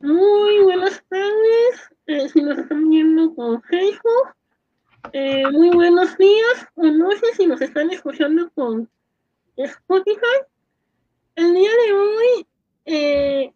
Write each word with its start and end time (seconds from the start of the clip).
Muy 0.00 0.58
buenas 0.62 1.02
tardes, 1.08 1.90
eh, 2.06 2.28
si 2.28 2.42
nos 2.42 2.58
están 2.58 2.88
viendo 2.90 3.34
con 3.34 3.62
Facebook. 3.62 4.34
Eh, 5.12 5.48
muy 5.52 5.70
buenos 5.70 6.16
días 6.18 6.66
o 6.74 6.84
noches 6.86 7.36
si 7.36 7.46
nos 7.46 7.60
están 7.60 7.90
escuchando 7.90 8.50
con 8.54 8.90
Spotify. 9.56 10.36
El 11.36 11.54
día 11.54 11.70
de 11.70 11.92
hoy 11.92 12.46
eh, 12.86 13.54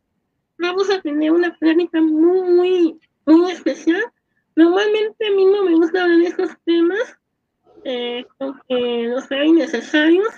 vamos 0.58 0.88
a 0.90 1.00
tener 1.00 1.32
una 1.32 1.56
plática 1.58 2.00
muy, 2.00 2.98
muy, 3.26 3.50
especial. 3.50 4.02
Normalmente 4.54 5.26
a 5.26 5.30
mí 5.32 5.46
no 5.46 5.64
me 5.64 5.74
gusta 5.74 6.04
hablar 6.04 6.18
de 6.18 6.26
estos 6.26 6.50
temas 6.64 7.16
porque 8.38 9.08
los 9.08 9.28
veo 9.28 9.44
innecesarios, 9.44 10.28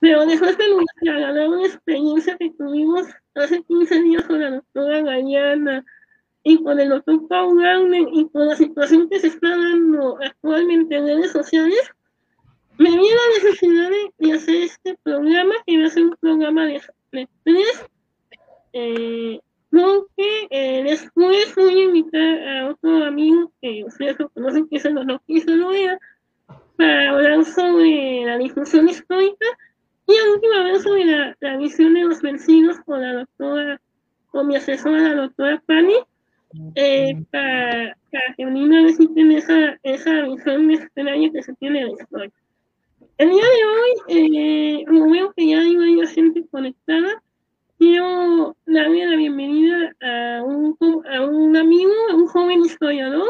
pero 0.00 0.26
después 0.26 0.56
de 0.58 1.10
hablar 1.10 1.48
una 1.48 1.66
experiencia 1.66 2.36
que 2.36 2.50
tuvimos 2.50 3.06
hace 3.34 3.62
15 3.62 4.02
días 4.02 4.24
con 4.24 4.40
la 4.40 4.50
doctora 4.50 5.02
Gallana 5.02 5.84
y 6.42 6.62
con 6.62 6.78
el 6.78 6.90
doctor 6.90 7.26
Paul 7.28 7.60
Gauner 7.60 8.06
y 8.12 8.28
con 8.28 8.46
la 8.46 8.56
situación 8.56 9.08
que 9.08 9.20
se 9.20 9.28
está 9.28 9.48
dando 9.48 10.18
actualmente 10.22 10.96
en 10.96 11.06
redes 11.06 11.32
sociales, 11.32 11.80
me 12.78 12.90
vi 12.90 12.96
la 12.96 13.42
necesidad 13.42 13.90
de, 14.18 14.32
hacer 14.32 14.62
este 14.62 14.98
programa, 15.02 15.54
que 15.66 15.78
va 15.78 15.88
a 15.88 16.00
un 16.00 16.16
programa 16.20 16.66
de, 16.66 16.82
de 17.12 17.28
tres, 17.42 17.86
eh, 18.74 19.40
porque 19.70 20.46
eh, 20.50 20.82
después 20.84 21.54
voy 21.56 21.80
a 21.80 21.84
invitar 21.84 22.48
a 22.48 22.70
otro 22.70 23.04
amigo 23.04 23.50
que 23.60 23.84
ustedes 23.84 24.18
lo 24.18 24.28
conocen, 24.28 24.68
que 24.68 24.76
es 24.76 24.84
el 24.84 24.94
doctor 24.94 25.20
Loea, 25.46 25.98
para 26.76 27.10
hablar 27.10 27.44
sobre 27.44 28.24
la 28.26 28.36
difusión 28.36 28.88
histórica 28.88 29.46
y 30.06 30.16
a 30.16 30.32
última 30.32 30.62
vez 30.64 30.82
sobre 30.82 31.04
la, 31.04 31.36
la, 31.40 31.56
visión 31.56 31.94
de 31.94 32.04
los 32.04 32.22
vencidos 32.22 32.78
con 32.84 33.00
la 33.00 33.12
doctora, 33.12 33.80
con 34.30 34.46
mi 34.46 34.56
asesora, 34.56 35.00
la 35.00 35.14
doctora 35.14 35.62
Pani, 35.66 35.94
eh, 36.74 37.24
para, 37.30 37.96
para 38.10 38.34
que 38.36 38.46
vez 38.46 38.98
tiene 39.14 39.38
esa, 39.38 39.78
esa 39.82 40.22
visión 40.22 40.70
extraña 40.70 41.30
que 41.32 41.42
se 41.42 41.54
tiene 41.54 41.80
de 41.80 41.86
la 41.86 41.92
historia. 41.92 42.32
El 43.18 43.30
día 43.30 43.42
de 43.42 43.64
hoy, 43.64 44.78
eh, 44.78 44.84
como 44.86 45.10
veo 45.10 45.32
que 45.32 45.48
ya 45.48 45.58
hay 45.58 45.76
varias 45.76 46.12
gente 46.12 46.44
conectada, 46.50 47.22
quiero 47.78 48.56
darle 48.66 49.06
la 49.06 49.16
bienvenida 49.16 49.92
a 50.02 50.42
un, 50.44 50.76
a 51.10 51.24
un 51.24 51.56
amigo, 51.56 51.92
a 52.10 52.14
un 52.14 52.26
joven 52.26 52.60
historiador, 52.60 53.28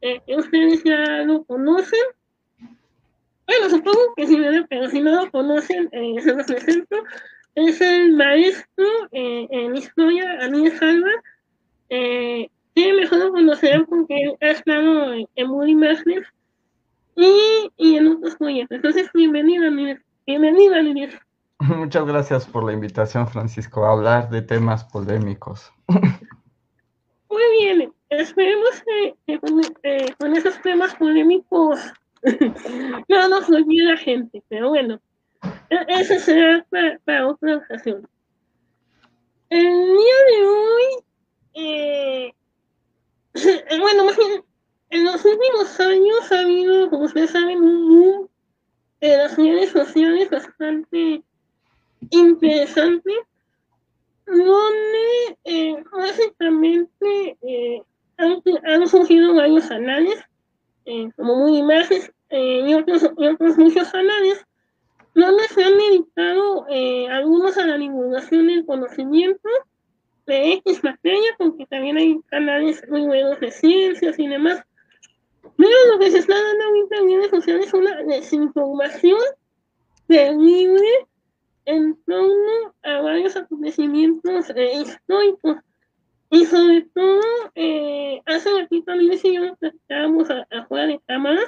eh, 0.00 0.20
que 0.26 0.36
ustedes 0.36 0.82
ya 0.84 1.22
lo 1.24 1.44
conocen. 1.44 2.00
Bueno, 3.46 3.70
supongo 3.70 4.14
que 4.16 4.26
sí, 4.26 4.38
pero 4.68 4.88
si 4.88 5.00
no 5.00 5.24
lo 5.24 5.30
conocen, 5.30 5.88
eh, 5.92 6.16
se 6.20 6.34
los 6.34 6.46
presento. 6.46 6.96
Es 7.54 7.80
el 7.80 8.12
maestro 8.14 8.86
eh, 9.12 9.46
en 9.50 9.76
historia, 9.76 10.38
Aníbal 10.40 10.78
Salva. 10.78 11.10
Eh, 11.90 12.48
mejor 12.76 13.18
lo 13.18 13.32
conocerán 13.32 13.86
porque 13.86 14.34
ha 14.40 14.50
estado 14.50 15.12
en, 15.12 15.48
Moody 15.48 15.74
Madness 15.74 16.26
y, 17.16 17.70
y 17.76 17.96
en 17.96 18.08
otros 18.08 18.36
proyectos. 18.36 18.76
Entonces, 18.76 19.08
bienvenida, 19.14 19.70
bienvenida, 20.26 20.80
Muchas 21.60 22.04
gracias 22.04 22.46
por 22.46 22.64
la 22.64 22.72
invitación, 22.72 23.28
Francisco, 23.28 23.84
a 23.84 23.92
hablar 23.92 24.28
de 24.30 24.42
temas 24.42 24.84
polémicos. 24.84 25.72
Muy 25.88 27.42
bien, 27.60 27.92
esperemos 28.10 28.82
que, 29.26 29.38
con, 30.18 30.36
esos 30.36 30.60
temas 30.62 30.94
polémicos 30.96 31.80
no 33.08 33.28
nos 33.28 33.48
olvide 33.48 33.84
la 33.84 33.96
gente, 33.96 34.42
pero 34.48 34.70
bueno, 34.70 35.00
e, 35.70 35.76
eso 35.88 36.18
será 36.18 36.66
para, 37.04 37.28
otra 37.28 37.56
ocasión. 37.58 38.08
El 39.50 39.60
día 39.60 40.18
de 40.30 40.46
hoy, 40.46 41.04
eh, 41.54 42.32
bueno, 43.80 44.06
más 44.06 44.16
bien, 44.16 44.42
en 44.90 45.04
los 45.04 45.24
últimos 45.24 45.80
años 45.80 46.32
ha 46.32 46.40
habido, 46.40 46.88
como 46.90 47.04
ustedes 47.04 47.30
saben, 47.30 47.62
un 47.62 47.88
boom 47.88 48.28
de 49.00 49.16
las 49.16 49.36
redes 49.36 49.70
sociales 49.70 50.30
bastante 50.30 51.22
interesante, 52.10 53.12
donde 54.26 55.38
eh, 55.44 55.84
básicamente 55.92 57.36
eh, 57.42 57.82
han, 58.16 58.88
surgido 58.88 59.34
varios 59.34 59.66
canales, 59.66 60.24
eh, 60.86 61.10
como 61.16 61.36
muy 61.36 61.58
imágenes 61.58 62.10
y, 62.30 62.74
otros, 62.74 63.04
otros 63.04 63.56
muchos 63.58 63.90
canales, 63.90 64.44
donde 65.14 65.44
se 65.44 65.62
han 65.62 65.78
dedicado 65.78 66.66
algunos 67.10 67.56
a 67.56 67.66
la 67.66 67.78
divulgación 67.78 68.48
del 68.48 68.66
conocimiento 68.66 69.48
de 70.26 70.54
X 70.54 70.82
materia, 70.82 71.30
porque 71.38 71.66
también 71.66 71.96
hay 71.96 72.20
canales 72.26 72.82
muy 72.88 73.02
buenos 73.02 73.38
de 73.40 73.50
ciencias 73.50 74.18
y 74.18 74.26
demás. 74.26 74.62
Pero 75.56 75.70
lo 75.92 75.98
que 75.98 76.10
se 76.10 76.18
está 76.18 76.34
dando 76.34 76.64
ahorita 76.64 76.96
en 76.96 77.08
redes 77.08 77.30
sociales 77.30 77.66
es 77.66 77.74
una 77.74 78.02
desinformación 78.02 79.20
terrible 80.08 81.06
en 81.66 81.96
torno 82.04 82.74
a 82.82 83.00
varios 83.00 83.36
acontecimientos 83.36 84.50
eh, 84.54 84.82
históricos. 84.82 85.56
Y 86.34 86.46
sobre 86.46 86.82
todo, 86.92 87.22
eh, 87.54 88.20
hace 88.26 88.50
ratito 88.52 88.92
Luis 88.96 89.24
y 89.24 89.34
yo 89.34 89.46
nos 89.46 89.56
platicábamos 89.56 90.28
afuera 90.50 90.88
de 90.88 91.00
cámaras, 91.06 91.46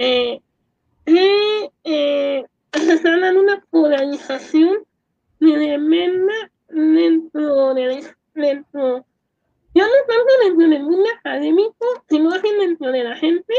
eh, 0.00 0.40
que 1.04 1.70
eh, 1.84 2.44
se 2.72 2.92
está 2.92 3.16
dando 3.16 3.40
una 3.42 3.64
polarización 3.70 4.78
tremenda 5.38 6.34
dentro 6.68 7.74
de 7.74 8.12
dentro 8.34 9.06
ya 9.72 9.84
no 9.84 9.92
tanto 10.08 10.32
dentro 10.42 10.68
del 10.68 10.82
mundo 10.82 11.08
académico, 11.20 11.86
sino 12.08 12.32
también 12.32 12.58
dentro 12.58 12.90
de 12.90 13.04
la 13.04 13.14
gente, 13.14 13.54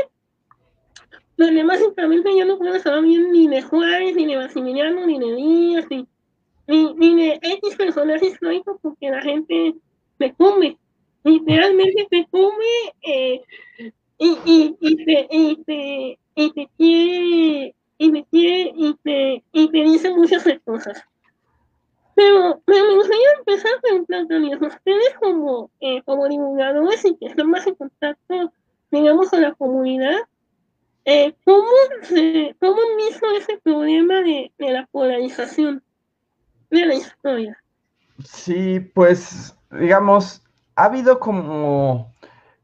donde 1.37 1.63
básicamente 1.63 2.35
ya 2.35 2.43
no 2.43 2.57
puedo 2.57 2.77
saber 2.79 3.03
bien 3.03 3.31
ni 3.31 3.47
de 3.47 3.61
Juárez, 3.61 4.13
ni 4.13 4.25
de 4.25 4.35
Maximiliano, 4.35 5.05
ni 5.05 5.19
de 5.19 5.35
Díaz, 5.35 5.85
ni, 5.89 6.05
ni, 6.95 7.15
de 7.15 7.39
X 7.41 7.77
personajes 7.77 8.33
históricos, 8.33 8.77
porque 8.81 9.09
la 9.09 9.21
gente 9.21 9.73
me 10.19 10.33
come, 10.35 10.77
literalmente 11.23 12.07
te 12.09 12.27
come 12.31 12.65
eh, 13.01 13.41
y, 14.17 14.37
y, 14.45 14.77
y, 14.79 15.05
te, 15.05 15.27
y, 15.29 15.55
te, 15.63 16.19
y 16.35 16.51
te 16.51 16.69
quiere, 16.77 17.75
y 17.97 18.11
te 18.11 18.25
quiere, 18.31 18.73
y 18.75 18.93
te, 19.03 19.43
y 19.51 19.71
te 19.71 19.77
dice 19.77 20.09
muchas 20.11 20.45
cosas. 20.63 21.03
Pero, 22.15 22.61
me 22.65 22.95
gustaría 22.95 23.31
empezar 23.37 23.71
preguntándoles 23.81 24.61
a 24.61 24.67
ustedes 24.67 25.13
como, 25.21 25.69
eh, 25.79 26.01
como 26.03 26.27
divulgadores 26.27 27.05
y 27.05 27.15
que 27.15 27.27
están 27.27 27.49
más 27.51 27.67
en 27.67 27.75
contacto, 27.75 28.51
digamos, 28.89 29.29
con 29.29 29.41
la 29.41 29.53
comunidad, 29.53 30.17
eh, 31.05 31.33
¿cómo, 31.45 31.69
se, 32.01 32.55
¿cómo 32.59 32.81
han 32.81 32.97
visto 32.97 33.25
ese 33.37 33.57
problema 33.59 34.21
de, 34.21 34.51
de 34.57 34.71
la 34.71 34.85
polarización 34.87 35.83
de 36.69 36.85
la 36.85 36.95
historia? 36.95 37.63
Sí, 38.25 38.79
pues, 38.79 39.56
digamos, 39.71 40.43
ha 40.75 40.85
habido 40.85 41.19
como 41.19 42.13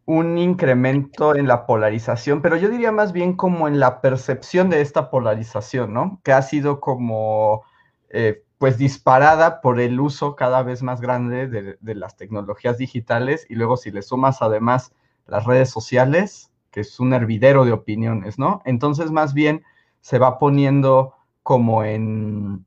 un 0.06 0.38
incremento 0.38 1.36
en 1.36 1.48
la 1.48 1.66
polarización, 1.66 2.42
pero 2.42 2.58
yo 2.58 2.70
diría 2.70 2.92
más 2.92 3.14
bien 3.14 3.36
como 3.36 3.68
en 3.68 3.80
la 3.80 4.02
percepción 4.02 4.70
de 4.70 4.82
esta 4.82 5.10
polarización, 5.10 5.94
¿no? 5.94 6.20
Que 6.24 6.34
ha 6.34 6.42
sido 6.42 6.82
como 6.82 7.64
eh, 8.10 8.44
pues 8.58 8.78
disparada 8.78 9.62
por 9.62 9.80
el 9.80 10.00
uso 10.00 10.36
cada 10.36 10.64
vez 10.64 10.84
más 10.84 11.02
grande 11.02 11.48
de, 11.48 11.96
las 11.96 12.16
tecnologías 12.16 12.78
digitales 12.78 13.46
y 13.50 13.56
luego 13.56 13.78
si 13.78 13.92
le 13.92 14.02
sumas 14.02 14.42
además 14.42 14.94
las 15.26 15.46
redes 15.46 15.70
sociales, 15.70 16.52
que 16.72 16.82
es 16.82 17.00
un 17.00 17.14
hervidero 17.14 17.66
de 17.66 17.72
opiniones, 17.72 18.40
¿no? 18.40 18.62
Entonces 18.66 19.12
más 19.12 19.34
bien 19.34 19.64
se 20.02 20.20
va 20.20 20.38
poniendo 20.38 21.14
como 21.44 21.84
en, 21.84 22.66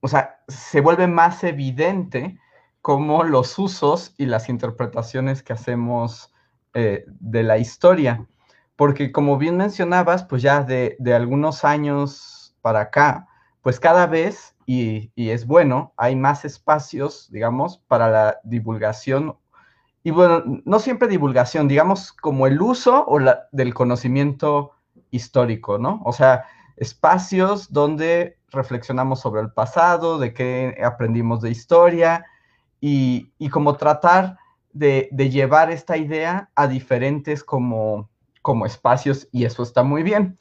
o 0.00 0.08
sea, 0.08 0.40
se 0.48 0.80
vuelve 0.80 1.06
más 1.06 1.44
evidente 1.44 2.38
como 2.82 3.24
los 3.24 3.58
usos 3.58 4.14
y 4.18 4.26
las 4.26 4.48
interpretaciones 4.48 5.42
que 5.42 5.52
hacemos 5.52 6.32
eh, 6.74 7.04
de 7.06 7.42
la 7.42 7.58
historia. 7.58 8.26
Porque 8.76 9.12
como 9.12 9.38
bien 9.38 9.56
mencionabas, 9.56 10.24
pues 10.24 10.42
ya 10.42 10.62
de, 10.62 10.96
de 10.98 11.14
algunos 11.14 11.64
años 11.64 12.56
para 12.62 12.80
acá, 12.80 13.26
pues 13.62 13.80
cada 13.80 14.06
vez 14.06 14.54
y, 14.70 15.10
es 15.16 15.46
bueno, 15.46 15.94
hay 15.96 16.14
más 16.14 16.44
espacios, 16.44 17.30
digamos, 17.32 17.78
para 17.88 18.10
la 18.10 18.40
divulgación. 18.44 19.38
Y 20.02 20.10
bueno, 20.10 20.42
no 20.66 20.78
siempre 20.78 21.08
divulgación, 21.08 21.68
digamos, 21.68 22.12
como 22.12 22.46
el 22.46 22.60
uso 22.60 23.06
o 23.06 23.18
la, 23.18 23.48
del 23.50 23.72
conocimiento 23.72 24.72
histórico, 25.10 25.78
¿no? 25.78 26.02
O 26.04 26.12
sea, 26.12 26.44
espacios 26.76 27.72
donde 27.72 28.36
reflexionamos 28.50 29.20
sobre 29.20 29.40
el 29.40 29.52
pasado, 29.52 30.18
de 30.18 30.34
qué 30.34 30.76
aprendimos 30.84 31.40
de 31.40 31.50
historia 31.50 32.26
y, 32.80 33.48
como 33.50 33.76
tratar 33.76 34.38
de, 34.72 35.08
llevar 35.30 35.70
esta 35.70 35.96
idea 35.96 36.50
a 36.54 36.66
diferentes 36.68 37.44
como 37.44 38.08
espacios 38.66 39.28
y 39.32 39.44
eso 39.44 39.62
está 39.62 39.82
muy 39.82 40.02
bien. 40.02 40.38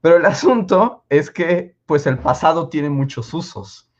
Pero 0.00 0.16
el 0.16 0.26
asunto 0.26 1.04
es 1.08 1.30
que 1.30 1.74
pues 1.86 2.06
el 2.06 2.18
pasado 2.18 2.68
tiene 2.68 2.90
muchos 2.90 3.32
usos 3.34 3.90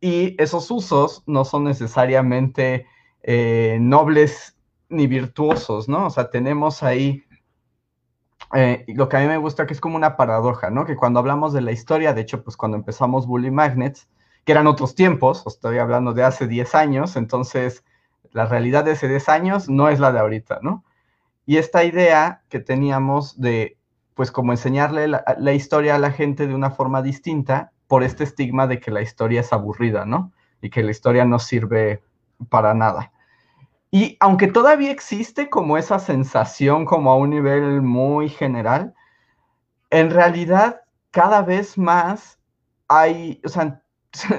y 0.00 0.40
esos 0.40 0.70
usos 0.70 1.22
no 1.26 1.44
son 1.44 1.64
necesariamente 1.64 2.86
eh, 3.22 3.78
nobles 3.80 4.56
ni 4.88 5.06
virtuosos, 5.06 5.88
¿no? 5.88 6.06
O 6.06 6.10
sea, 6.10 6.30
tenemos 6.30 6.82
ahí 6.82 7.24
eh, 8.54 8.84
lo 8.88 9.08
que 9.08 9.16
a 9.16 9.20
mí 9.20 9.26
me 9.26 9.38
gusta 9.38 9.66
que 9.66 9.72
es 9.74 9.80
como 9.80 9.96
una 9.96 10.16
paradoja, 10.16 10.70
¿no? 10.70 10.84
Que 10.84 10.94
cuando 10.94 11.18
hablamos 11.18 11.52
de 11.52 11.62
la 11.62 11.72
historia, 11.72 12.14
de 12.14 12.20
hecho, 12.20 12.44
pues 12.44 12.56
cuando 12.56 12.76
empezamos 12.76 13.26
Bully 13.26 13.50
Magnets, 13.50 14.08
que 14.46 14.52
eran 14.52 14.68
otros 14.68 14.94
tiempos, 14.94 15.42
estoy 15.44 15.78
hablando 15.78 16.14
de 16.14 16.22
hace 16.22 16.46
10 16.46 16.76
años, 16.76 17.16
entonces 17.16 17.82
la 18.30 18.46
realidad 18.46 18.84
de 18.84 18.92
hace 18.92 19.08
10 19.08 19.28
años 19.28 19.68
no 19.68 19.88
es 19.88 19.98
la 19.98 20.12
de 20.12 20.20
ahorita, 20.20 20.60
¿no? 20.62 20.84
Y 21.46 21.56
esta 21.56 21.82
idea 21.82 22.42
que 22.48 22.60
teníamos 22.60 23.40
de, 23.40 23.76
pues 24.14 24.30
como 24.30 24.52
enseñarle 24.52 25.08
la, 25.08 25.24
la 25.36 25.52
historia 25.52 25.96
a 25.96 25.98
la 25.98 26.12
gente 26.12 26.46
de 26.46 26.54
una 26.54 26.70
forma 26.70 27.02
distinta 27.02 27.72
por 27.88 28.04
este 28.04 28.22
estigma 28.22 28.68
de 28.68 28.78
que 28.78 28.92
la 28.92 29.02
historia 29.02 29.40
es 29.40 29.52
aburrida, 29.52 30.04
¿no? 30.04 30.32
Y 30.60 30.70
que 30.70 30.84
la 30.84 30.92
historia 30.92 31.24
no 31.24 31.40
sirve 31.40 32.04
para 32.48 32.72
nada. 32.72 33.10
Y 33.90 34.16
aunque 34.20 34.46
todavía 34.46 34.92
existe 34.92 35.50
como 35.50 35.76
esa 35.76 35.98
sensación 35.98 36.84
como 36.84 37.10
a 37.10 37.16
un 37.16 37.30
nivel 37.30 37.82
muy 37.82 38.28
general, 38.28 38.94
en 39.90 40.10
realidad 40.10 40.82
cada 41.10 41.42
vez 41.42 41.76
más 41.76 42.38
hay, 42.86 43.40
o 43.44 43.48
sea, 43.48 43.82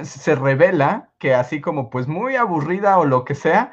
se 0.04 0.34
revela 0.34 1.10
que 1.18 1.34
así 1.34 1.60
como 1.60 1.90
pues 1.90 2.08
muy 2.08 2.36
aburrida 2.36 2.98
o 2.98 3.04
lo 3.04 3.24
que 3.24 3.34
sea, 3.34 3.72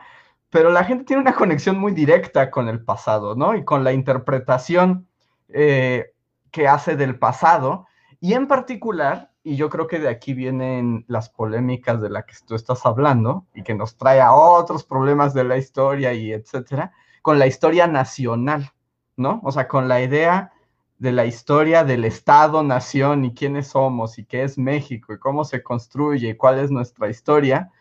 pero 0.50 0.70
la 0.70 0.86
gente 0.86 1.04
tiene 1.04 1.22
una 1.22 1.34
conexión 1.36 1.78
muy 1.78 1.92
directa 1.92 2.50
con 2.50 2.70
el 2.70 2.84
pasado, 2.84 3.36
¿no? 3.36 3.56
Y 3.56 3.66
con 3.66 3.84
la 3.84 3.92
interpretación 3.94 5.08
eh, 5.50 6.14
que 6.52 6.68
hace 6.68 6.96
del 6.96 7.20
pasado. 7.20 7.88
Y 8.22 8.34
en 8.34 8.48
particular, 8.48 9.32
y 9.44 9.58
yo 9.58 9.70
creo 9.70 9.88
que 9.88 10.00
de 10.00 10.08
aquí 10.08 10.34
vienen 10.34 11.04
las 11.08 11.30
polémicas 11.30 12.02
de 12.02 12.10
las 12.10 12.26
que 12.26 12.36
tú 12.48 12.56
estás 12.56 12.86
hablando 12.86 13.46
y 13.54 13.64
que 13.64 13.76
nos 13.76 13.98
trae 13.98 14.22
a 14.22 14.34
otros 14.34 14.86
problemas 14.86 15.34
de 15.34 15.44
la 15.44 15.58
historia 15.58 16.14
y 16.14 16.32
etcétera, 16.32 16.94
con 17.22 17.38
la 17.38 17.48
historia 17.48 17.88
nacional, 17.88 18.72
¿no? 19.18 19.42
O 19.44 19.52
sea, 19.52 19.68
con 19.68 19.88
la 19.88 20.02
idea 20.02 20.54
de 20.98 21.12
la 21.12 21.26
historia 21.26 21.84
del 21.84 22.06
Estado, 22.06 22.64
nación 22.64 23.26
y 23.26 23.34
quiénes 23.34 23.68
somos 23.68 24.18
y 24.18 24.26
qué 24.26 24.44
es 24.44 24.58
México 24.58 25.14
y 25.14 25.20
cómo 25.20 25.44
se 25.44 25.62
construye 25.62 26.30
y 26.30 26.36
cuál 26.38 26.60
es 26.60 26.72
nuestra 26.72 27.10
historia, 27.10 27.72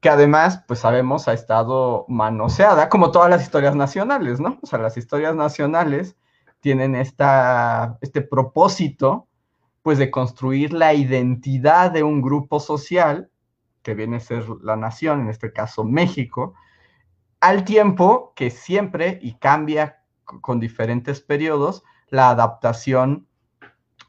que 0.00 0.08
además, 0.08 0.62
pues 0.68 0.80
sabemos, 0.80 1.26
ha 1.26 1.32
estado 1.32 2.04
manoseada, 2.08 2.88
como 2.88 3.10
todas 3.10 3.28
las 3.30 3.42
historias 3.42 3.74
nacionales, 3.74 4.38
¿no? 4.38 4.58
O 4.62 4.66
sea, 4.66 4.78
las 4.78 4.96
historias 4.96 5.34
nacionales 5.34 6.16
tienen 6.60 6.94
esta, 6.94 7.98
este 8.00 8.20
propósito 8.22 9.26
pues 9.82 9.98
de 9.98 10.10
construir 10.10 10.72
la 10.72 10.94
identidad 10.94 11.90
de 11.90 12.02
un 12.02 12.20
grupo 12.20 12.60
social, 12.60 13.30
que 13.82 13.94
viene 13.94 14.16
a 14.16 14.20
ser 14.20 14.44
la 14.62 14.76
nación, 14.76 15.22
en 15.22 15.30
este 15.30 15.52
caso 15.52 15.82
México, 15.82 16.54
al 17.40 17.64
tiempo 17.64 18.32
que 18.36 18.50
siempre 18.50 19.18
y 19.22 19.34
cambia 19.38 20.02
con 20.24 20.60
diferentes 20.60 21.20
periodos 21.20 21.84
la 22.10 22.30
adaptación 22.30 23.26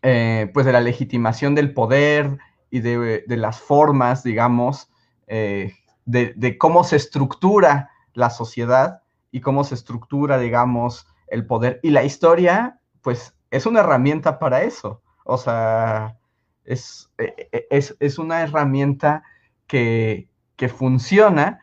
eh, 0.02 0.50
pues 0.54 0.66
de 0.66 0.72
la 0.72 0.80
legitimación 0.80 1.56
del 1.56 1.74
poder 1.74 2.38
y 2.70 2.80
de, 2.80 3.24
las 3.28 3.60
formas, 3.60 4.24
digamos, 4.24 4.90
eh, 5.28 5.74
de, 6.06 6.34
de, 6.36 6.58
cómo 6.58 6.84
se 6.84 6.96
estructura 6.96 7.90
la 8.14 8.30
sociedad 8.30 9.02
y 9.32 9.42
cómo 9.42 9.64
se 9.64 9.76
estructura, 9.76 10.38
digamos, 10.38 11.08
el 11.28 11.46
poder. 11.46 11.80
Y 11.84 11.90
la 11.90 12.04
historia, 12.04 12.80
pues, 13.02 13.36
es 13.52 13.66
una 13.66 13.82
herramienta 13.82 14.40
para 14.40 14.62
eso. 14.64 15.02
O 15.26 15.38
sea, 15.38 16.18
es, 16.64 17.12
e, 17.18 17.50
e, 17.52 17.68
es, 17.70 17.96
es 18.00 18.20
una 18.20 18.42
herramienta 18.42 19.24
que, 19.68 20.30
que 20.56 20.70
funciona 20.70 21.60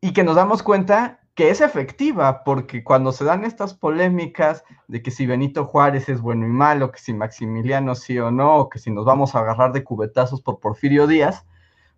y 0.00 0.12
que 0.12 0.24
nos 0.24 0.36
damos 0.36 0.62
cuenta 0.62 1.19
que 1.40 1.48
es 1.48 1.62
efectiva, 1.62 2.44
porque 2.44 2.84
cuando 2.84 3.12
se 3.12 3.24
dan 3.24 3.46
estas 3.46 3.72
polémicas 3.72 4.62
de 4.88 5.02
que 5.02 5.10
si 5.10 5.24
Benito 5.24 5.64
Juárez 5.64 6.10
es 6.10 6.20
bueno 6.20 6.44
y 6.44 6.50
malo, 6.50 6.92
que 6.92 6.98
si 6.98 7.14
Maximiliano 7.14 7.94
sí 7.94 8.18
o 8.18 8.30
no, 8.30 8.68
que 8.68 8.78
si 8.78 8.90
nos 8.90 9.06
vamos 9.06 9.34
a 9.34 9.38
agarrar 9.38 9.72
de 9.72 9.82
cubetazos 9.82 10.42
por 10.42 10.60
Porfirio 10.60 11.06
Díaz, 11.06 11.46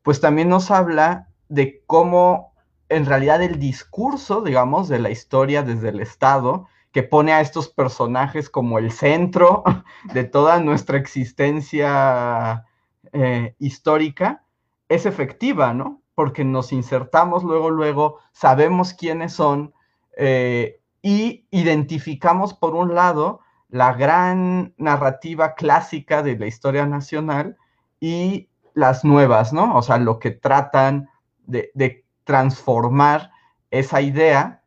pues 0.04 0.20
también 0.20 0.48
nos 0.48 0.70
habla 0.70 1.26
de 1.48 1.82
cómo 1.86 2.54
en 2.88 3.04
realidad 3.04 3.42
el 3.42 3.58
discurso, 3.58 4.42
digamos, 4.42 4.88
de 4.88 5.00
la 5.00 5.10
historia 5.10 5.64
desde 5.64 5.88
el 5.88 5.98
Estado 5.98 6.68
que 6.92 7.02
pone 7.02 7.32
a 7.32 7.40
estos 7.40 7.68
personajes 7.68 8.48
como 8.48 8.78
el 8.78 8.92
centro 8.92 9.64
de 10.14 10.22
toda 10.22 10.60
nuestra 10.60 10.98
existencia 10.98 12.64
eh, 13.12 13.56
histórica, 13.58 14.44
es 14.88 15.04
efectiva, 15.04 15.74
¿no? 15.74 16.01
Porque 16.14 16.44
nos 16.44 16.72
insertamos 16.72 17.44
luego, 17.44 17.70
luego, 17.70 18.18
sabemos 18.32 18.94
quiénes 18.94 19.32
son 19.32 19.72
eh, 20.16 20.80
y 21.00 21.46
identificamos, 21.50 22.54
por 22.54 22.74
un 22.74 22.94
lado, 22.94 23.40
la 23.68 23.94
gran 23.94 24.74
narrativa 24.76 25.54
clásica 25.54 26.22
de 26.22 26.38
la 26.38 26.46
historia 26.46 26.86
nacional 26.86 27.56
y 28.00 28.50
las 28.74 29.04
nuevas, 29.04 29.52
¿no? 29.52 29.76
O 29.76 29.82
sea, 29.82 29.98
lo 29.98 30.18
que 30.18 30.30
tratan 30.30 31.08
de, 31.46 31.70
de 31.74 32.04
transformar 32.24 33.30
esa 33.70 34.00
idea 34.00 34.62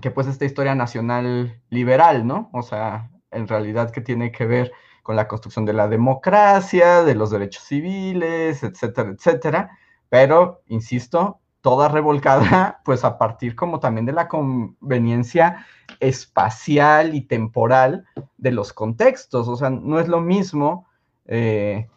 que 0.00 0.10
pues 0.10 0.26
esta 0.26 0.44
historia 0.44 0.74
nacional 0.74 1.60
liberal, 1.70 2.26
¿no? 2.26 2.50
O 2.52 2.62
sea, 2.62 3.10
en 3.30 3.48
realidad 3.48 3.90
que 3.90 4.00
tiene 4.00 4.30
que 4.32 4.46
ver 4.46 4.72
con 5.02 5.16
la 5.16 5.26
construcción 5.26 5.64
de 5.64 5.72
la 5.72 5.88
democracia, 5.88 7.02
de 7.02 7.14
los 7.14 7.30
derechos 7.30 7.64
civiles, 7.64 8.62
etcétera, 8.62 9.10
etcétera, 9.10 9.78
pero, 10.08 10.62
insisto, 10.66 11.40
toda 11.60 11.88
revolcada, 11.88 12.80
pues 12.84 13.04
a 13.04 13.18
partir 13.18 13.54
como 13.54 13.80
también 13.80 14.06
de 14.06 14.12
la 14.12 14.28
conveniencia 14.28 15.66
espacial 16.00 17.14
y 17.14 17.22
temporal 17.22 18.06
de 18.36 18.52
los 18.52 18.72
contextos, 18.72 19.48
o 19.48 19.56
sea, 19.56 19.70
no 19.70 20.00
es 20.00 20.08
lo 20.08 20.20
mismo 20.20 20.86
eh, 21.26 21.88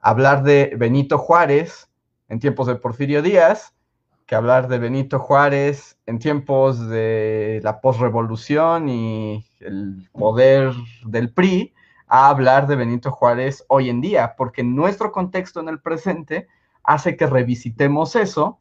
hablar 0.00 0.42
de 0.42 0.74
Benito 0.76 1.18
Juárez 1.18 1.88
en 2.28 2.40
tiempos 2.40 2.66
de 2.66 2.76
Porfirio 2.76 3.22
Díaz 3.22 3.74
que 4.26 4.34
hablar 4.34 4.68
de 4.68 4.78
Benito 4.78 5.18
Juárez 5.18 5.98
en 6.06 6.18
tiempos 6.18 6.88
de 6.88 7.60
la 7.62 7.80
posrevolución 7.80 8.88
y 8.88 9.46
el 9.60 10.08
poder 10.12 10.72
del 11.04 11.32
PRI 11.32 11.74
a 12.06 12.28
hablar 12.28 12.66
de 12.66 12.76
Benito 12.76 13.10
Juárez 13.10 13.64
hoy 13.68 13.90
en 13.90 14.00
día, 14.00 14.34
porque 14.36 14.62
nuestro 14.62 15.12
contexto 15.12 15.60
en 15.60 15.68
el 15.68 15.80
presente 15.80 16.48
hace 16.84 17.16
que 17.16 17.26
revisitemos 17.26 18.14
eso. 18.16 18.58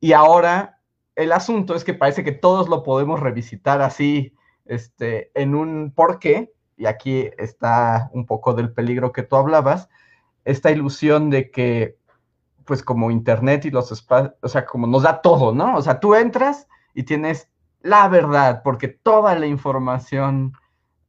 Y 0.00 0.12
ahora 0.12 0.80
el 1.14 1.32
asunto 1.32 1.74
es 1.74 1.84
que 1.84 1.94
parece 1.94 2.24
que 2.24 2.32
todos 2.32 2.68
lo 2.68 2.82
podemos 2.82 3.20
revisitar 3.20 3.80
así 3.80 4.34
este, 4.64 5.30
en 5.34 5.54
un 5.54 5.92
porqué, 5.94 6.52
y 6.76 6.86
aquí 6.86 7.30
está 7.38 8.10
un 8.12 8.26
poco 8.26 8.54
del 8.54 8.72
peligro 8.72 9.12
que 9.12 9.22
tú 9.22 9.36
hablabas, 9.36 9.88
esta 10.44 10.70
ilusión 10.70 11.30
de 11.30 11.50
que 11.50 11.96
pues 12.64 12.82
como 12.82 13.10
Internet 13.10 13.66
y 13.66 13.70
los 13.70 13.92
espacios, 13.92 14.34
o 14.40 14.48
sea, 14.48 14.64
como 14.64 14.86
nos 14.86 15.02
da 15.02 15.20
todo, 15.20 15.52
¿no? 15.52 15.76
O 15.76 15.82
sea, 15.82 16.00
tú 16.00 16.14
entras 16.14 16.66
y 16.94 17.02
tienes 17.02 17.50
la 17.82 18.08
verdad, 18.08 18.62
porque 18.64 18.88
toda 18.88 19.34
la 19.38 19.46
información 19.46 20.54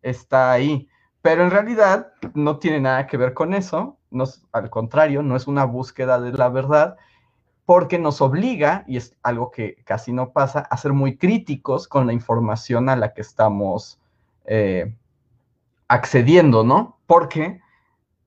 está 0.01 0.51
ahí, 0.51 0.89
pero 1.21 1.43
en 1.43 1.51
realidad 1.51 2.11
no 2.33 2.59
tiene 2.59 2.81
nada 2.81 3.07
que 3.07 3.15
ver 3.15 3.33
con 3.33 3.53
eso, 3.53 3.97
no, 4.15 4.25
al 4.51 4.69
contrario, 4.69 5.21
no 5.21 5.35
es 5.35 5.47
una 5.47 5.65
búsqueda 5.65 6.19
de 6.19 6.31
la 6.31 6.49
verdad, 6.49 6.97
porque 7.65 7.99
nos 7.99 8.21
obliga, 8.21 8.83
y 8.87 8.97
es 8.97 9.17
algo 9.23 9.51
que 9.51 9.75
casi 9.85 10.13
no 10.13 10.31
pasa, 10.31 10.59
a 10.59 10.77
ser 10.77 10.93
muy 10.93 11.17
críticos 11.17 11.87
con 11.87 12.07
la 12.07 12.13
información 12.13 12.89
a 12.89 12.95
la 12.95 13.13
que 13.13 13.21
estamos 13.21 13.99
eh, 14.45 14.95
accediendo, 15.87 16.63
¿no? 16.63 16.99
Porque 17.07 17.61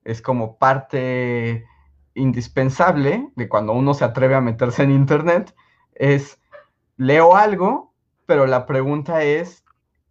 es 0.03 0.21
como 0.21 0.57
parte 0.57 1.65
indispensable 2.15 3.29
de 3.35 3.47
cuando 3.47 3.73
uno 3.73 3.93
se 3.93 4.05
atreve 4.05 4.35
a 4.35 4.41
meterse 4.41 4.83
en 4.83 4.91
Internet 4.91 5.55
es, 5.95 6.39
leo 6.97 7.35
algo, 7.35 7.93
pero 8.25 8.45
la 8.45 8.65
pregunta 8.65 9.23
es, 9.23 9.63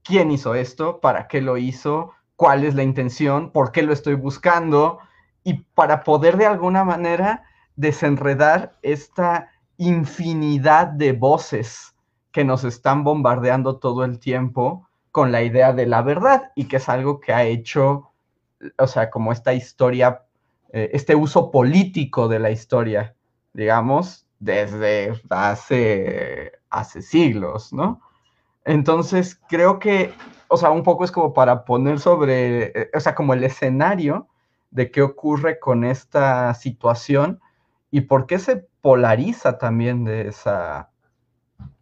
¿quién 0.02 0.30
hizo 0.30 0.54
esto? 0.54 1.00
¿Para 1.00 1.28
qué 1.28 1.40
lo 1.40 1.56
hizo? 1.56 2.12
¿Cuál 2.36 2.64
es 2.64 2.74
la 2.74 2.82
intención? 2.82 3.50
¿Por 3.50 3.72
qué 3.72 3.82
lo 3.82 3.92
estoy 3.92 4.14
buscando? 4.14 5.00
Y 5.48 5.64
para 5.74 6.04
poder 6.04 6.36
de 6.36 6.44
alguna 6.44 6.84
manera 6.84 7.42
desenredar 7.74 8.76
esta 8.82 9.48
infinidad 9.78 10.88
de 10.88 11.12
voces 11.12 11.94
que 12.32 12.44
nos 12.44 12.64
están 12.64 13.02
bombardeando 13.02 13.78
todo 13.78 14.04
el 14.04 14.18
tiempo 14.18 14.86
con 15.10 15.32
la 15.32 15.42
idea 15.42 15.72
de 15.72 15.86
la 15.86 16.02
verdad 16.02 16.52
y 16.54 16.66
que 16.68 16.76
es 16.76 16.90
algo 16.90 17.18
que 17.18 17.32
ha 17.32 17.44
hecho, 17.44 18.10
o 18.76 18.86
sea, 18.86 19.08
como 19.08 19.32
esta 19.32 19.54
historia 19.54 20.26
eh, 20.70 20.90
este 20.92 21.14
uso 21.14 21.50
político 21.50 22.28
de 22.28 22.40
la 22.40 22.50
historia, 22.50 23.14
digamos, 23.54 24.26
desde 24.38 25.18
hace, 25.30 26.52
hace 26.68 27.00
siglos, 27.00 27.72
¿no? 27.72 28.02
Entonces, 28.66 29.40
creo 29.48 29.78
que, 29.78 30.12
o 30.48 30.58
sea, 30.58 30.68
un 30.68 30.82
poco 30.82 31.04
es 31.04 31.10
como 31.10 31.32
para 31.32 31.64
poner 31.64 32.00
sobre, 32.00 32.64
eh, 32.78 32.90
o 32.92 33.00
sea, 33.00 33.14
como 33.14 33.32
el 33.32 33.44
escenario 33.44 34.28
de 34.70 34.90
qué 34.90 35.02
ocurre 35.02 35.58
con 35.58 35.84
esta 35.84 36.52
situación 36.54 37.40
y 37.90 38.02
por 38.02 38.26
qué 38.26 38.38
se 38.38 38.68
polariza 38.80 39.58
también 39.58 40.04
de 40.04 40.28
esa, 40.28 40.90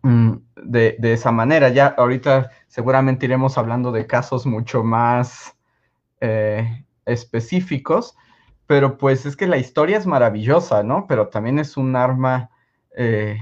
mm, 0.02 0.33
de, 0.57 0.97
esa 1.00 1.33
manera. 1.33 1.69
Ya 1.71 1.87
ahorita 1.87 2.50
seguramente 2.69 3.26
iremos 3.26 3.59
hablando 3.59 3.93
de 3.93 4.07
casos 4.07 4.47
mucho 4.47 4.85
más 4.85 5.57
eh, 6.21 6.85
específicos, 7.05 8.16
pero 8.66 8.99
pues 8.99 9.26
es 9.26 9.37
que 9.37 9.47
la 9.47 9.59
historia 9.59 9.99
es 9.99 10.07
maravillosa, 10.07 10.83
¿no? 10.83 11.07
Pero 11.07 11.28
también 11.28 11.59
es 11.59 11.76
un 11.76 11.97
arma 11.97 12.50
eh, 12.97 13.38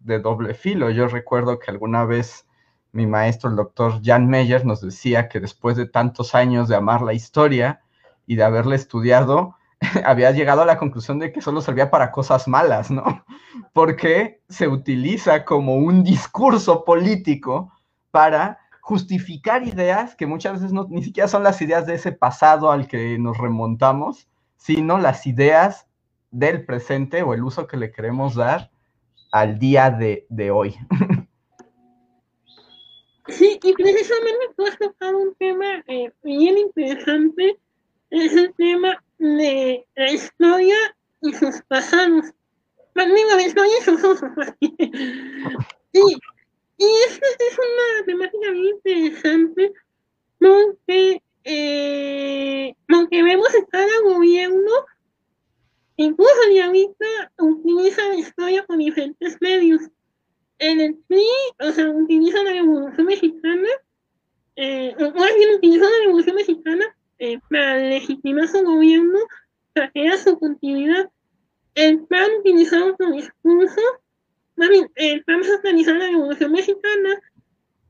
de 0.00 0.18
doble 0.20 0.54
filo. 0.54 0.90
Yo 0.90 1.08
recuerdo 1.08 1.58
que 1.58 1.70
alguna 1.70 2.04
vez 2.04 2.46
mi 2.92 3.06
maestro, 3.06 3.50
el 3.50 3.56
doctor 3.56 4.00
Jan 4.02 4.26
Meyer, 4.28 4.64
nos 4.64 4.80
decía 4.80 5.28
que 5.28 5.38
después 5.38 5.76
de 5.76 5.86
tantos 5.86 6.34
años 6.34 6.68
de 6.68 6.76
amar 6.76 7.02
la 7.02 7.12
historia 7.12 7.82
y 8.26 8.36
de 8.36 8.44
haberla 8.44 8.74
estudiado, 8.74 9.56
había 10.04 10.30
llegado 10.30 10.62
a 10.62 10.66
la 10.66 10.78
conclusión 10.78 11.18
de 11.18 11.32
que 11.32 11.40
solo 11.40 11.60
servía 11.60 11.90
para 11.90 12.10
cosas 12.10 12.48
malas, 12.48 12.90
¿no? 12.90 13.24
Porque 13.72 14.40
se 14.48 14.68
utiliza 14.68 15.44
como 15.44 15.76
un 15.76 16.02
discurso 16.02 16.84
político 16.84 17.72
para 18.10 18.58
justificar 18.80 19.66
ideas 19.66 20.14
que 20.14 20.26
muchas 20.26 20.54
veces 20.54 20.72
no, 20.72 20.86
ni 20.88 21.02
siquiera 21.02 21.28
son 21.28 21.42
las 21.42 21.60
ideas 21.60 21.86
de 21.86 21.94
ese 21.94 22.12
pasado 22.12 22.70
al 22.70 22.86
que 22.86 23.18
nos 23.18 23.36
remontamos, 23.36 24.28
sino 24.56 24.98
las 24.98 25.26
ideas 25.26 25.88
del 26.30 26.64
presente 26.64 27.22
o 27.22 27.34
el 27.34 27.42
uso 27.42 27.66
que 27.66 27.76
le 27.76 27.90
queremos 27.90 28.34
dar 28.34 28.70
al 29.32 29.58
día 29.58 29.90
de, 29.90 30.50
hoy. 30.50 30.76
Sí, 33.28 33.58
y 33.60 33.72
precisamente 33.72 34.46
tú 34.56 34.66
has 34.66 34.78
tocado 34.78 35.18
un 35.18 35.34
tema 35.34 35.82
eh, 35.88 36.12
bien 36.22 36.56
interesante, 36.56 37.58
es 38.10 38.32
el 38.34 38.54
tema 38.54 39.02
de 39.18 39.86
la 39.94 40.12
historia 40.12 40.76
y 41.22 41.32
sus 41.32 41.62
pasados. 41.68 42.26
Digo, 42.94 43.30
la 43.34 43.42
historia 43.42 43.72
y 43.78 43.84
sus 43.84 44.02
usos. 44.02 44.30
y, 44.60 46.16
esta 46.78 47.26
es 47.26 47.58
una 47.58 48.06
temática 48.06 48.52
muy 48.52 48.70
interesante 48.70 49.72
porque, 50.38 51.22
eh, 51.44 52.74
aunque 52.88 53.22
vemos 53.22 53.54
en 53.54 53.64
cada 53.66 54.00
gobierno, 54.04 54.72
incluso 55.96 56.50
ya 56.54 56.66
ahorita 56.66 57.32
utiliza 57.38 58.08
la 58.08 58.16
historia 58.16 58.66
con 58.66 58.78
diferentes 58.78 59.40
medios. 59.40 59.82
En 60.58 60.80
el 60.80 60.94
PRI, 61.06 61.26
o 61.60 61.72
sea, 61.72 61.90
utiliza 61.90 62.42
la 62.42 62.52
Revolución 62.52 63.06
Mexicana, 63.06 63.68
eh, 64.56 64.94
más 64.98 65.34
bien 65.34 65.54
utiliza 65.54 65.84
la 65.84 66.04
Revolución 66.04 66.36
Mexicana 66.36 66.96
eh, 67.18 67.38
para 67.48 67.76
legitimar 67.76 68.48
su 68.48 68.62
gobierno, 68.62 69.18
para 69.72 69.90
crear 69.90 70.18
su 70.18 70.38
continuidad. 70.38 71.10
El 71.74 72.00
PAN 72.06 72.30
utilizado 72.40 72.96
su 72.98 73.12
discurso, 73.12 73.80
más 74.56 74.68
bien, 74.68 74.90
el 74.94 75.24
PAN 75.24 75.44
satanizó 75.44 75.92
la 75.92 76.06
Revolución 76.06 76.52
Mexicana, 76.52 77.20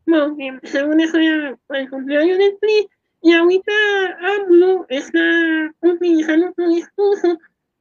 porque 0.04 0.58
según 0.64 1.00
eso 1.00 1.18
era 1.18 1.58
el 1.70 1.90
cumpleaños 1.90 2.38
del 2.38 2.56
PRI, 2.58 2.88
y 3.22 3.32
ahorita 3.32 3.72
AMLO 4.20 4.86
está 4.88 5.74
utilizando 5.80 6.52
su 6.54 6.68
discurso 6.68 7.38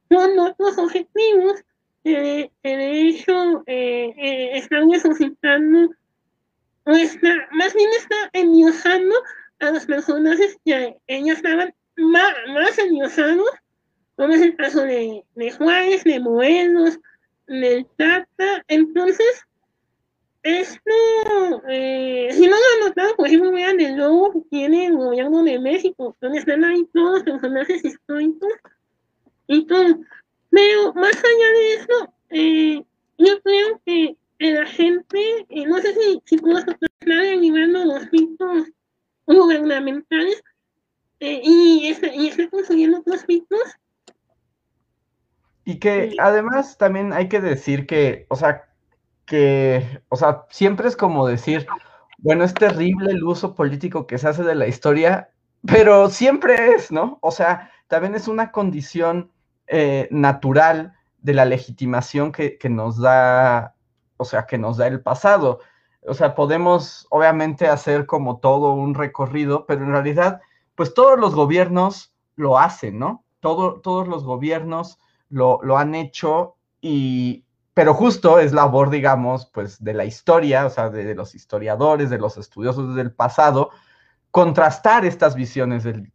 con 0.08 0.38
otros 0.38 0.78
objetivos 0.78 1.64
que, 2.02 2.50
de 2.62 3.08
hecho 3.08 3.62
eh, 3.66 4.14
eh, 4.16 4.58
están 4.58 4.90
resucitando, 4.90 5.90
o 6.84 6.90
está, 6.92 7.48
más 7.52 7.74
bien 7.74 7.90
está 7.98 8.16
endiosando 8.32 9.14
a 9.60 9.70
los 9.70 9.86
personajes 9.86 10.58
que 10.64 10.96
ellos 11.06 11.36
estaban 11.36 11.74
más, 11.96 12.34
más 12.48 12.78
como 14.16 14.32
es 14.32 14.40
el 14.40 14.56
caso 14.56 14.82
de, 14.82 15.24
de 15.34 15.50
Juárez, 15.52 16.04
de 16.04 16.20
Morelos, 16.20 16.98
del 17.46 17.86
Tata. 17.96 18.64
Entonces, 18.68 19.44
esto, 20.42 20.90
eh, 21.68 22.28
si 22.32 22.46
no 22.46 22.56
lo 22.56 22.56
han 22.56 22.88
notado, 22.88 23.16
por 23.16 23.26
ejemplo, 23.26 23.50
vean 23.52 23.80
el 23.80 23.96
logo 23.96 24.32
que 24.32 24.40
tiene 24.50 24.86
el 24.86 24.96
gobierno 24.96 25.42
de 25.42 25.58
México, 25.58 26.16
donde 26.20 26.38
están 26.38 26.64
ahí 26.64 26.88
todos 26.94 27.14
los 27.14 27.22
personajes 27.24 27.84
históricos 27.84 28.52
y 29.48 29.66
todo. 29.66 30.00
Pero 30.50 30.94
más 30.94 31.16
allá 31.16 31.52
de 31.52 31.74
eso, 31.74 32.14
eh, 32.30 32.82
yo 33.18 33.42
creo 33.42 33.80
que 33.84 34.16
la 34.38 34.66
gente, 34.66 35.46
eh, 35.48 35.66
no 35.66 35.78
sé 35.78 35.94
si, 35.94 36.22
si 36.24 36.38
puedo 36.38 36.58
estar 36.58 36.76
animando 37.10 37.84
los 37.84 38.10
mitos 38.12 38.68
gubernamentales 39.26 40.42
eh, 41.20 41.40
y, 41.42 41.88
está, 41.88 42.14
y 42.14 42.28
está 42.28 42.48
construyendo 42.48 43.02
prospectos. 43.02 43.60
Y 45.64 45.78
que 45.78 46.14
además 46.18 46.78
también 46.78 47.12
hay 47.12 47.28
que 47.28 47.40
decir 47.40 47.86
que, 47.86 48.26
o 48.28 48.36
sea, 48.36 48.68
que, 49.24 50.00
o 50.08 50.16
sea, 50.16 50.44
siempre 50.50 50.88
es 50.88 50.96
como 50.96 51.26
decir, 51.26 51.66
bueno, 52.18 52.44
es 52.44 52.54
terrible 52.54 53.10
el 53.10 53.24
uso 53.24 53.54
político 53.54 54.06
que 54.06 54.18
se 54.18 54.28
hace 54.28 54.44
de 54.44 54.54
la 54.54 54.68
historia, 54.68 55.30
pero 55.66 56.08
siempre 56.08 56.74
es, 56.74 56.92
¿no? 56.92 57.18
O 57.20 57.32
sea, 57.32 57.72
también 57.88 58.14
es 58.14 58.28
una 58.28 58.52
condición 58.52 59.32
eh, 59.66 60.06
natural 60.12 60.94
de 61.18 61.34
la 61.34 61.44
legitimación 61.44 62.30
que, 62.30 62.56
que, 62.58 62.68
nos 62.68 63.00
da, 63.00 63.74
o 64.16 64.24
sea, 64.24 64.46
que 64.46 64.58
nos 64.58 64.76
da 64.76 64.86
el 64.86 65.00
pasado 65.00 65.60
o 66.06 66.14
sea, 66.14 66.34
podemos 66.34 67.06
obviamente 67.10 67.68
hacer 67.68 68.06
como 68.06 68.38
todo 68.38 68.72
un 68.72 68.94
recorrido, 68.94 69.66
pero 69.66 69.84
en 69.84 69.92
realidad, 69.92 70.40
pues 70.74 70.94
todos 70.94 71.18
los 71.18 71.34
gobiernos 71.34 72.14
lo 72.36 72.58
hacen, 72.58 72.98
¿no? 72.98 73.24
todos 73.40 74.08
los 74.08 74.24
gobiernos 74.24 74.98
lo, 75.28 75.78
han 75.78 75.94
hecho 75.94 76.56
y, 76.80 77.44
pero 77.74 77.94
justo 77.94 78.38
es 78.38 78.52
labor, 78.52 78.90
digamos, 78.90 79.46
pues 79.46 79.82
de 79.82 79.94
la 79.94 80.04
historia, 80.04 80.66
o 80.66 80.70
sea, 80.70 80.90
de, 80.90 81.14
los 81.14 81.34
historiadores, 81.34 82.10
de 82.10 82.18
los 82.18 82.36
estudiosos 82.36 82.94
del 82.94 83.12
pasado, 83.12 83.70
contrastar 84.30 85.04
estas 85.04 85.34
visiones 85.34 85.84
del, 85.84 86.12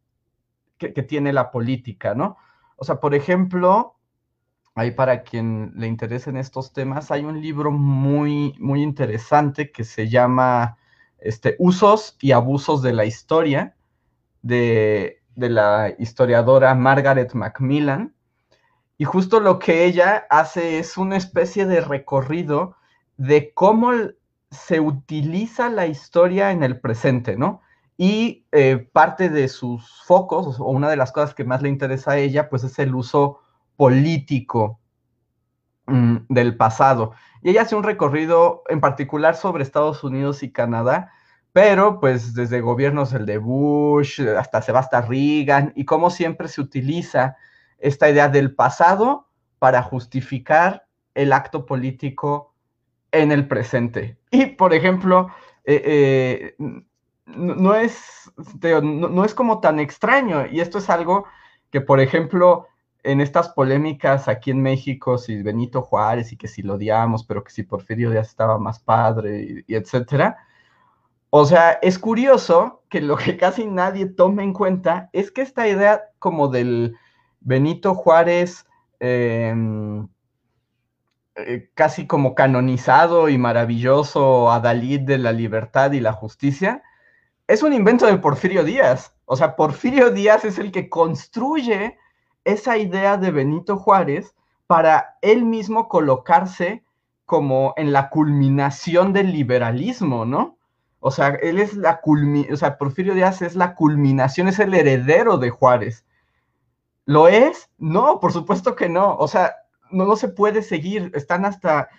que, 0.78 0.94
que 0.94 1.04
tiene 1.04 1.34
la 1.34 1.52
política, 1.52 2.16
¿no? 2.16 2.38
O 2.76 2.84
sea, 2.84 3.00
por 3.00 3.16
ejemplo, 3.16 3.96
ahí 4.76 4.92
para 4.92 5.24
quien 5.24 5.74
le 5.76 5.88
interesen 5.88 6.38
estos 6.38 6.74
temas, 6.74 7.12
hay 7.12 7.26
un 7.26 7.42
libro 7.42 7.72
muy, 7.72 8.56
muy 8.60 8.82
interesante 8.82 9.72
que 9.72 9.84
se 9.84 10.10
llama 10.10 10.78
este, 11.20 11.56
Usos 11.60 12.18
y 12.22 12.32
Abusos 12.32 12.82
de 12.82 12.94
la 12.94 13.06
Historia, 13.06 13.76
de, 14.42 15.22
la 15.36 15.94
historiadora 15.98 16.74
Margaret 16.76 17.34
Macmillan. 17.34 18.14
Y 18.98 19.06
justo 19.06 19.40
lo 19.40 19.60
que 19.60 19.86
ella 19.86 20.26
hace 20.30 20.80
es 20.80 20.98
una 20.98 21.18
especie 21.18 21.66
de 21.66 21.82
recorrido 21.82 22.76
de 23.18 23.54
cómo 23.54 23.92
se 24.52 24.80
utiliza 24.80 25.70
la 25.70 25.88
historia 25.88 26.52
en 26.52 26.64
el 26.64 26.80
presente, 26.80 27.38
¿no? 27.38 27.62
Y 27.98 28.46
eh, 28.52 28.90
parte 28.92 29.30
de 29.30 29.48
sus 29.48 30.04
focos, 30.04 30.60
o 30.60 30.66
una 30.66 30.90
de 30.90 30.98
las 30.98 31.12
cosas 31.12 31.34
que 31.34 31.44
más 31.44 31.62
le 31.62 31.70
interesa 31.70 32.12
a 32.12 32.18
ella, 32.18 32.50
pues 32.50 32.64
es 32.64 32.78
el 32.80 32.94
uso 32.94 33.40
político 33.82 34.80
mm, 35.88 36.18
del 36.30 36.56
pasado. 36.56 37.14
Y 37.42 37.50
ella 37.50 37.64
hace 37.64 37.76
un 37.76 37.82
recorrido 37.82 38.62
en 38.70 38.80
particular 38.80 39.36
sobre 39.36 39.64
Estados 39.64 40.04
Unidos 40.04 40.44
y 40.44 40.52
Canadá, 40.52 41.12
pero 41.52 42.00
pues 42.00 42.36
desde 42.36 42.62
gobiernos 42.62 43.12
el 43.14 43.26
de 43.26 43.40
Bush 43.40 44.22
hasta 44.38 44.62
se 44.62 44.72
va 44.72 44.82
hasta 44.82 45.02
Reagan 45.02 45.74
y 45.76 45.86
cómo 45.86 46.12
siempre 46.12 46.48
se 46.48 46.62
utiliza 46.62 47.38
esta 47.80 48.08
idea 48.08 48.30
del 48.30 48.54
pasado 48.54 49.30
para 49.58 49.82
justificar 49.82 50.86
el 51.16 51.34
acto 51.34 51.66
político 51.66 52.54
en 53.12 53.32
el 53.32 53.48
presente. 53.48 54.20
Y 54.30 54.46
por 54.46 54.76
ejemplo, 54.76 55.32
eh, 55.66 56.54
eh, 56.60 56.74
no, 57.26 57.74
es, 57.74 58.32
no 58.84 59.26
es 59.26 59.34
como 59.34 59.60
tan 59.60 59.80
extraño 59.80 60.46
y 60.46 60.60
esto 60.60 60.78
es 60.78 60.88
algo 60.92 61.26
que 61.72 61.82
por 61.82 62.00
ejemplo 62.00 62.68
en 63.04 63.22
estas 63.22 63.50
polémicas 63.50 64.28
aquí 64.28 64.52
en 64.52 64.62
México, 64.62 65.18
si 65.18 65.42
Benito 65.42 65.82
Juárez 65.82 66.32
y 66.32 66.38
que 66.38 66.48
si 66.48 66.62
lo 66.62 66.76
odiamos, 66.76 67.24
pero 67.24 67.44
que 67.44 67.52
si 67.52 67.64
Porfirio 67.64 68.12
Díaz 68.12 68.30
estaba 68.30 68.58
más 68.60 68.80
padre 68.80 69.64
y, 69.68 69.76
etcétera. 69.76 70.38
O 71.30 71.46
sea, 71.46 71.72
es 71.82 71.98
curioso 71.98 72.84
que 72.90 73.02
lo 73.02 73.18
que 73.18 73.38
casi 73.38 73.66
nadie 73.66 74.06
tome 74.06 74.44
en 74.44 74.54
cuenta 74.54 75.10
es 75.14 75.32
que 75.32 75.42
esta 75.42 75.68
idea 75.68 76.04
como 76.20 76.50
del 76.50 76.98
Benito 77.40 77.96
Juárez 77.96 78.66
em, 79.00 80.08
eh, 81.36 81.70
casi 81.74 82.08
como 82.08 82.36
canonizado 82.36 83.30
y 83.30 83.38
maravilloso 83.38 84.52
adalid 84.52 85.02
de 85.02 85.18
la 85.18 85.32
libertad 85.32 85.94
y 85.94 86.02
la 86.02 86.14
justicia, 86.14 86.84
es 87.48 87.64
un 87.64 87.74
invento 87.74 88.06
de 88.06 88.18
Porfirio 88.18 88.64
Díaz. 88.64 89.16
O 89.26 89.36
sea, 89.36 89.56
Porfirio 89.56 90.12
Díaz 90.12 90.46
es 90.46 90.60
el 90.60 90.72
que 90.72 90.90
construye 90.90 91.98
esa 92.44 92.78
idea 92.78 93.18
de 93.18 93.32
Benito 93.32 93.78
Juárez 93.78 94.36
para 94.68 95.18
él 95.22 95.46
mismo 95.46 95.88
colocarse 95.88 96.84
como 97.26 97.74
en 97.78 97.94
la 97.94 98.10
culminación 98.10 99.14
del 99.14 99.32
liberalismo, 99.32 100.26
¿no? 100.26 100.58
O 101.00 101.12
sea, 101.12 101.30
él 101.30 101.60
es 101.60 101.76
la 101.76 102.00
culminación, 102.02 102.54
o 102.54 102.58
sea, 102.58 102.78
Porfirio 102.78 103.14
Díaz 103.14 103.42
es 103.42 103.56
la 103.56 103.76
culminación, 103.76 104.48
es 104.48 104.60
el 104.60 104.74
heredero 104.74 105.38
de 105.38 105.50
Juárez. 105.50 106.06
¿Lo 107.06 107.28
es? 107.28 107.70
No, 107.78 108.20
por 108.20 108.32
supuesto 108.32 108.76
que 108.76 108.88
no. 108.88 109.16
O 109.16 109.28
sea, 109.28 109.56
no, 109.90 110.06
no 110.06 110.16
se 110.16 110.30
puede 110.30 110.62
seguir, 110.62 111.12
están 111.16 111.46
hasta... 111.46 111.90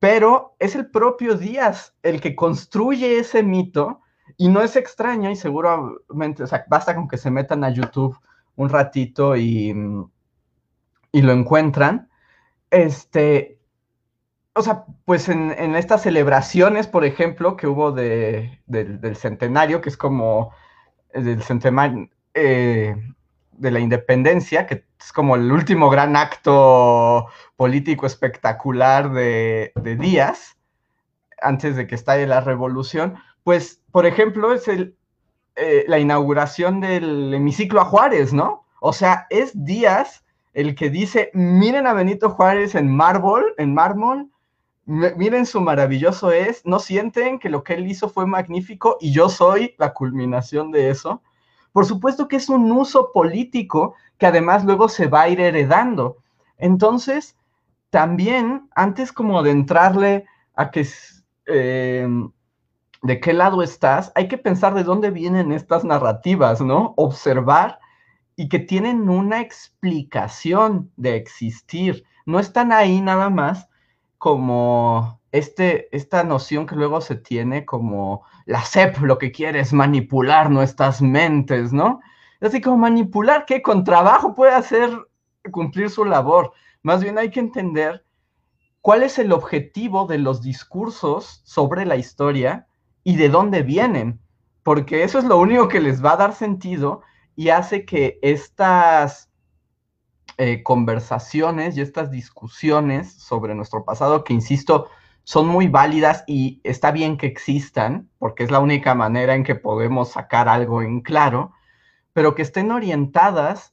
Pero 0.00 0.54
es 0.60 0.76
el 0.76 0.90
propio 0.90 1.34
Díaz 1.34 1.94
el 2.02 2.20
que 2.20 2.36
construye 2.36 3.18
ese 3.18 3.42
mito 3.42 4.00
y 4.36 4.48
no 4.48 4.62
es 4.62 4.76
extraño 4.76 5.30
y 5.30 5.36
seguramente, 5.36 6.42
o 6.44 6.46
sea, 6.46 6.64
basta 6.68 6.94
con 6.94 7.08
que 7.08 7.18
se 7.18 7.30
metan 7.30 7.64
a 7.64 7.70
YouTube 7.70 8.18
un 8.58 8.68
ratito 8.68 9.36
y, 9.36 9.74
y 11.12 11.22
lo 11.22 11.32
encuentran. 11.32 12.10
Este, 12.70 13.60
o 14.52 14.62
sea, 14.62 14.84
pues 15.04 15.28
en, 15.28 15.52
estas 15.76 16.02
celebraciones, 16.02 16.88
por 16.88 17.04
ejemplo, 17.04 17.56
que 17.56 17.68
hubo 17.68 17.92
de, 17.92 18.60
del 18.66 19.16
centenario, 19.16 19.80
que 19.80 19.88
es 19.88 19.96
como 19.96 20.52
del 21.14 21.42
centenario 21.42 22.10
eh, 22.34 22.96
de 23.52 23.70
la 23.70 23.78
independencia, 23.78 24.66
que 24.66 24.84
es 25.00 25.12
como 25.12 25.36
el 25.36 25.50
último 25.52 25.88
gran 25.88 26.16
acto 26.16 27.28
político 27.56 28.06
espectacular 28.06 29.12
de, 29.12 29.72
Díaz, 30.00 30.56
antes 31.40 31.76
de 31.76 31.86
que 31.86 31.94
estalle 31.94 32.26
la 32.26 32.40
revolución, 32.40 33.14
pues, 33.44 33.82
por 33.92 34.04
ejemplo, 34.04 34.52
es 34.52 34.66
el, 34.66 34.97
eh, 35.58 35.84
la 35.88 35.98
inauguración 35.98 36.80
del 36.80 37.34
hemiciclo 37.34 37.80
a 37.80 37.84
Juárez, 37.84 38.32
¿no? 38.32 38.64
O 38.80 38.92
sea, 38.92 39.26
es 39.30 39.52
Díaz 39.64 40.24
el 40.54 40.74
que 40.74 40.90
dice, 40.90 41.30
miren 41.34 41.86
a 41.86 41.92
Benito 41.92 42.30
Juárez 42.30 42.74
en 42.74 42.88
mármol, 42.88 43.54
en 43.58 43.74
mármol, 43.74 44.28
miren 44.86 45.46
su 45.46 45.60
maravilloso 45.60 46.32
es, 46.32 46.64
no 46.64 46.78
sienten 46.78 47.38
que 47.38 47.50
lo 47.50 47.62
que 47.62 47.74
él 47.74 47.86
hizo 47.86 48.08
fue 48.08 48.26
magnífico 48.26 48.96
y 49.00 49.12
yo 49.12 49.28
soy 49.28 49.74
la 49.78 49.92
culminación 49.92 50.70
de 50.70 50.90
eso. 50.90 51.22
Por 51.72 51.86
supuesto 51.86 52.26
que 52.26 52.36
es 52.36 52.48
un 52.48 52.72
uso 52.72 53.12
político 53.12 53.94
que 54.16 54.26
además 54.26 54.64
luego 54.64 54.88
se 54.88 55.06
va 55.06 55.22
a 55.22 55.28
ir 55.28 55.40
heredando. 55.40 56.16
Entonces, 56.56 57.36
también, 57.90 58.68
antes 58.74 59.12
como 59.12 59.42
de 59.42 59.50
entrarle 59.50 60.24
a 60.54 60.70
que 60.70 60.86
em, 61.46 62.32
de 63.02 63.20
qué 63.20 63.32
lado 63.32 63.62
estás, 63.62 64.12
hay 64.14 64.28
que 64.28 64.38
pensar 64.38 64.74
de 64.74 64.84
dónde 64.84 65.10
vienen 65.10 65.52
estas 65.52 65.84
narrativas, 65.84 66.60
¿no? 66.60 66.94
Observar 66.96 67.78
y 68.36 68.48
que 68.48 68.58
tienen 68.58 69.08
una 69.08 69.40
explicación 69.40 70.92
de 70.96 71.16
existir. 71.16 72.04
No 72.26 72.38
están 72.38 72.72
ahí 72.72 73.00
nada 73.00 73.30
más 73.30 73.68
como 74.16 75.20
este, 75.32 75.94
esta 75.96 76.22
noción 76.24 76.66
que 76.66 76.76
luego 76.76 77.00
se 77.00 77.16
tiene 77.16 77.64
como 77.64 78.22
la 78.46 78.62
CEP 78.62 78.98
lo 79.00 79.18
que 79.18 79.32
quiere 79.32 79.60
es 79.60 79.72
manipular 79.72 80.50
nuestras 80.50 81.02
mentes, 81.02 81.72
¿no? 81.72 82.00
Así 82.40 82.60
como 82.60 82.78
manipular 82.78 83.44
que 83.44 83.60
con 83.60 83.84
trabajo 83.84 84.34
puede 84.34 84.52
hacer 84.52 84.90
cumplir 85.50 85.90
su 85.90 86.04
labor. 86.04 86.52
Más 86.82 87.02
bien 87.02 87.18
hay 87.18 87.30
que 87.30 87.40
entender 87.40 88.04
cuál 88.80 89.02
es 89.02 89.18
el 89.18 89.32
objetivo 89.32 90.06
de 90.06 90.18
los 90.18 90.42
discursos 90.42 91.42
sobre 91.44 91.84
la 91.84 91.96
historia 91.96 92.67
y 93.08 93.16
de 93.16 93.30
dónde 93.30 93.62
vienen, 93.62 94.20
porque 94.62 95.02
eso 95.02 95.18
es 95.18 95.24
lo 95.24 95.38
único 95.38 95.66
que 95.68 95.80
les 95.80 96.04
va 96.04 96.12
a 96.12 96.16
dar 96.18 96.34
sentido 96.34 97.00
y 97.34 97.48
hace 97.48 97.86
que 97.86 98.18
estas 98.20 99.30
eh, 100.36 100.62
conversaciones 100.62 101.74
y 101.74 101.80
estas 101.80 102.10
discusiones 102.10 103.14
sobre 103.14 103.54
nuestro 103.54 103.86
pasado, 103.86 104.24
que 104.24 104.34
insisto, 104.34 104.90
son 105.24 105.48
muy 105.48 105.68
válidas 105.68 106.22
y 106.26 106.60
está 106.64 106.90
bien 106.90 107.16
que 107.16 107.28
existan, 107.28 108.10
porque 108.18 108.44
es 108.44 108.50
la 108.50 108.58
única 108.58 108.94
manera 108.94 109.34
en 109.34 109.42
que 109.42 109.54
podemos 109.54 110.10
sacar 110.10 110.46
algo 110.46 110.82
en 110.82 111.00
claro, 111.00 111.54
pero 112.12 112.34
que 112.34 112.42
estén 112.42 112.70
orientadas, 112.70 113.72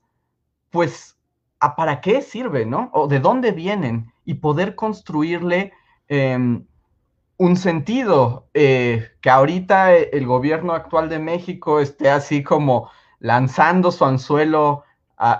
pues, 0.69 1.17
a 1.59 1.75
para 1.75 1.99
qué 1.99 2.21
sirve, 2.21 2.65
¿no? 2.65 2.89
O 2.93 3.09
de 3.09 3.19
dónde 3.19 3.51
vienen 3.51 4.13
y 4.23 4.35
poder 4.35 4.75
construirle 4.75 5.73
em, 6.07 6.65
un 7.37 7.57
sentido, 7.57 8.49
eh, 8.53 9.11
que 9.21 9.29
ahorita 9.29 9.93
el 9.95 10.25
gobierno 10.25 10.73
actual 10.73 11.09
de 11.09 11.19
México 11.19 11.79
esté 11.79 12.09
así 12.09 12.43
como 12.43 12.89
lanzando 13.19 13.91
su 13.91 14.05
anzuelo 14.05 14.83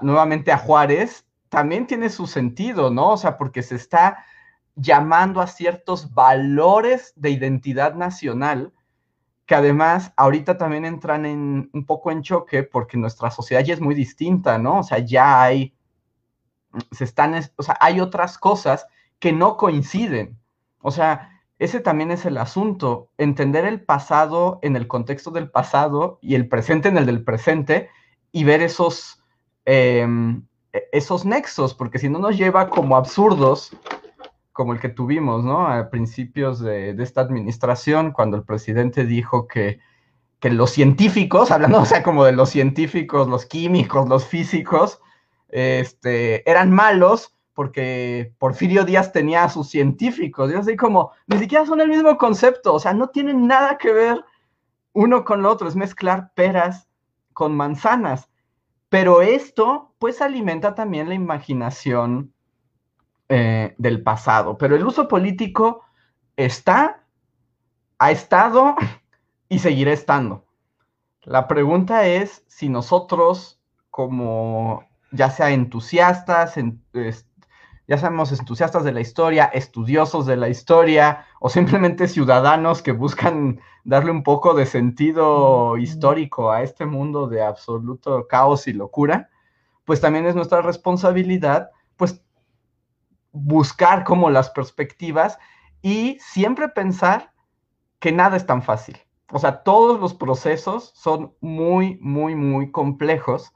nuevamente 0.02 0.52
a 0.52 0.58
Juárez, 0.58 1.26
también 1.50 1.88
tiene 1.88 2.10
su 2.10 2.28
sentido, 2.28 2.90
¿no? 2.90 3.12
O 3.12 3.18
sea, 3.18 3.38
porque 3.38 3.62
se 3.62 3.76
está 3.76 4.26
llamando 4.76 5.42
a 5.42 5.48
ciertos 5.48 6.14
valores 6.14 7.14
de 7.16 7.30
identidad 7.30 7.96
nacional 7.96 8.74
que 9.46 9.56
además 9.56 10.12
ahorita 10.18 10.58
también 10.58 10.86
entran 10.86 11.26
en 11.26 11.70
un 11.72 11.86
poco 11.86 12.12
en 12.12 12.24
choque 12.24 12.64
porque 12.64 12.98
nuestra 12.98 13.30
sociedad 13.30 13.64
ya 13.64 13.76
es 13.76 13.82
muy 13.82 13.94
distinta, 13.94 14.58
¿no? 14.58 14.80
O 14.80 14.84
sea, 14.84 15.00
ya 15.00 15.42
hay, 15.44 15.76
se 16.92 17.04
están, 17.04 17.36
o 17.56 17.64
sea, 17.64 17.78
hay 17.80 18.00
otras 18.00 18.38
cosas 18.38 18.88
que 19.20 19.32
no 19.32 19.58
coinciden. 19.58 20.40
O 20.80 20.92
sea, 20.92 21.35
ese 21.58 21.80
también 21.80 22.12
es 22.12 22.26
el 22.26 22.38
asunto, 22.38 23.10
entender 23.18 23.66
el 23.66 23.82
pasado 23.82 24.60
en 24.62 24.76
el 24.76 24.88
contexto 24.88 25.32
del 25.32 25.50
pasado 25.50 26.20
y 26.22 26.36
el 26.36 26.48
presente 26.50 26.90
en 26.90 26.98
el 26.98 27.06
del 27.06 27.24
presente 27.24 27.90
y 28.32 28.44
ver 28.44 28.62
esos, 28.62 29.24
em, 29.64 30.44
e, 30.74 30.90
esos 30.92 31.26
nexos, 31.26 31.74
porque 31.74 32.00
si 32.00 32.10
no 32.10 32.20
nos 32.20 32.38
lleva 32.38 32.70
como 32.70 32.98
absurdos, 32.98 33.72
como 34.52 34.74
el 34.74 34.80
que 34.80 34.90
tuvimos, 34.90 35.44
¿no? 35.44 35.68
A 35.68 35.90
principios 35.90 36.60
de, 36.60 36.92
esta 37.02 37.22
administración, 37.22 38.12
cuando 38.12 38.38
el 38.38 38.44
presidente 38.44 39.06
dijo 39.06 39.48
que, 39.48 39.80
que, 40.40 40.50
los 40.50 40.72
científicos, 40.72 41.52
hablando, 41.52 41.82
o 41.82 41.86
sea, 41.86 42.04
como 42.04 42.26
de 42.26 42.34
los 42.34 42.50
científicos, 42.50 43.28
los 43.28 43.46
químicos, 43.46 44.08
los 44.10 44.26
físicos, 44.26 45.02
este, 45.50 46.50
eran 46.50 46.72
malos 46.72 47.35
porque 47.56 48.34
Porfirio 48.38 48.84
Díaz 48.84 49.12
tenía 49.12 49.46
a 49.46 49.50
sus 49.50 49.70
científicos, 49.70 50.52
y 50.52 50.56
así 50.56 50.76
como, 50.76 51.12
ni 51.26 51.40
siquiera 51.40 51.66
son 51.66 51.82
el 51.82 51.88
mismo 51.88 52.18
concepto, 52.18 52.74
o 52.74 52.80
sea, 52.80 52.94
no 52.94 53.08
tienen 53.08 53.48
nada 53.48 53.78
que 53.78 53.92
ver 53.92 54.24
uno 54.94 55.24
con 55.24 55.42
lo 55.42 55.50
otro, 55.50 55.68
es 55.68 55.76
mezclar 55.76 56.32
peras 56.36 56.88
con 57.34 57.56
manzanas. 57.56 58.30
Pero 58.90 59.22
esto, 59.22 59.94
pues, 60.00 60.22
alimenta 60.22 60.76
también 60.76 61.10
la 61.10 61.16
imaginación 61.16 62.34
eh, 63.28 63.74
del 63.78 64.04
pasado. 64.04 64.58
Pero 64.58 64.76
el 64.76 64.86
uso 64.86 65.08
político 65.08 65.82
está, 66.38 67.04
ha 68.00 68.12
estado 68.12 68.76
y 69.50 69.60
seguirá 69.60 69.92
estando. 69.92 70.46
La 71.24 71.48
pregunta 71.48 72.06
es 72.06 72.44
si 72.48 72.70
nosotros, 72.70 73.60
como 73.90 74.86
ya 75.12 75.30
sea 75.30 75.52
entusiastas, 75.52 76.58
en, 76.58 76.84
ya 77.88 77.98
seamos 77.98 78.32
entusiastas 78.32 78.84
de 78.84 78.92
la 78.92 79.02
historia, 79.02 79.46
estudiosos 79.46 80.26
de 80.26 80.38
la 80.38 80.50
historia 80.50 81.26
o 81.40 81.50
simplemente 81.50 82.08
ciudadanos 82.08 82.82
que 82.82 82.92
buscan 82.92 83.60
darle 83.84 84.12
un 84.12 84.24
poco 84.24 84.54
de 84.54 84.66
sentido 84.66 85.78
histórico 85.78 86.52
a 86.52 86.64
este 86.64 86.86
mundo 86.86 87.28
de 87.28 87.44
absoluto 87.44 88.28
caos 88.28 88.68
y 88.68 88.74
locura, 88.74 89.30
pues 89.86 90.02
también 90.02 90.26
es 90.26 90.36
nuestra 90.36 90.62
responsabilidad, 90.62 91.70
pues 91.96 92.22
buscar 93.32 94.04
como 94.04 94.30
las 94.30 94.50
perspectivas 94.50 95.38
y 95.82 96.18
siempre 96.20 96.70
pensar 96.70 97.34
que 98.00 98.12
nada 98.12 98.38
es 98.38 98.46
tan 98.46 98.64
fácil. 98.64 98.98
O 99.32 99.40
sea, 99.40 99.64
todos 99.64 100.00
los 100.00 100.14
procesos 100.14 100.92
son 100.96 101.34
muy, 101.42 101.98
muy, 102.02 102.36
muy 102.36 102.72
complejos 102.72 103.54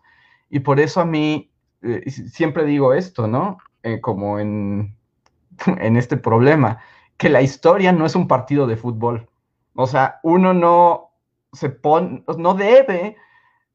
y 0.49 0.59
por 0.59 0.79
eso 0.79 1.01
a 1.01 1.05
mí 1.05 1.51
eh, 1.81 2.09
siempre 2.09 2.65
digo 2.65 2.93
esto, 2.93 3.27
¿no? 3.27 3.57
Eh, 3.83 4.01
como 4.01 4.39
en, 4.39 4.95
en 5.65 5.95
este 5.95 6.17
problema, 6.17 6.79
que 7.17 7.29
la 7.29 7.41
historia 7.41 7.91
no 7.91 8.05
es 8.05 8.15
un 8.15 8.27
partido 8.27 8.67
de 8.67 8.77
fútbol. 8.77 9.29
O 9.75 9.87
sea, 9.87 10.19
uno 10.23 10.53
no 10.53 11.11
se 11.53 11.69
pone, 11.69 12.23
no 12.37 12.53
debe 12.53 13.17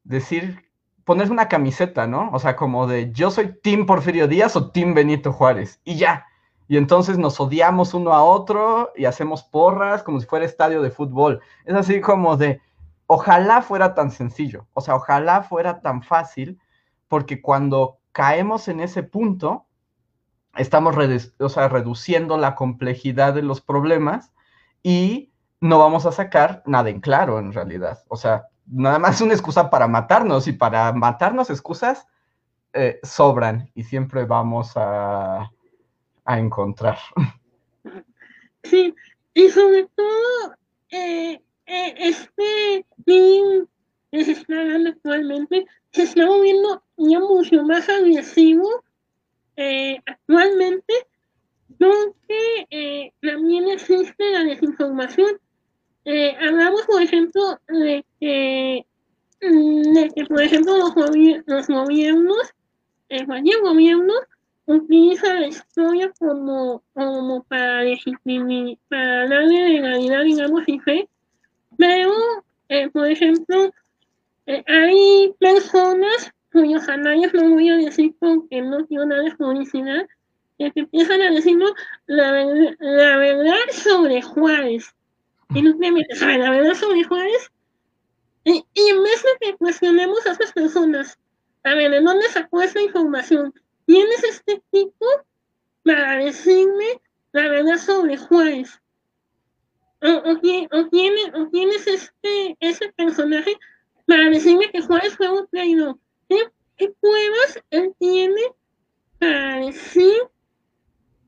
decir, 0.04 0.64
ponerse 1.04 1.32
una 1.32 1.48
camiseta, 1.48 2.06
¿no? 2.06 2.30
O 2.32 2.38
sea, 2.38 2.56
como 2.56 2.86
de 2.86 3.12
yo 3.12 3.30
soy 3.30 3.54
Team 3.62 3.86
Porfirio 3.86 4.28
Díaz 4.28 4.56
o 4.56 4.70
Team 4.70 4.94
Benito 4.94 5.32
Juárez, 5.32 5.80
y 5.84 5.96
ya. 5.96 6.26
Y 6.68 6.78
entonces 6.78 7.18
nos 7.18 7.40
odiamos 7.40 7.92
uno 7.94 8.12
a 8.12 8.24
otro 8.24 8.92
y 8.96 9.04
hacemos 9.04 9.42
porras 9.42 10.02
como 10.02 10.20
si 10.20 10.26
fuera 10.26 10.46
estadio 10.46 10.80
de 10.80 10.90
fútbol. 10.90 11.40
Es 11.66 11.74
así 11.74 12.00
como 12.00 12.36
de, 12.36 12.60
ojalá 13.06 13.60
fuera 13.62 13.94
tan 13.94 14.10
sencillo, 14.10 14.66
o 14.72 14.80
sea, 14.80 14.96
ojalá 14.96 15.42
fuera 15.42 15.80
tan 15.80 16.02
fácil, 16.02 16.58
porque 17.08 17.42
cuando 17.42 17.98
caemos 18.12 18.68
en 18.68 18.80
ese 18.80 19.02
punto, 19.02 19.66
estamos 20.56 20.94
reduciendo 20.94 22.36
la 22.36 22.54
complejidad 22.54 23.34
de 23.34 23.42
los 23.42 23.60
problemas 23.60 24.32
y 24.82 25.30
no 25.60 25.78
vamos 25.78 26.06
a 26.06 26.12
sacar 26.12 26.62
nada 26.66 26.90
en 26.90 27.00
claro 27.00 27.38
en 27.38 27.52
realidad. 27.52 28.04
O 28.08 28.16
sea, 28.16 28.48
nada 28.66 28.98
más 28.98 29.20
una 29.20 29.34
excusa 29.34 29.70
para 29.70 29.88
matarnos 29.88 30.46
y 30.46 30.52
para 30.52 30.92
matarnos 30.92 31.50
excusas 31.50 32.06
eh, 32.72 32.98
sobran 33.02 33.70
y 33.74 33.84
siempre 33.84 34.24
vamos 34.24 34.72
a, 34.76 35.50
encontrar. 36.26 36.98
Sí, 38.64 38.94
y 39.34 39.50
sobre 39.50 39.86
todo 39.94 40.54
eh, 40.88 41.38
eh, 41.66 41.94
este 41.98 42.86
film 43.04 43.66
que 44.10 44.24
se 44.24 44.32
está 44.32 44.54
dando 44.54 44.88
actualmente 44.88 45.66
se 45.92 46.04
está 46.04 46.24
moviendo 46.24 46.82
ya 46.96 47.20
mucho 47.20 47.62
más 47.64 47.86
agresivo 47.90 48.82
eh, 49.56 49.98
actualmente 50.06 50.92
donde 51.78 52.66
eh, 52.70 53.12
también 53.20 53.68
existe 53.68 54.30
la 54.32 54.44
desinformación. 54.44 55.38
Eh, 56.04 56.36
hablamos, 56.40 56.82
por 56.82 57.02
ejemplo, 57.02 57.58
de 57.68 58.04
que, 58.20 58.86
mm, 59.40 60.26
por 60.28 60.42
ejemplo, 60.42 60.76
los, 60.76 60.94
los 61.46 61.66
gobiernos, 61.68 62.54
cualquier 63.26 63.60
gobierno, 63.60 64.12
utiliza 64.66 65.34
la 65.34 65.46
historia 65.46 66.12
como, 66.18 66.82
como 66.94 67.42
para, 67.44 67.84
para 68.88 69.28
darle 69.28 69.68
legalidad, 69.68 70.24
digamos, 70.24 70.62
y 70.66 70.78
fe, 70.80 71.08
pero, 71.76 72.12
por 72.92 73.06
ejemplo, 73.06 73.72
hay 74.46 75.34
personas 75.38 76.34
cuyos 76.54 76.88
anales 76.88 77.34
no 77.34 77.50
voy 77.50 77.68
a 77.68 77.76
decir 77.76 78.14
porque 78.20 78.62
no 78.62 78.86
quiero 78.86 79.06
darles 79.06 79.34
publicidad, 79.34 80.06
que 80.56 80.72
empiezan 80.74 81.20
a 81.20 81.32
decirnos 81.32 81.72
la, 82.06 82.32
la 82.78 83.16
verdad 83.16 83.56
sobre 83.72 84.22
Juárez. 84.22 84.94
Y 85.52 85.62
no 85.62 85.76
te 85.76 85.90
metes, 85.90 86.20
la 86.20 86.50
verdad 86.50 86.74
sobre 86.74 87.02
Juárez. 87.02 87.50
Y, 88.44 88.64
y 88.72 88.88
en 88.88 89.02
vez 89.02 89.22
de 89.22 89.46
que 89.46 89.56
cuestionemos 89.56 90.24
a 90.26 90.32
esas 90.32 90.52
personas, 90.52 91.18
a 91.64 91.74
ver, 91.74 91.90
¿de 91.90 92.00
dónde 92.00 92.28
sacó 92.28 92.62
esa 92.62 92.80
información? 92.80 93.52
¿Quién 93.86 94.06
es 94.16 94.24
este 94.24 94.62
tipo 94.70 95.06
para 95.82 96.16
decirme 96.16 97.00
la 97.32 97.48
verdad 97.48 97.78
sobre 97.78 98.16
Juárez? 98.16 98.80
¿O, 100.02 100.30
o, 100.30 100.40
quién, 100.40 100.68
o, 100.70 100.88
quién, 100.88 101.14
o 101.34 101.50
quién, 101.50 101.70
es 101.70 101.86
este, 101.88 102.56
ese 102.60 102.92
personaje 102.92 103.58
para 104.06 104.30
decirme 104.30 104.70
que 104.70 104.82
Juárez 104.82 105.16
fue 105.16 105.28
un 105.30 105.48
traidor? 105.48 105.98
¿Qué, 106.28 106.38
¿Qué, 106.76 106.92
pruebas 107.00 107.60
él 107.70 107.94
tiene 107.98 108.40
para 109.18 109.66
decir 109.66 110.14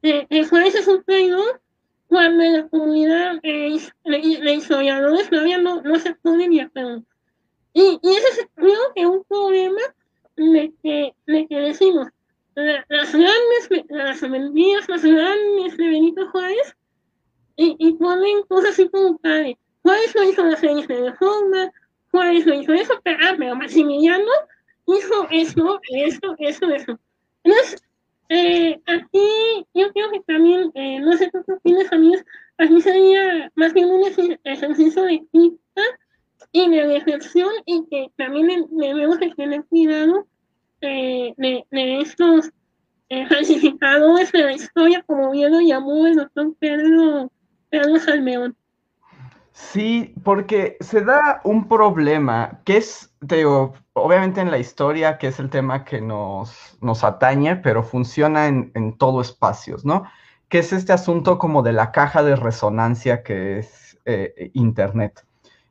que, 0.02 0.26
que 0.28 0.44
Juárez 0.44 0.74
es 0.74 0.88
un 0.88 1.02
traidor 1.04 1.60
cuando 2.08 2.44
la 2.44 2.68
comunidad 2.68 3.38
eh, 3.42 3.78
de 4.04 4.52
historiadores 4.54 5.28
todavía 5.28 5.58
no, 5.58 5.82
no 5.82 5.98
se 5.98 6.14
pone 6.14 6.48
ni 6.48 6.60
a 6.60 6.70
Y, 7.72 7.98
y 8.02 8.08
ese 8.14 8.40
es 8.40 8.48
creo 8.54 8.92
que 8.94 9.06
un 9.06 9.24
problema 9.24 9.80
de 10.36 10.72
que, 10.82 11.14
de 11.26 11.46
que 11.46 11.56
decimos, 11.56 12.08
las 12.54 13.12
grandes, 13.12 13.68
las 13.88 14.22
avenidas, 14.22 14.88
las 14.88 15.02
grandes 15.02 15.76
de 15.76 15.88
Benito 15.88 16.30
Juárez, 16.30 16.76
y, 17.56 17.76
y 17.78 17.92
ponen 17.94 18.42
cosas 18.48 18.72
así 18.72 18.88
como 18.88 19.18
padre. 19.18 19.58
Juárez 19.82 20.14
no 20.14 20.24
hizo 20.24 20.44
las 20.44 20.62
leyes 20.62 20.88
de 20.88 21.10
reforma, 21.10 21.72
Juárez 22.10 22.46
no 22.46 22.54
hizo 22.54 22.72
eso, 22.72 22.94
pero, 23.02 23.18
ah, 23.22 23.34
pero 23.38 23.56
Maximiliano 23.56 24.30
hizo 24.86 25.28
eso, 25.30 25.80
esto, 25.90 26.34
eso, 26.38 26.70
eso. 26.70 26.98
Entonces, 27.44 27.82
eh, 28.28 28.80
aquí 28.86 29.66
yo 29.74 29.92
creo 29.92 30.10
que 30.10 30.20
también, 30.20 30.70
eh, 30.74 30.98
no 31.00 31.16
sé 31.16 31.30
qué 31.30 31.52
opinas, 31.52 31.92
amigos, 31.92 32.24
aquí 32.58 32.80
sería 32.80 33.50
más 33.54 33.72
bien 33.72 33.88
un 33.88 34.02
ejercicio 34.44 35.02
de 35.02 35.24
crítica 35.30 35.82
y 36.52 36.68
de 36.70 36.86
reflexión 36.86 37.50
y 37.66 37.86
que 37.88 38.10
también 38.16 38.66
debemos 38.70 39.20
de 39.20 39.30
tener 39.34 39.64
cuidado 39.66 40.26
de, 40.80 41.34
de, 41.70 42.00
estos 42.00 42.50
eh, 43.08 43.26
falsificadores 43.26 44.32
de 44.32 44.42
la 44.42 44.52
historia, 44.52 45.02
como 45.06 45.30
bien 45.30 45.52
lo 45.52 45.60
llamó 45.60 46.06
el 46.06 46.16
doctor 46.16 46.54
Pedro, 46.58 47.30
Pedro 47.70 47.98
Salmeón. 47.98 48.56
Sí, 49.58 50.14
porque 50.22 50.76
se 50.80 51.00
da 51.00 51.40
un 51.42 51.66
problema 51.66 52.60
que 52.66 52.76
es, 52.76 53.16
te 53.26 53.46
obviamente 53.46 54.42
en 54.42 54.50
la 54.50 54.58
historia, 54.58 55.16
que 55.16 55.28
es 55.28 55.38
el 55.40 55.48
tema 55.48 55.82
que 55.82 56.02
nos, 56.02 56.76
nos 56.82 57.02
atañe, 57.02 57.56
pero 57.56 57.82
funciona 57.82 58.48
en, 58.48 58.70
en 58.74 58.98
todo 58.98 59.22
espacios, 59.22 59.82
¿no? 59.86 60.04
Que 60.50 60.58
es 60.58 60.74
este 60.74 60.92
asunto 60.92 61.38
como 61.38 61.62
de 61.62 61.72
la 61.72 61.90
caja 61.90 62.22
de 62.22 62.36
resonancia 62.36 63.22
que 63.22 63.60
es 63.60 63.98
eh, 64.04 64.50
Internet. 64.52 65.24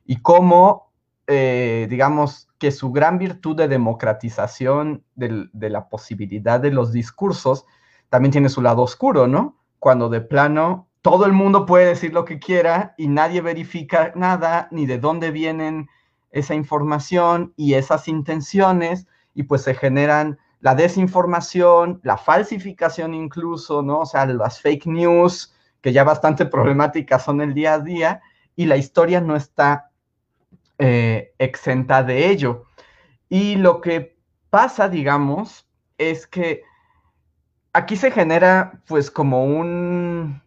Y 0.04 0.20
cómo, 0.20 0.90
eh, 1.28 1.86
digamos, 1.88 2.48
que 2.58 2.72
su 2.72 2.90
gran 2.90 3.18
virtud 3.18 3.54
de 3.54 3.68
democratización 3.68 5.04
de, 5.14 5.48
de 5.52 5.70
la 5.70 5.88
posibilidad 5.88 6.58
de 6.58 6.72
los 6.72 6.90
discursos 6.90 7.66
también 8.08 8.32
tiene 8.32 8.48
su 8.48 8.62
lado 8.62 8.82
oscuro, 8.82 9.28
¿no? 9.28 9.56
Cuando 9.78 10.08
de 10.08 10.22
plano 10.22 10.85
todo 11.06 11.24
el 11.24 11.32
mundo 11.32 11.66
puede 11.66 11.86
decir 11.86 12.12
lo 12.12 12.24
que 12.24 12.40
quiera 12.40 12.92
y 12.98 13.06
nadie 13.06 13.40
verifica 13.40 14.10
nada, 14.16 14.66
ni 14.72 14.86
de 14.86 14.98
dónde 14.98 15.30
vienen 15.30 15.88
esa 16.32 16.56
información 16.56 17.52
y 17.54 17.74
esas 17.74 18.08
intenciones, 18.08 19.06
y 19.32 19.44
pues 19.44 19.62
se 19.62 19.74
generan 19.74 20.36
la 20.58 20.74
desinformación, 20.74 22.00
la 22.02 22.16
falsificación 22.16 23.14
incluso, 23.14 23.82
¿no? 23.82 24.00
O 24.00 24.06
sea, 24.06 24.26
las 24.26 24.60
fake 24.60 24.86
news, 24.86 25.54
que 25.80 25.92
ya 25.92 26.02
bastante 26.02 26.44
problemáticas 26.56 27.24
son 27.24 27.40
el 27.40 27.54
día 27.54 27.74
a 27.74 27.78
día, 27.78 28.20
y 28.56 28.64
la 28.64 28.76
historia 28.76 29.20
no 29.20 29.36
está 29.36 29.92
eh, 30.80 31.34
exenta 31.38 32.02
de 32.02 32.30
ello. 32.30 32.64
Y 33.28 33.54
lo 33.54 33.80
que 33.80 34.18
pasa, 34.50 34.88
digamos, 34.88 35.68
es 35.98 36.26
que 36.26 36.64
aquí 37.72 37.94
se 37.94 38.10
genera 38.10 38.82
pues 38.88 39.08
como 39.08 39.44
un, 39.44 40.42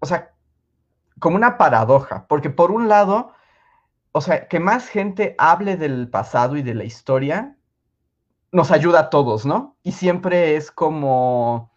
o 0.00 0.06
sea, 0.06 0.34
como 1.18 1.36
una 1.36 1.58
paradoja, 1.58 2.26
porque 2.28 2.50
por 2.50 2.70
un 2.70 2.88
lado, 2.88 3.32
o 4.12 4.20
sea, 4.20 4.48
que 4.48 4.60
más 4.60 4.88
gente 4.88 5.34
hable 5.38 5.76
del 5.76 6.08
pasado 6.08 6.56
y 6.56 6.62
de 6.62 6.74
la 6.74 6.84
historia 6.84 7.56
nos 8.52 8.70
ayuda 8.70 9.00
a 9.00 9.10
todos, 9.10 9.44
¿no? 9.46 9.76
Y 9.82 9.92
siempre 9.92 10.56
es 10.56 10.70
como, 10.70 11.70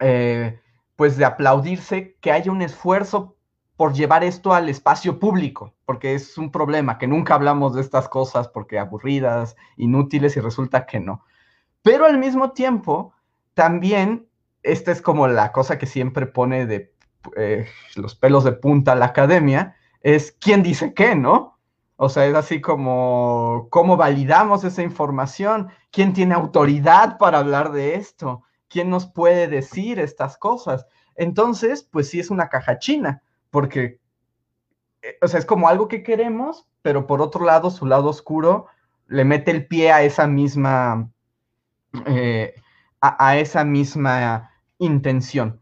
eh, 0.00 0.60
pues 0.96 1.16
de 1.16 1.24
aplaudirse 1.24 2.16
que 2.20 2.32
haya 2.32 2.52
un 2.52 2.62
esfuerzo 2.62 3.36
por 3.76 3.94
llevar 3.94 4.22
esto 4.22 4.54
al 4.54 4.68
espacio 4.68 5.18
público, 5.18 5.74
porque 5.86 6.14
es 6.14 6.38
un 6.38 6.52
problema, 6.52 6.98
que 6.98 7.06
nunca 7.06 7.34
hablamos 7.34 7.74
de 7.74 7.80
estas 7.80 8.08
cosas 8.08 8.48
porque 8.48 8.78
aburridas, 8.78 9.56
inútiles 9.76 10.36
y 10.36 10.40
resulta 10.40 10.86
que 10.86 11.00
no. 11.00 11.24
Pero 11.82 12.04
al 12.06 12.18
mismo 12.18 12.52
tiempo, 12.52 13.12
también, 13.54 14.28
esta 14.62 14.92
es 14.92 15.02
como 15.02 15.26
la 15.26 15.52
cosa 15.52 15.78
que 15.78 15.86
siempre 15.86 16.26
pone 16.26 16.66
de 16.66 16.91
eh, 17.36 17.66
los 17.96 18.14
pelos 18.14 18.44
de 18.44 18.52
punta 18.52 18.92
a 18.92 18.96
la 18.96 19.06
academia, 19.06 19.76
es 20.00 20.32
quién 20.40 20.62
dice 20.62 20.94
qué, 20.94 21.14
¿no? 21.14 21.58
O 21.96 22.08
sea, 22.08 22.26
es 22.26 22.34
así 22.34 22.60
como, 22.60 23.68
¿cómo 23.70 23.96
validamos 23.96 24.64
esa 24.64 24.82
información? 24.82 25.68
¿Quién 25.90 26.12
tiene 26.12 26.34
autoridad 26.34 27.18
para 27.18 27.38
hablar 27.38 27.72
de 27.72 27.94
esto? 27.94 28.42
¿Quién 28.68 28.90
nos 28.90 29.06
puede 29.06 29.46
decir 29.46 30.00
estas 30.00 30.36
cosas? 30.36 30.86
Entonces, 31.14 31.82
pues 31.82 32.08
sí 32.08 32.18
es 32.18 32.30
una 32.30 32.48
caja 32.48 32.78
china 32.78 33.22
porque, 33.50 34.00
eh, 35.02 35.18
o 35.20 35.28
sea, 35.28 35.38
es 35.38 35.46
como 35.46 35.68
algo 35.68 35.86
que 35.86 36.02
queremos, 36.02 36.66
pero 36.80 37.06
por 37.06 37.22
otro 37.22 37.44
lado, 37.44 37.70
su 37.70 37.86
lado 37.86 38.08
oscuro 38.08 38.66
le 39.06 39.24
mete 39.24 39.50
el 39.50 39.66
pie 39.66 39.92
a 39.92 40.02
esa 40.02 40.26
misma, 40.26 41.10
eh, 42.06 42.54
a, 43.00 43.36
esa 43.36 43.62
misma 43.62 44.50
intención. 44.78 45.60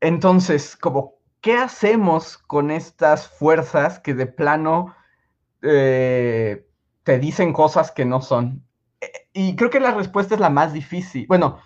Entonces, 0.00 0.76
como, 0.76 1.14
¿qué 1.40 1.56
hacemos 1.56 2.38
con 2.38 2.70
estas 2.70 3.28
fuerzas 3.28 3.98
que 3.98 4.14
de 4.14 4.26
plano 4.26 4.94
eh, 5.62 6.66
te 7.02 7.18
dicen 7.18 7.52
cosas 7.52 7.90
que 7.90 8.04
no 8.04 8.20
son? 8.20 8.64
Y 9.32 9.56
creo 9.56 9.70
que 9.70 9.80
la 9.80 9.92
respuesta 9.92 10.34
es 10.34 10.40
la 10.40 10.50
más 10.50 10.72
difícil. 10.72 11.26
Bueno, 11.28 11.58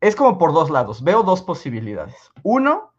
es 0.00 0.16
como 0.16 0.38
por 0.38 0.52
dos 0.52 0.70
lados. 0.70 1.02
Veo 1.02 1.22
dos 1.22 1.42
posibilidades. 1.42 2.16
Uno, 2.42 2.92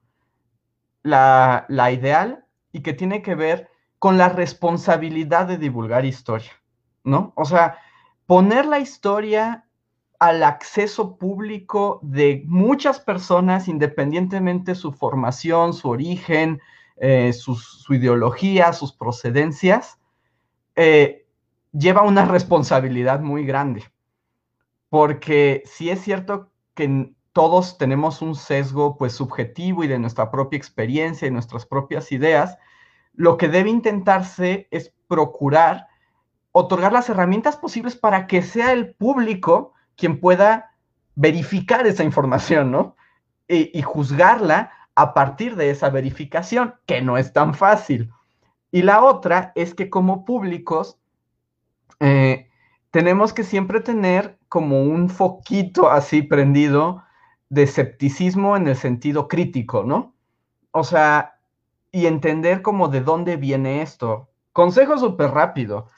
la, 1.04 1.91
ideal 1.91 2.45
y 2.71 2.82
que 2.82 2.93
tiene 2.93 3.21
que 3.21 3.36
ver 3.36 3.69
con 3.99 4.17
la 4.17 4.30
responsabilidad 4.30 5.45
de 5.47 5.58
divulgar 5.58 6.06
historia, 6.06 6.52
¿no? 7.04 7.34
O 7.36 7.45
sea, 7.45 7.78
poner 8.26 8.65
la 8.65 8.80
historia 8.80 9.67
al 10.19 10.43
acceso 10.43 11.17
público 11.17 11.99
de 12.02 12.43
muchas 12.45 12.99
personas, 12.99 13.67
independientemente 13.67 14.71
de 14.71 14.76
su 14.76 14.93
formación, 14.93 15.73
su 15.73 15.89
origen, 15.89 16.62
eh, 16.97 17.34
su, 17.34 17.58
ideología, 17.89 18.71
sus 18.73 18.93
procedencias, 18.93 19.99
eh, 20.76 21.26
lleva 21.71 22.04
una 22.04 22.26
responsabilidad 22.26 23.19
muy 23.19 23.45
grande. 23.45 23.84
Porque 24.89 25.63
si 25.65 25.89
es 25.89 26.02
cierto 26.02 26.52
que 26.76 27.13
todos 27.34 27.78
tenemos 27.78 28.21
un 28.21 28.36
sesgo 28.36 28.95
pues 28.97 29.13
subjetivo 29.13 29.84
y 29.84 29.88
de 29.88 29.99
nuestra 29.99 30.30
propia 30.30 30.58
experiencia 30.58 31.28
y 31.28 31.32
nuestras 31.32 31.65
propias 31.65 32.12
ideas, 32.12 32.58
lo 33.13 33.38
que 33.38 33.47
debe 33.47 33.69
intentarse 33.69 34.67
es 34.71 34.93
procurar 35.08 35.88
otorgar 36.52 36.93
las 36.93 37.10
herramientas 37.10 37.58
posibles 37.58 37.95
para 37.95 38.28
que 38.28 38.43
sea 38.43 38.71
el 38.71 38.93
público 38.93 39.72
quien 39.95 40.19
pueda 40.19 40.71
verificar 41.15 41.86
esa 41.88 42.03
información, 42.03 42.71
¿no? 42.71 42.95
Y, 43.47 43.82
juzgarla 43.82 44.71
a 44.95 45.13
partir 45.13 45.56
de 45.56 45.69
esa 45.69 45.89
verificación, 45.89 46.75
que 46.86 47.01
no 47.01 47.17
es 47.17 47.34
tan 47.34 47.53
fácil. 47.53 48.12
Y 48.71 48.82
la 48.82 49.03
otra 49.03 49.51
es 49.56 49.75
que 49.75 49.89
como 49.89 50.25
públicos, 50.25 50.97
eh, 51.99 52.49
tenemos 52.89 53.34
que 53.34 53.43
siempre 53.43 53.79
tener 53.79 54.39
como 54.49 54.84
un 54.84 55.10
foquito 55.10 55.89
así 55.89 56.23
prendido 56.23 57.03
de 57.49 57.63
escepticismo 57.63 58.58
en 58.58 58.67
el 58.67 58.75
sentido 58.75 59.27
crítico, 59.27 59.84
¿no? 59.84 60.15
O 60.71 60.84
sea, 60.84 61.39
y 61.91 62.08
entender 62.08 62.63
como 62.63 62.88
de 62.88 63.01
dónde 63.01 63.38
viene 63.38 63.84
esto. 63.84 64.29
Consejo 64.51 64.97
súper 64.97 65.32
rápido. 65.32 65.89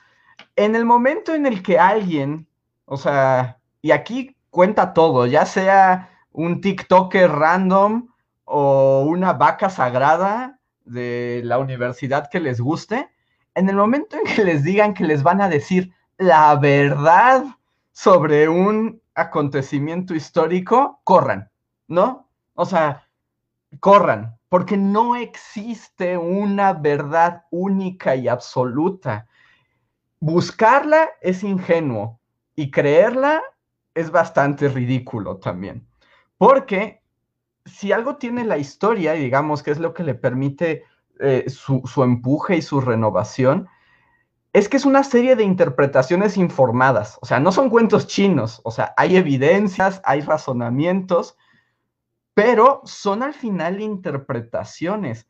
En 0.58 0.75
el 0.75 0.86
momento 0.86 1.34
en 1.34 1.45
el 1.45 1.63
que 1.63 1.79
alguien, 1.79 2.47
o 2.86 2.97
sea, 2.97 3.60
y 3.85 3.91
aquí 3.91 4.35
cuenta 4.49 4.95
todo, 4.95 5.27
ya 5.27 5.45
sea 5.45 6.09
un 6.31 6.59
TikToker 6.59 7.29
random 7.29 8.07
o 8.43 9.05
una 9.07 9.33
vaca 9.33 9.69
sagrada 9.69 10.59
de 10.85 11.41
la 11.43 11.59
universidad 11.59 12.27
que 12.31 12.39
les 12.39 12.59
guste, 12.59 13.11
en 13.53 13.69
el 13.69 13.75
momento 13.75 14.17
en 14.17 14.23
que 14.23 14.43
les 14.43 14.63
digan 14.63 14.95
que 14.95 15.03
les 15.03 15.21
van 15.21 15.39
a 15.39 15.49
decir 15.49 15.93
la 16.17 16.55
verdad 16.55 17.43
sobre 17.91 18.49
un 18.49 18.99
acontecimiento 19.13 20.15
histórico, 20.15 20.99
corran, 21.03 21.51
¿no? 21.87 22.27
O 22.55 22.65
sea, 22.65 23.07
corran, 23.79 24.35
porque 24.49 24.77
no 24.77 25.15
existe 25.15 26.17
una 26.17 26.73
verdad 26.73 27.43
única 27.51 28.15
y 28.15 28.29
absoluta. 28.29 29.27
Buscarla 30.19 31.07
es 31.21 31.43
ingenuo 31.43 32.19
y 32.55 32.71
creerla 32.71 33.43
es 33.95 34.12
bastante 34.12 34.69
ridículo 34.69 35.38
también, 35.38 35.88
porque 36.38 37.01
si 37.65 37.91
algo 37.91 38.17
tiene 38.17 38.45
la 38.45 38.58
historia, 38.58 39.15
y 39.15 39.23
digamos 39.23 39.63
que 39.63 39.71
es 39.71 39.79
lo 39.79 39.93
que 39.93 40.03
le 40.03 40.13
permite 40.13 40.84
eh, 41.19 41.49
su, 41.49 41.81
su 41.86 42.03
empuje 42.03 42.58
y 42.58 42.62
su 42.62 42.79
renovación, 42.79 43.67
es 44.53 44.69
que 44.69 44.77
es 44.77 44.86
una 44.86 45.03
serie 45.03 45.36
de 45.36 45.43
interpretaciones 45.43 46.38
informadas, 46.38 47.17
o 47.21 47.25
sea, 47.25 47.39
no 47.39 47.51
son 47.51 47.69
cuentos 47.69 48.08
chinos, 48.08 48.62
o 48.63 48.71
sea, 48.71 48.93
hay 48.95 49.17
evidencias, 49.17 50.01
hay 50.05 50.21
razonamientos, 50.21 51.38
pero 52.34 52.81
son 52.84 53.23
al 53.23 53.34
final 53.34 53.81
interpretaciones. 53.81 55.27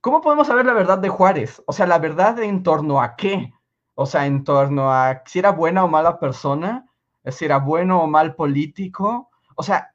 ¿Cómo 0.00 0.20
podemos 0.20 0.46
saber 0.46 0.64
la 0.66 0.72
verdad 0.72 0.98
de 0.98 1.08
Juárez? 1.08 1.62
O 1.66 1.72
sea, 1.72 1.86
la 1.86 1.98
verdad 1.98 2.38
en 2.38 2.62
torno 2.62 3.02
a 3.02 3.16
qué? 3.16 3.52
O 3.94 4.06
sea, 4.06 4.26
en 4.26 4.44
torno 4.44 4.92
a 4.92 5.22
si 5.26 5.38
era 5.38 5.50
buena 5.50 5.84
o 5.84 5.88
mala 5.88 6.18
persona, 6.18 6.86
si 7.26 7.44
era 7.44 7.58
bueno 7.58 8.02
o 8.02 8.06
mal 8.06 8.34
político, 8.34 9.30
o 9.54 9.62
sea, 9.62 9.94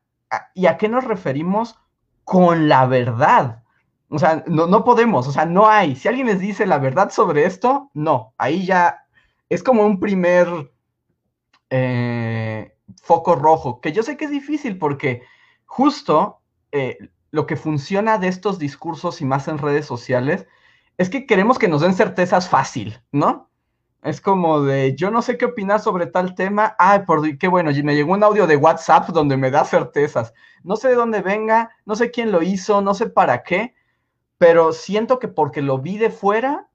¿y 0.53 0.67
a 0.67 0.77
qué 0.77 0.89
nos 0.89 1.03
referimos 1.03 1.77
con 2.23 2.69
la 2.69 2.85
verdad? 2.85 3.63
O 4.09 4.19
sea, 4.19 4.43
no, 4.47 4.83
podemos, 4.83 5.27
o 5.27 5.31
sea, 5.31 5.45
no 5.45 5.67
hay. 5.67 5.95
Si 5.95 6.07
alguien 6.07 6.27
les 6.27 6.39
dice 6.39 6.65
la 6.65 6.77
verdad 6.77 7.09
sobre 7.09 7.45
esto, 7.45 7.89
no, 7.93 8.33
ahí 8.37 8.65
ya 8.65 9.07
es 9.49 9.63
como 9.63 9.85
un 9.85 9.99
primer 9.99 10.71
eh, 11.69 12.77
foco 13.01 13.35
rojo, 13.35 13.81
que 13.81 13.91
yo 13.91 14.03
sé 14.03 14.17
que 14.17 14.25
es 14.25 14.31
difícil 14.31 14.77
porque 14.77 15.23
justo 15.65 16.41
eh, 16.71 16.97
lo 17.31 17.45
que 17.47 17.55
funciona 17.55 18.17
de 18.17 18.27
estos 18.27 18.59
discursos 18.59 19.21
y 19.21 19.25
más 19.25 19.47
en 19.47 19.57
redes 19.57 19.85
sociales 19.85 20.47
es 20.97 21.09
que 21.09 21.25
queremos 21.25 21.59
que 21.59 21.67
nos 21.67 21.81
den 21.81 21.93
certezas 21.93 22.47
fácil, 22.47 23.01
¿no? 23.11 23.49
Es 24.05 24.21
como 24.21 24.61
de, 24.61 24.95
yo 24.95 25.09
no 25.09 25.23
sé 25.23 25.35
qué 25.35 25.45
opinar 25.45 25.79
sobre 25.79 26.05
tal 26.05 26.35
tema. 26.35 26.75
Ay, 26.77 26.99
por 27.07 27.39
qué 27.39 27.47
bueno, 27.47 27.71
me 27.83 27.95
llegó 27.95 28.13
un 28.13 28.23
audio 28.23 28.45
de 28.45 28.55
WhatsApp 28.55 29.09
donde 29.09 29.35
me 29.35 29.49
da 29.49 29.65
certezas. 29.65 30.31
No 30.63 30.75
sé 30.75 30.89
de 30.89 30.95
dónde 30.95 31.23
venga, 31.23 31.71
no 31.85 31.95
sé 31.95 32.11
quién 32.11 32.31
lo 32.31 32.43
hizo, 32.43 32.83
no 32.83 32.93
sé 32.93 33.07
para 33.07 33.41
qué, 33.41 33.73
pero 34.37 34.73
siento 34.73 35.17
que 35.17 35.27
porque 35.27 35.63
lo 35.63 35.79
vi 35.79 35.97
de 35.97 36.11
fuera, 36.11 36.67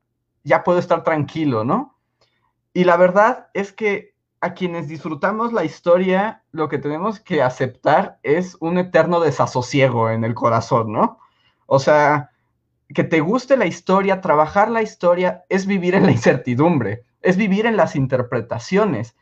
ya 0.43 0.64
puedo 0.64 0.81
estar 0.81 1.05
tranquilo, 1.05 1.62
¿no? 1.62 1.97
Y 2.75 2.83
la 2.83 2.97
verdad 2.97 3.47
es 3.55 3.73
que 3.73 4.16
a 4.40 4.53
quienes 4.55 4.88
disfrutamos 4.88 5.53
la 5.53 5.64
historia, 5.64 6.43
lo 6.51 6.69
que 6.69 6.79
tenemos 6.79 7.21
que 7.21 7.43
aceptar 7.43 8.19
es 8.25 8.57
un 8.59 8.77
eterno 8.77 9.21
desasosiego 9.21 10.11
en 10.11 10.25
el 10.25 10.35
corazón, 10.35 10.90
¿no? 10.90 11.21
O 11.66 11.79
sea, 11.79 12.31
que 12.93 13.05
te 13.05 13.21
guste 13.21 13.57
la 13.57 13.66
historia, 13.66 14.21
trabajar 14.21 14.69
la 14.69 14.83
historia, 14.83 15.45
es 15.49 15.66
vivir 15.66 15.95
en 15.95 16.07
la 16.07 16.11
incertidumbre, 16.11 17.05
es 17.22 17.37
vivir 17.37 17.66
en 17.66 17.76
las 17.76 17.96
interpretaciones. 17.96 19.16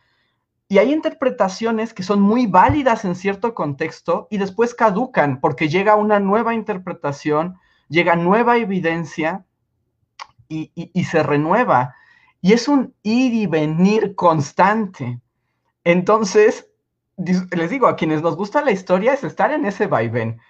Y 0.68 0.78
hay 0.78 0.92
interpretaciones 0.92 1.94
que 1.94 2.02
son 2.02 2.20
muy 2.20 2.46
válidas 2.46 3.04
en 3.04 3.14
cierto 3.14 3.54
contexto 3.54 4.28
y 4.30 4.38
después 4.38 4.74
caducan 4.74 5.40
porque 5.40 5.68
llega 5.68 5.96
una 5.96 6.20
nueva 6.20 6.54
interpretación 6.54 7.58
llega 7.88 8.16
nueva 8.16 8.56
evidencia 8.58 9.44
y, 10.48 11.04
se 11.04 11.22
renueva. 11.22 11.94
Y 12.40 12.52
es 12.52 12.68
un 12.68 12.94
ir 13.02 13.34
y 13.34 13.46
venir 13.46 14.14
constante. 14.14 15.20
Entonces, 15.84 16.70
les 17.16 17.70
digo, 17.70 17.86
a 17.86 17.96
quienes 17.96 18.22
nos 18.22 18.36
gusta 18.36 18.62
la 18.62 18.70
historia 18.70 19.12
es 19.12 19.24
estar 19.24 19.50
en 19.50 19.66
ese 19.66 19.86
vaivén 19.86 20.40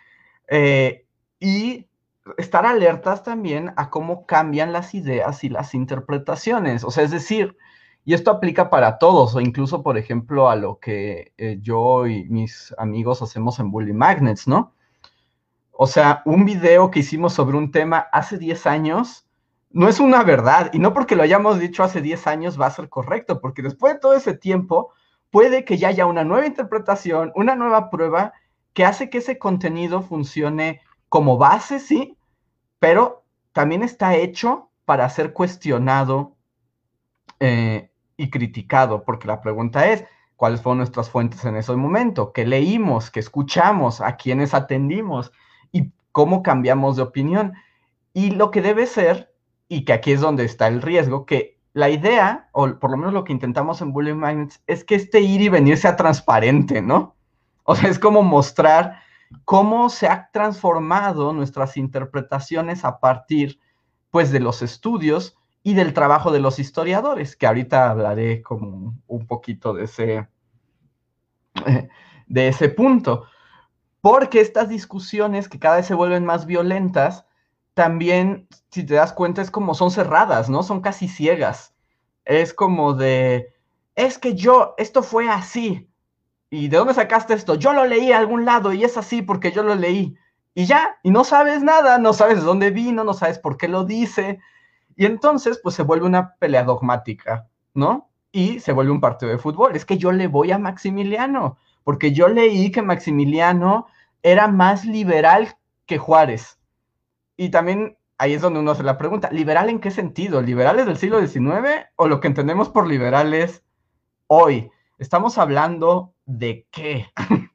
eh, 0.49 1.07
y 1.41 1.88
estar 2.37 2.67
alertas 2.67 3.23
también 3.23 3.73
a 3.77 3.91
cómo 3.91 4.27
cambian 4.27 4.73
las 4.73 4.95
ideas 4.95 5.45
y 5.45 5.49
las 5.49 5.75
interpretaciones. 5.75 6.85
O 6.85 6.91
sea, 6.91 7.05
es 7.05 7.11
decir, 7.11 7.57
y 8.05 8.15
esto 8.15 8.31
aplica 8.31 8.71
para 8.71 8.99
todos, 8.99 9.35
o 9.35 9.41
incluso, 9.41 9.83
por 9.83 9.99
ejemplo, 9.99 10.49
a 10.51 10.57
lo 10.57 10.79
que 10.79 11.33
eh, 11.39 11.59
yo 11.61 12.07
y 12.07 12.29
mis 12.29 12.75
amigos 12.79 13.23
hacemos 13.23 13.59
en 13.59 13.71
Bully 13.71 13.93
Magnets, 13.93 14.49
¿no? 14.49 14.75
O 15.73 15.87
sea, 15.87 16.23
un 16.25 16.45
video 16.45 16.91
que 16.91 17.01
hicimos 17.01 17.35
sobre 17.35 17.57
un 17.57 17.71
tema 17.71 18.07
hace 18.13 18.39
10 18.39 18.67
años 18.67 19.29
no 19.71 19.89
es 19.89 20.01
una 20.01 20.25
verdad. 20.25 20.71
Y 20.73 20.79
no 20.79 20.93
porque 20.93 21.17
lo 21.17 21.23
hayamos 21.23 21.59
dicho 21.59 21.85
hace 21.85 22.01
10 22.01 22.27
años 22.27 22.61
va 22.61 22.67
a 22.67 22.71
ser 22.71 22.89
correcto, 22.89 23.41
porque 23.41 23.63
después 23.63 23.95
de 23.95 24.01
todo 24.01 24.15
ese 24.15 24.35
tiempo 24.35 24.93
puede 25.31 25.65
que 25.65 25.79
ya 25.79 25.89
haya 25.89 26.07
una 26.07 26.25
nueva 26.25 26.47
interpretación, 26.47 27.33
una 27.35 27.55
nueva 27.55 27.91
prueba 27.91 28.33
que 28.73 28.85
hace 28.85 29.11
que 29.11 29.19
ese 29.19 29.39
contenido 29.39 30.03
funcione 30.03 30.81
como 31.09 31.39
base, 31.39 31.79
sí, 31.81 32.18
pero 32.79 33.25
también 33.53 33.83
está 33.83 34.17
hecho 34.17 34.71
para 34.85 35.09
ser 35.09 35.33
cuestionado 35.33 36.37
eh, 37.41 37.91
y 38.17 38.31
criticado, 38.31 39.05
porque 39.05 39.29
la 39.29 39.41
pregunta 39.41 39.87
es, 39.89 40.05
¿cuáles 40.37 40.63
fueron 40.63 40.79
nuestras 40.79 41.11
fuentes 41.11 41.45
en 41.45 41.57
ese 41.57 41.75
momento? 41.75 42.33
¿Qué 42.33 42.47
leímos? 42.47 43.11
¿Qué 43.11 43.21
escuchamos? 43.21 44.01
¿A 44.01 44.17
quiénes 44.17 44.55
atendimos? 44.55 45.33
y 45.73 45.93
cómo 46.13 46.43
cambiamos 46.43 46.97
de 46.97 47.03
opinión. 47.03 47.55
Y 48.13 48.31
lo 48.31 48.51
que 48.51 48.63
debe 48.63 48.87
ser, 48.87 49.33
y 49.69 49.85
que 49.85 49.93
aquí 49.93 50.13
es 50.13 50.21
donde 50.21 50.45
está 50.45 50.69
el 50.69 50.83
riesgo, 50.83 51.27
que 51.27 51.59
la 51.73 51.91
idea, 51.91 52.49
o 52.53 52.79
por 52.79 52.91
lo 52.91 52.97
menos 52.97 53.13
lo 53.13 53.25
que 53.25 53.33
intentamos 53.33 53.81
en 53.81 53.93
Bullying 53.93 54.17
Magnets, 54.17 54.63
es 54.67 54.85
que 54.85 54.95
este 54.95 55.21
ir 55.21 55.41
y 55.41 55.49
venir 55.49 55.77
sea 55.77 55.97
transparente, 55.97 56.83
¿no? 56.83 57.15
O 57.65 57.77
sea, 57.77 57.91
es 57.91 57.99
como 57.99 58.23
mostrar 58.23 59.03
cómo 59.45 59.91
se 59.91 60.07
han 60.09 60.29
transformado 60.33 61.33
nuestras 61.33 61.77
interpretaciones 61.77 62.85
a 62.85 63.01
partir, 63.01 63.61
pues, 64.11 64.31
de 64.31 64.41
los 64.41 64.63
estudios 64.63 65.37
y 65.63 65.75
del 65.75 65.93
trabajo 65.93 66.33
de 66.33 66.41
los 66.41 66.59
historiadores, 66.59 67.37
que 67.37 67.47
ahorita 67.47 67.91
hablaré 67.91 68.43
como 68.43 68.97
un 69.07 69.27
poquito 69.27 69.73
de 69.75 69.85
ese, 69.85 70.29
de 72.27 72.49
ese 72.49 72.69
punto. 72.69 73.25
Porque 74.01 74.41
estas 74.41 74.69
discusiones 74.69 75.49
que 75.49 75.59
cada 75.59 75.77
vez 75.77 75.87
se 75.87 75.95
vuelven 75.95 76.25
más 76.25 76.47
violentas, 76.47 77.27
también, 77.75 78.49
si 78.71 78.85
te 78.85 78.95
das 78.95 79.13
cuenta, 79.13 79.43
es 79.43 79.51
como 79.51 79.75
son 79.75 79.91
cerradas, 79.91 80.49
¿no? 80.49 80.63
Son 80.63 80.81
casi 80.81 81.09
ciegas. 81.09 81.75
Es 82.25 82.53
como 82.53 82.95
de, 82.95 83.55
es 83.95 84.19
que 84.19 84.35
yo, 84.35 84.75
esto 84.79 85.03
fue 85.03 85.29
así. 85.29 85.89
¿Y 86.51 86.69
de 86.69 86.77
dónde 86.79 86.95
sacaste 86.95 87.35
esto? 87.35 87.55
Yo 87.55 87.73
lo 87.73 87.85
leí 87.85 88.13
a 88.13 88.19
algún 88.19 88.45
lado 88.45 88.73
y 88.73 88.85
es 88.85 88.97
así 88.97 89.23
porque 89.23 89.53
yo 89.53 89.63
lo 89.63 89.75
leí. 89.75 90.17
Y 90.55 90.67
ya, 90.67 90.99
y 91.03 91.11
no 91.11 91.25
sabes 91.25 91.63
nada, 91.63 91.99
no 91.99 92.13
sabes 92.13 92.39
de 92.39 92.45
dónde 92.45 92.71
vino, 92.71 93.05
no 93.05 93.15
sabes 93.15 93.39
por 93.39 93.57
qué 93.57 93.69
lo 93.69 93.85
dice. 93.85 94.41
Y 94.97 95.07
entonces, 95.07 95.61
pues 95.63 95.75
se 95.75 95.83
vuelve 95.83 96.07
una 96.07 96.35
pelea 96.37 96.65
dogmática, 96.65 97.49
¿no? 97.75 98.11
Y 98.33 98.61
se 98.61 98.73
vuelve 98.73 98.93
un 98.93 99.01
partido 99.01 99.31
de 99.31 99.39
fútbol. 99.39 99.77
Es 99.77 99.85
que 99.85 99.99
yo 99.99 100.11
le 100.11 100.27
voy 100.27 100.51
a 100.51 100.59
Maximiliano 100.59 101.59
porque 101.89 102.13
yo 102.13 102.29
leí 102.29 102.71
que 102.71 102.83
Maximiliano 102.83 103.87
era 104.23 104.47
más 104.47 104.85
liberal 104.85 105.57
que 105.87 105.97
Juárez. 105.97 106.59
Y 107.35 107.49
también 107.49 107.97
ahí 108.19 108.35
es 108.35 108.43
donde 108.43 108.61
uno 108.61 108.75
se 108.75 108.83
la 108.83 108.99
pregunta, 108.99 109.31
¿liberal 109.31 109.71
en 109.71 109.79
qué 109.81 109.91
sentido? 109.91 110.43
¿Liberales 110.43 110.85
del 110.85 110.99
siglo 110.99 111.27
XIX 111.27 111.87
o 111.97 112.07
lo 112.07 112.21
que 112.21 112.29
entendemos 112.29 112.69
por 112.69 112.87
liberales 112.87 113.65
hoy? 114.27 114.71
Estamos 114.99 115.39
hablando 115.39 116.13
de 116.27 116.67
qué. 116.71 117.07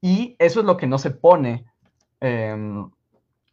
y 0.00 0.36
eso 0.38 0.60
es 0.60 0.66
lo 0.66 0.76
que 0.76 0.86
no 0.86 0.98
se 0.98 1.12
pone 1.12 1.64
em, 2.20 2.90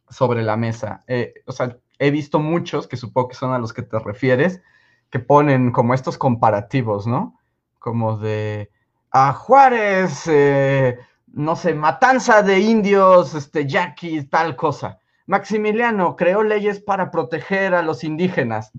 sobre 0.08 0.42
la 0.42 0.56
mesa. 0.56 1.04
Eh, 1.06 1.34
o 1.46 1.52
sea, 1.52 1.76
he 1.98 2.10
visto 2.10 2.40
muchos, 2.40 2.88
que 2.88 2.96
supongo 2.96 3.28
que 3.28 3.36
son 3.36 3.52
a 3.52 3.58
los 3.58 3.72
que 3.72 3.82
te 3.82 3.98
refieres, 3.98 4.62
que 5.10 5.20
ponen 5.20 5.70
como 5.70 5.94
estos 5.94 6.18
comparativos, 6.18 7.06
¿no? 7.06 7.38
Como 7.78 8.18
de, 8.18 8.70
a 9.12 9.32
Juárez, 9.32 10.26
eh, 10.26 10.98
no 11.28 11.56
sé, 11.56 11.74
matanza 11.74 12.42
de 12.42 12.60
indios, 12.60 13.34
este, 13.34 13.66
yaquis, 13.66 14.28
tal 14.28 14.56
cosa. 14.56 14.98
Maximiliano 15.26 16.16
creó 16.16 16.42
leyes 16.42 16.80
para 16.80 17.12
proteger 17.12 17.74
a 17.74 17.82
los 17.82 18.02
indígenas. 18.02 18.72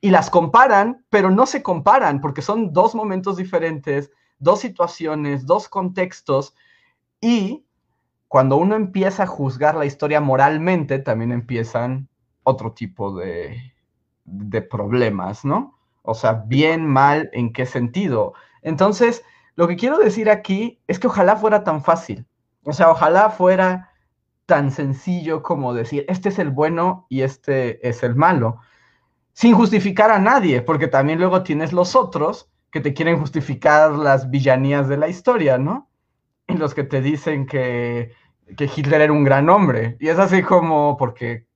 Y 0.00 0.10
las 0.10 0.30
comparan, 0.30 1.04
pero 1.10 1.30
no 1.30 1.46
se 1.46 1.62
comparan 1.62 2.20
porque 2.20 2.42
son 2.42 2.72
dos 2.72 2.94
momentos 2.94 3.36
diferentes, 3.36 4.10
dos 4.38 4.60
situaciones, 4.60 5.46
dos 5.46 5.68
contextos 5.68 6.54
y 7.20 7.66
cuando 8.28 8.56
uno 8.56 8.74
empieza 8.74 9.22
a 9.22 9.26
juzgar 9.26 9.76
la 9.76 9.86
historia 9.86 10.20
moralmente, 10.20 10.98
también 10.98 11.32
empiezan 11.32 12.08
otro 12.42 12.72
tipo 12.72 13.16
de, 13.16 13.72
de 14.24 14.62
problemas, 14.62 15.44
¿no? 15.44 15.78
O 16.02 16.14
sea, 16.14 16.44
bien, 16.46 16.86
mal, 16.86 17.30
¿en 17.32 17.52
qué 17.52 17.66
sentido? 17.66 18.34
Entonces, 18.62 19.24
lo 19.54 19.66
que 19.66 19.76
quiero 19.76 19.98
decir 19.98 20.28
aquí 20.30 20.80
es 20.86 20.98
que 20.98 21.06
ojalá 21.06 21.36
fuera 21.36 21.64
tan 21.64 21.82
fácil. 21.82 22.26
O 22.64 22.72
sea, 22.72 22.90
ojalá 22.90 23.30
fuera 23.30 23.90
tan 24.44 24.70
sencillo 24.70 25.42
como 25.42 25.74
decir, 25.74 26.04
este 26.08 26.28
es 26.28 26.38
el 26.38 26.50
bueno 26.50 27.06
y 27.08 27.22
este 27.22 27.86
es 27.88 28.02
el 28.02 28.14
malo, 28.14 28.60
sin 29.36 29.54
justificar 29.54 30.10
a 30.10 30.18
nadie, 30.18 30.62
porque 30.62 30.88
también 30.88 31.18
luego 31.18 31.42
tienes 31.42 31.74
los 31.74 31.94
otros 31.94 32.50
que 32.70 32.80
te 32.80 32.94
quieren 32.94 33.20
justificar 33.20 33.92
las 33.92 34.30
villanías 34.30 34.88
de 34.88 34.96
la 34.96 35.08
historia, 35.08 35.58
¿no? 35.58 35.90
En 36.46 36.58
los 36.58 36.72
que 36.72 36.84
te 36.84 37.02
dicen 37.02 37.44
que, 37.44 38.12
que 38.56 38.70
Hitler 38.74 39.02
era 39.02 39.12
un 39.12 39.24
gran 39.24 39.50
hombre. 39.50 39.98
Y 40.00 40.08
es 40.08 40.18
así 40.18 40.42
como, 40.42 40.96
porque 40.96 41.46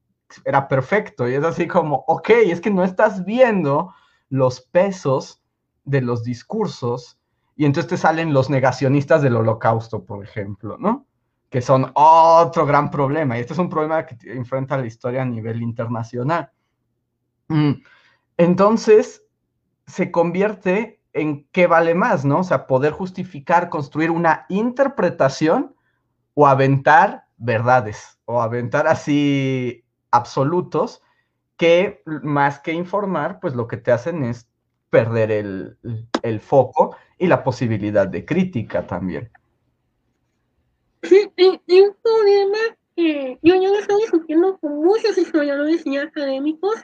era 0.45 0.69
perfecto, 0.69 1.27
y 1.27 1.33
es 1.33 1.43
así 1.43 1.67
como, 1.67 2.05
ok, 2.07 2.29
es 2.45 2.61
que 2.61 2.71
no 2.71 2.85
estás 2.85 3.25
viendo 3.25 3.95
los 4.29 4.61
pesos 4.61 5.43
de 5.85 6.03
los 6.03 6.23
discursos, 6.23 7.19
y 7.57 7.65
entonces 7.65 7.89
te 7.89 7.97
salen 7.97 8.35
los 8.35 8.51
negacionistas 8.51 9.23
del 9.23 9.37
holocausto, 9.37 10.05
por 10.05 10.23
ejemplo, 10.23 10.77
¿no? 10.79 11.07
Que 11.49 11.63
son 11.63 11.91
otro 11.95 12.67
gran 12.67 12.91
problema, 12.91 13.39
y 13.39 13.41
este 13.41 13.55
es 13.55 13.59
un 13.59 13.71
problema 13.71 14.05
que 14.05 14.19
enfrenta 14.33 14.77
la 14.77 14.85
historia 14.85 15.23
a 15.23 15.25
nivel 15.25 15.63
internacional. 15.63 16.51
Mm, 17.51 17.83
entonces, 18.39 19.25
se 19.87 20.11
convierte 20.11 21.01
en 21.13 21.49
qué 21.51 21.67
vale 21.67 21.95
más, 21.95 22.25
¿no? 22.25 22.39
O 22.39 22.45
sea, 22.45 22.67
poder 22.67 22.93
justificar, 22.93 23.69
construir 23.69 24.11
una 24.11 24.47
interpretación 24.49 25.75
o 26.35 26.47
aventar 26.47 27.25
verdades, 27.37 28.19
o 28.25 28.41
aventar 28.41 28.87
así 28.87 29.85
absolutos 30.13 31.03
que 31.57 32.03
más 32.07 32.61
que 32.61 32.73
informar, 32.73 33.41
pues 33.41 33.55
lo 33.55 33.67
que 33.67 33.77
te 33.77 33.91
hacen 33.91 34.23
es 34.25 34.49
perder 34.89 35.31
el, 35.33 36.41
foco 36.41 36.97
y 37.19 37.27
la 37.27 37.43
posibilidad 37.43 38.07
de 38.07 38.25
crítica 38.25 38.87
también. 38.87 39.31
Sí, 41.03 41.31
y, 41.37 41.81
un 41.81 41.97
problema 42.01 42.59
que 42.97 43.39
yo 43.43 43.55
ya 43.57 43.69
lo 43.69 43.79
estoy 43.79 44.03
discutiendo 44.03 44.59
con 44.59 44.85
muchos 44.85 45.19
historiadores 45.19 45.85
y 45.85 45.97
académicos, 45.97 46.77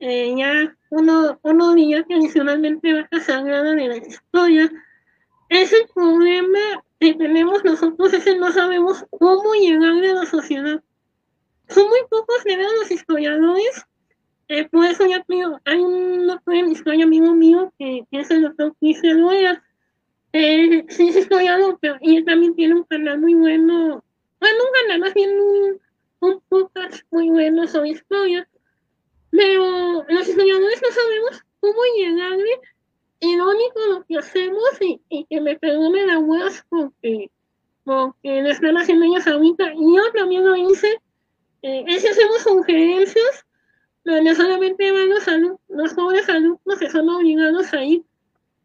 eh, 0.00 0.34
ya 0.36 0.76
uno, 0.90 1.38
uno 1.42 1.74
diría 1.74 2.04
que 2.04 2.14
adicionalmente 2.14 2.92
va 2.94 3.08
a 3.10 3.20
sagrada 3.20 3.74
de 3.74 3.88
la 3.88 3.96
historia, 3.96 4.70
es 5.48 5.72
el 5.72 5.88
problema 5.94 6.58
que 7.00 7.14
tenemos 7.14 7.64
nosotros, 7.64 8.12
es 8.12 8.24
que 8.24 8.36
no 8.36 8.52
sabemos 8.52 9.04
cómo 9.10 9.54
llegar 9.54 9.92
a 9.92 10.14
la 10.14 10.26
sociedad. 10.26 10.82
Son 11.68 11.86
muy 11.88 12.00
pocos 12.10 12.44
los 12.80 12.90
historiadores 12.90 13.86
eh, 14.50 14.66
por 14.70 14.86
eso 14.86 15.06
ya 15.06 15.22
pido, 15.24 15.60
hay 15.66 15.78
un 15.78 16.26
doctor 16.26 16.54
en 16.54 16.70
historia 16.70 17.04
amigo 17.04 17.34
mío 17.34 17.70
que, 17.78 18.06
es 18.10 18.30
el 18.30 18.42
doctor 18.42 18.74
Cristian 18.80 19.20
Loya. 19.20 19.62
Eh, 20.32 20.86
sí, 20.88 21.08
es 21.08 21.16
historiador, 21.16 21.78
pero 21.80 21.98
él 22.00 22.24
también 22.24 22.54
tiene 22.54 22.74
un 22.74 22.84
canal 22.84 23.18
muy 23.18 23.34
bueno, 23.34 24.02
bueno, 24.40 24.56
un 24.64 24.72
canal 24.80 25.00
más 25.00 25.12
bien 25.12 25.30
un, 25.38 25.80
un 26.20 26.40
podcast 26.48 27.02
muy 27.10 27.28
bueno 27.28 27.66
sobre 27.68 27.90
historia. 27.90 28.48
Pero 29.38 30.04
los 30.08 30.28
historiadores 30.28 30.82
no 30.82 30.90
sabemos 30.90 31.44
cómo 31.60 31.78
llegarle 31.96 32.60
y 33.20 33.36
lo 33.36 33.50
único 33.50 34.04
que 34.08 34.18
hacemos, 34.18 34.64
y, 34.80 35.00
y 35.08 35.24
que 35.26 35.40
me 35.40 35.56
perdone 35.56 36.06
la 36.08 36.18
voz 36.18 36.64
porque, 36.68 37.30
porque 37.84 38.42
lo 38.42 38.50
están 38.50 38.76
haciendo 38.76 39.06
ellos 39.06 39.28
ahorita, 39.28 39.74
y 39.74 39.96
yo 39.96 40.12
también 40.12 40.44
lo 40.44 40.56
hice, 40.56 41.00
eh, 41.62 41.84
es 41.86 42.02
que 42.02 42.08
hacemos 42.08 42.42
sugerencias 42.42 43.46
donde 44.04 44.34
solamente 44.34 44.90
van 44.90 45.08
los, 45.08 45.24
los 45.68 45.94
jóvenes 45.94 46.28
alumnos 46.28 46.78
que 46.80 46.90
son 46.90 47.08
obligados 47.08 47.72
a 47.72 47.84
ir. 47.84 48.02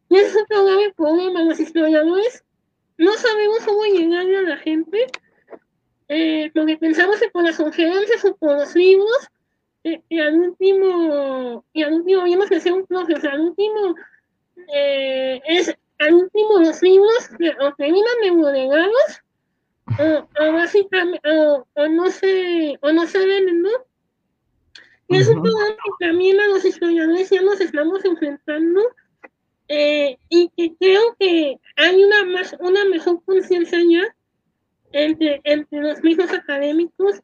Y 0.10 0.16
ese 0.16 0.30
es 0.30 0.36
un 0.36 0.66
grave 0.66 0.92
problema. 0.96 1.44
Los 1.44 1.60
historiadores 1.60 2.44
no 2.98 3.14
sabemos 3.14 3.60
cómo 3.64 3.84
llegar 3.84 4.26
a 4.26 4.42
la 4.42 4.58
gente, 4.58 5.06
eh, 6.08 6.50
porque 6.56 6.78
pensamos 6.78 7.20
que 7.20 7.30
por 7.30 7.44
las 7.44 7.58
conferencias 7.58 8.26
o 8.26 8.36
por 8.38 8.58
los 8.58 8.74
libros, 8.74 9.30
eh, 9.84 10.02
y 10.10 10.20
al 10.20 10.40
último, 10.40 11.66
y 11.74 11.84
al 11.84 11.94
último 11.94 12.24
vimos 12.24 12.50
que 12.50 12.60
sea 12.60 12.74
un 12.74 12.86
proceso, 12.86 13.30
al 13.30 13.42
último, 13.42 13.96
eh, 14.74 15.42
es, 15.46 15.76
al 16.00 16.14
último 16.14 16.60
los 16.60 16.82
libros 16.82 17.30
que 17.38 17.50
o 17.60 17.74
terminan 17.76 18.22
demodegados, 18.22 19.22
o, 20.00 20.44
o 20.44 20.54
básicamente, 20.54 21.30
o, 21.30 21.68
o 21.76 21.88
no 21.88 22.10
se, 22.10 22.78
o 22.82 22.92
no 22.92 23.06
se 23.08 23.26
ven, 23.26 23.62
¿no? 23.62 23.70
Y 25.10 25.18
es 25.18 25.28
un 25.28 25.42
problema 25.42 25.76
que 25.76 26.06
también 26.08 26.40
a 26.40 26.48
los 26.48 26.66
historiadores 26.66 27.30
ya 27.30 27.42
nos 27.42 27.60
estamos 27.60 28.04
enfrentando 28.06 28.82
eh, 29.68 30.18
y 30.30 30.50
que 30.56 30.76
creo 30.80 31.16
que 31.20 31.60
hay 31.76 32.04
una 32.04 32.26
más 32.26 32.56
una 32.60 32.86
mejor 32.86 33.24
conciencia 33.24 33.80
ya 33.90 34.16
entre, 34.92 35.42
entre 35.44 35.82
los 35.82 36.02
mismos 36.04 36.32
académicos, 36.32 37.22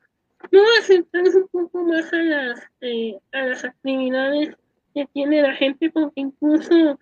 no 0.52 0.62
aceptarse 0.80 1.38
un 1.38 1.48
poco 1.48 1.84
más 1.84 2.12
a 2.14 2.18
las, 2.18 2.60
eh, 2.82 3.18
a 3.34 3.42
las 3.42 3.64
actividades 3.64 4.56
que 4.94 5.08
tiene 5.14 5.42
la 5.42 5.54
gente, 5.54 5.90
porque 5.92 6.22
incluso 6.22 7.00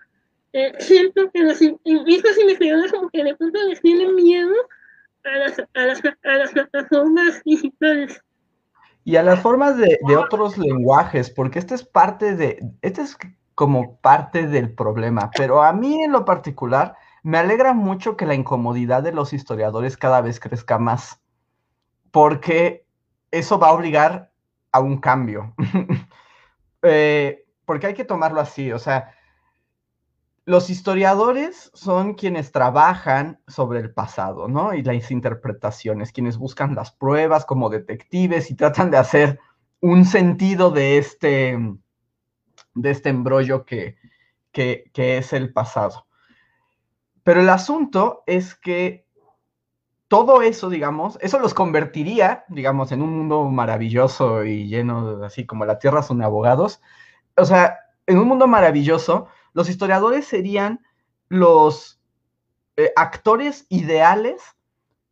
eh, 0.53 0.73
siento 0.79 1.29
que 1.31 1.43
los 1.43 1.61
investigadores 1.61 2.91
como 2.91 3.09
que 3.09 3.23
de 3.23 3.35
pronto 3.35 3.59
les 3.67 3.81
tienen 3.81 4.15
miedo 4.15 4.53
a 5.23 5.37
las, 5.37 5.59
a 5.59 5.85
las, 5.85 6.01
a 6.05 6.33
las 6.37 6.51
plataformas 6.51 7.41
digitales. 7.43 8.21
Y 9.03 9.15
a 9.15 9.23
las 9.23 9.39
formas 9.39 9.77
de, 9.77 9.97
otros 10.17 10.57
lenguajes, 10.57 11.29
porque 11.29 11.59
este 11.59 11.75
es 11.75 11.83
parte 11.83 12.35
de, 12.35 12.59
este 12.81 13.01
es 13.03 13.17
como 13.55 13.97
parte 14.01 14.47
del 14.47 14.73
problema, 14.73 15.31
pero 15.35 15.63
a 15.63 15.71
mí 15.71 16.03
en 16.03 16.11
lo 16.11 16.25
particular 16.25 16.95
me 17.23 17.37
alegra 17.37 17.73
mucho 17.73 18.17
que 18.17 18.25
la 18.25 18.35
incomodidad 18.35 19.03
de 19.03 19.13
los 19.13 19.31
historiadores 19.31 19.95
cada 19.95 20.21
vez 20.21 20.39
crezca 20.39 20.77
más, 20.77 21.21
porque 22.11 22.86
eso 23.31 23.59
va 23.59 23.69
a 23.69 23.73
obligar 23.73 24.31
a 24.71 24.79
un 24.79 24.97
cambio. 24.99 25.53
Eh, 26.83 27.43
porque 27.65 27.87
hay 27.87 27.95
que 27.95 28.05
tomarlo 28.05 28.39
así, 28.39 28.71
o 28.71 28.77
sea, 28.77 29.11
los 30.45 30.69
historiadores 30.69 31.71
son 31.73 32.13
quienes 32.13 32.51
trabajan 32.53 33.41
sobre 33.47 33.79
el 33.79 33.91
pasado, 33.91 34.47
¿no? 34.47 34.75
Y 34.75 34.83
las 34.83 35.11
interpretaciones, 35.11 36.13
quienes 36.13 36.37
buscan 36.37 36.75
las 36.75 36.91
pruebas 36.91 37.45
como 37.45 37.69
detectives 37.69 38.51
y 38.51 38.55
tratan 38.55 38.91
de 38.91 38.97
hacer 38.97 39.39
un 39.81 40.05
sentido 40.05 40.71
de 40.71 40.99
este, 40.99 41.57
de 42.75 42.91
este 42.91 43.09
embrollo 43.09 43.65
que, 43.65 43.97
que, 44.51 45.17
es 45.17 45.33
el 45.33 45.51
pasado. 45.51 46.07
Pero 47.23 47.41
el 47.41 47.49
asunto 47.49 48.23
es 48.25 48.55
que 48.55 49.06
todo 50.07 50.41
eso, 50.41 50.69
digamos, 50.69 51.17
eso 51.21 51.39
los 51.39 51.53
convertiría, 51.53 52.45
digamos, 52.47 52.91
en 52.91 53.01
un 53.01 53.17
mundo 53.17 53.43
maravilloso 53.45 54.45
y 54.45 54.67
lleno, 54.67 55.23
así 55.23 55.45
como 55.45 55.65
la 55.65 55.79
tierra 55.79 56.01
son 56.01 56.21
abogados. 56.21 56.81
O 57.35 57.45
sea, 57.45 57.79
en 58.05 58.17
un 58.17 58.27
mundo 58.27 58.47
maravilloso 58.47 59.27
los 59.53 59.69
historiadores 59.69 60.25
serían 60.25 60.85
los 61.29 61.99
eh, 62.77 62.91
actores 62.95 63.65
ideales 63.69 64.41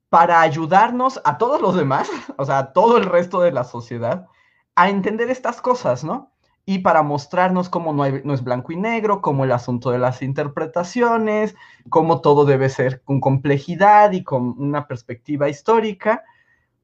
para 0.10 0.42
ayudarnos 0.42 1.20
a 1.26 1.38
todos 1.38 1.62
los 1.62 1.76
demás, 1.76 2.10
o 2.38 2.46
sea, 2.46 2.60
a 2.60 2.74
todo 2.74 2.98
el 2.98 3.06
resto 3.06 3.42
de 3.42 3.52
la 3.52 3.64
sociedad, 3.64 4.28
a 4.76 4.90
entender 4.90 5.30
estas 5.30 5.62
cosas, 5.62 6.04
¿no? 6.04 6.32
Y 6.66 6.80
para 6.80 7.04
mostrarnos 7.04 7.70
cómo 7.70 7.94
no, 7.94 8.06
es 8.06 8.44
blanco 8.44 8.72
y 8.72 8.78
negro, 8.78 9.22
cómo 9.22 9.44
el 9.44 9.52
asunto 9.52 9.92
de 9.92 10.00
las 10.00 10.22
interpretaciones, 10.22 11.56
cómo 11.90 12.22
todo 12.22 12.46
debe 12.46 12.70
ser 12.70 13.04
con 13.04 13.20
complejidad 13.20 14.12
y 14.14 14.24
con 14.24 14.56
una 14.58 14.88
perspectiva 14.88 15.48
histórica, 15.48 16.24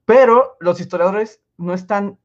pero 0.05 0.55
los 0.60 0.80
historiadores 0.80 1.41
no 1.58 1.74
están 1.74 2.20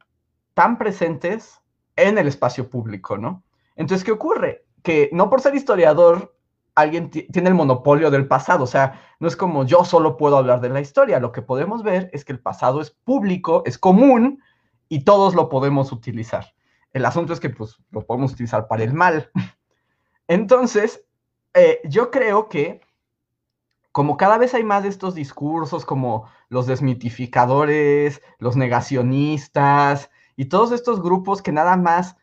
tan 0.52 0.76
presentes 0.76 1.60
en 1.96 2.18
el 2.18 2.28
espacio 2.28 2.68
público, 2.68 3.16
¿no? 3.16 3.42
Entonces, 3.74 4.04
¿qué 4.04 4.12
ocurre? 4.12 4.66
que 4.86 5.10
no 5.12 5.28
por 5.28 5.40
ser 5.40 5.56
historiador 5.56 6.32
alguien 6.76 7.10
tiene 7.10 7.48
el 7.48 7.56
monopolio 7.56 8.08
del 8.08 8.28
pasado, 8.28 8.62
o 8.62 8.66
sea, 8.68 9.02
no 9.18 9.26
es 9.26 9.34
como 9.34 9.64
yo 9.64 9.84
solo 9.84 10.16
puedo 10.16 10.36
hablar 10.36 10.60
de 10.60 10.68
la 10.68 10.80
historia, 10.80 11.18
lo 11.18 11.32
que 11.32 11.42
podemos 11.42 11.82
ver 11.82 12.08
es 12.12 12.24
que 12.24 12.30
el 12.30 12.38
pasado 12.38 12.80
es 12.80 12.92
público, 12.92 13.64
es 13.66 13.78
común 13.78 14.40
y 14.88 15.02
todos 15.02 15.34
lo 15.34 15.48
podemos 15.48 15.90
utilizar. 15.90 16.54
El 16.96 17.04
asunto 17.04 17.34
es 17.34 17.40
que 17.40 17.50
pues 17.50 17.76
lo 17.90 18.06
podemos 18.06 18.32
utilizar 18.32 18.68
para 18.68 18.82
el 18.82 18.94
mal. 18.94 19.30
Entonces, 20.28 21.04
eh, 21.52 21.78
yo 21.84 22.10
creo 22.10 22.48
que 22.48 22.80
como 23.92 24.16
cada 24.16 24.38
vez 24.38 24.54
hay 24.54 24.64
más 24.64 24.82
de 24.82 24.88
estos 24.88 25.14
discursos 25.14 25.84
como 25.84 26.26
los 26.48 26.66
desmitificadores, 26.66 28.22
los 28.38 28.56
negacionistas 28.56 30.10
y 30.36 30.46
todos 30.46 30.72
estos 30.72 31.02
grupos 31.02 31.42
que 31.42 31.52
nada 31.52 31.76
más 31.76 32.16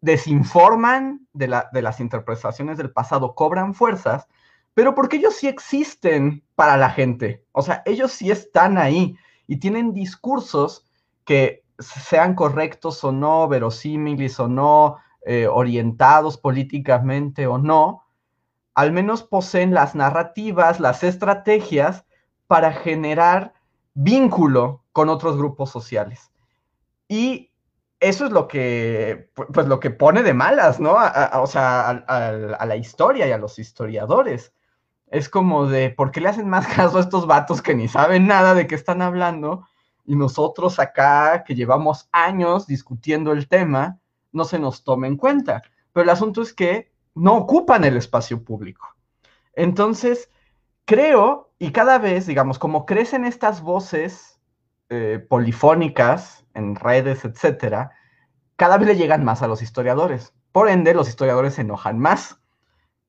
desinforman 0.00 1.28
de, 1.32 1.46
las 1.46 2.00
interpretaciones 2.00 2.78
del 2.78 2.90
pasado, 2.90 3.36
cobran 3.36 3.72
fuerzas, 3.72 4.26
pero 4.74 4.96
porque 4.96 5.18
ellos 5.18 5.36
sí 5.36 5.46
existen 5.46 6.42
para 6.56 6.76
la 6.76 6.90
gente. 6.90 7.44
O 7.52 7.62
sea, 7.62 7.84
ellos 7.86 8.10
sí 8.10 8.32
están 8.32 8.78
ahí 8.78 9.16
y 9.46 9.58
tienen 9.58 9.92
discursos 9.92 10.90
que 11.24 11.65
sean 11.78 12.34
correctos 12.34 13.02
o 13.04 13.12
no, 13.12 13.48
verosímiles 13.48 14.38
o 14.40 14.48
no, 14.48 14.96
eh, 15.24 15.46
orientados 15.46 16.38
políticamente 16.38 17.46
o 17.46 17.58
no, 17.58 18.04
al 18.74 18.92
menos 18.92 19.22
poseen 19.22 19.74
las 19.74 19.94
narrativas, 19.94 20.80
las 20.80 21.02
estrategias 21.02 22.04
para 22.46 22.72
generar 22.72 23.54
vínculo 23.94 24.84
con 24.92 25.08
otros 25.08 25.36
grupos 25.36 25.70
sociales. 25.70 26.30
Y 27.08 27.50
eso 28.00 28.26
es 28.26 28.32
lo 28.32 28.46
que, 28.48 29.30
pues 29.34 29.66
lo 29.66 29.80
que 29.80 29.90
pone 29.90 30.22
de 30.22 30.34
malas, 30.34 30.78
¿no? 30.78 30.96
o 31.34 31.46
sea, 31.46 31.88
a, 31.90 32.66
la 32.66 32.76
historia 32.76 33.26
y 33.26 33.32
a 33.32 33.38
los 33.38 33.58
historiadores. 33.58 34.52
Es 35.08 35.28
como 35.28 35.66
de, 35.66 35.90
¿por 35.90 36.10
qué 36.10 36.20
le 36.20 36.28
hacen 36.28 36.48
más 36.48 36.66
caso 36.76 36.98
a 36.98 37.00
estos 37.00 37.26
vatos 37.26 37.62
que 37.62 37.74
ni 37.74 37.88
saben 37.88 38.26
nada 38.26 38.54
de 38.54 38.66
qué 38.66 38.74
están 38.74 39.02
hablando? 39.02 39.66
Y 40.06 40.16
nosotros 40.16 40.78
acá, 40.78 41.44
que 41.44 41.54
llevamos 41.54 42.08
años 42.12 42.66
discutiendo 42.66 43.32
el 43.32 43.48
tema, 43.48 43.98
no 44.32 44.44
se 44.44 44.58
nos 44.58 44.84
toma 44.84 45.06
en 45.06 45.16
cuenta. 45.16 45.62
Pero 45.92 46.04
el 46.04 46.10
asunto 46.10 46.42
es 46.42 46.52
que 46.52 46.92
no 47.14 47.36
ocupan 47.36 47.84
el 47.84 47.96
espacio 47.96 48.44
público. 48.44 48.94
Entonces, 49.54 50.30
creo, 50.84 51.50
y 51.58 51.72
cada 51.72 51.98
vez, 51.98 52.26
digamos, 52.26 52.58
como 52.58 52.86
crecen 52.86 53.24
estas 53.24 53.62
voces 53.62 54.38
eh, 54.90 55.24
polifónicas 55.28 56.46
en 56.54 56.76
redes, 56.76 57.24
etcétera, 57.24 57.90
cada 58.56 58.78
vez 58.78 58.88
le 58.88 58.96
llegan 58.96 59.24
más 59.24 59.42
a 59.42 59.48
los 59.48 59.62
historiadores. 59.62 60.34
Por 60.52 60.68
ende, 60.68 60.94
los 60.94 61.08
historiadores 61.08 61.54
se 61.54 61.62
enojan 61.62 61.98
más. 61.98 62.40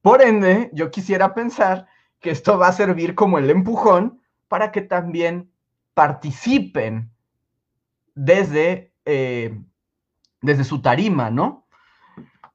Por 0.02 0.22
ende, 0.22 0.70
yo 0.74 0.90
quisiera 0.90 1.34
pensar 1.34 1.88
que 2.20 2.32
esto 2.32 2.58
va 2.58 2.70
a 2.70 2.74
servir 2.74 3.14
como 3.14 3.38
el 3.38 3.50
empujón 3.50 4.22
para 4.48 4.72
que 4.72 4.82
también 4.82 5.52
participen 5.98 7.10
desde, 8.14 8.94
eh, 9.04 9.60
desde 10.44 10.64
su 10.64 10.80
tarima, 10.80 11.32
¿no? 11.32 11.66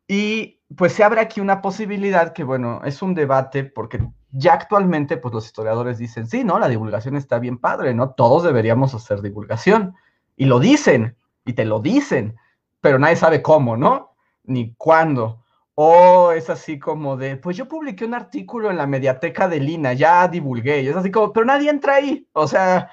Y 0.07 0.61
pues 0.77 0.93
se 0.93 1.03
abre 1.03 1.21
aquí 1.21 1.41
una 1.41 1.61
posibilidad 1.61 2.35
que, 2.35 2.45
bueno, 2.45 2.83
es 2.85 3.03
un 3.03 3.15
debate 3.15 3.65
porque 3.65 4.01
ya 4.31 4.53
actualmente, 4.53 5.17
pues 5.17 5.35
los 5.35 5.45
historiadores 5.45 5.99
dicen, 5.99 6.29
sí, 6.29 6.45
¿no? 6.45 6.61
La 6.61 6.69
divulgación 6.69 7.17
está 7.17 7.41
bien 7.41 7.59
padre, 7.59 7.95
¿no? 7.95 8.11
Todos 8.11 8.45
deberíamos 8.45 8.95
hacer 8.95 9.23
divulgación. 9.23 9.97
Y 10.37 10.45
lo 10.45 10.61
dicen, 10.61 11.17
y 11.45 11.55
te 11.55 11.65
lo 11.65 11.81
dicen, 11.81 12.37
pero 12.81 13.01
nadie 13.01 13.17
sabe 13.17 13.43
cómo, 13.43 13.77
¿no? 13.77 14.15
Ni 14.45 14.73
cuándo. 14.75 15.43
O 15.75 16.31
es 16.31 16.49
así 16.49 16.79
como 16.79 17.17
de, 17.17 17.39
pues 17.39 17.57
yo 17.57 17.67
publiqué 17.67 18.05
un 18.05 18.15
artículo 18.15 18.71
en 18.71 18.77
la 18.77 18.87
mediateca 18.87 19.49
de 19.49 19.59
Lina, 19.59 19.95
ya 19.95 20.29
divulgué, 20.29 20.83
y 20.83 20.87
es 20.87 20.95
así 20.95 21.11
como, 21.11 21.33
pero 21.33 21.45
nadie 21.45 21.71
entra 21.71 21.97
ahí. 21.97 22.29
O 22.35 22.47
sea, 22.47 22.89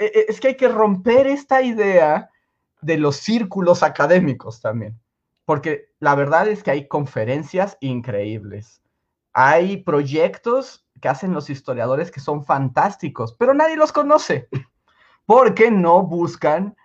es 0.00 0.40
que 0.40 0.48
hay 0.48 0.56
que 0.56 0.68
romper 0.68 1.26
esta 1.26 1.62
idea 1.62 2.30
de 2.80 2.96
los 2.96 3.16
círculos 3.16 3.82
académicos 3.82 4.60
también 4.60 4.98
porque 5.50 5.88
la 5.98 6.14
verdad 6.14 6.46
es 6.46 6.62
que 6.62 6.70
hay 6.70 6.86
conferencias 6.86 7.76
increíbles. 7.80 8.80
Hay 9.32 9.78
proyectos 9.78 10.86
que 11.00 11.08
hacen 11.08 11.34
los 11.34 11.50
historiadores 11.50 12.12
que 12.12 12.20
son 12.20 12.44
fantásticos, 12.44 13.34
pero 13.34 13.52
nadie 13.52 13.74
los 13.74 13.90
conoce, 13.90 14.48
porque 15.26 15.72
no 15.72 16.04
buscan 16.04 16.76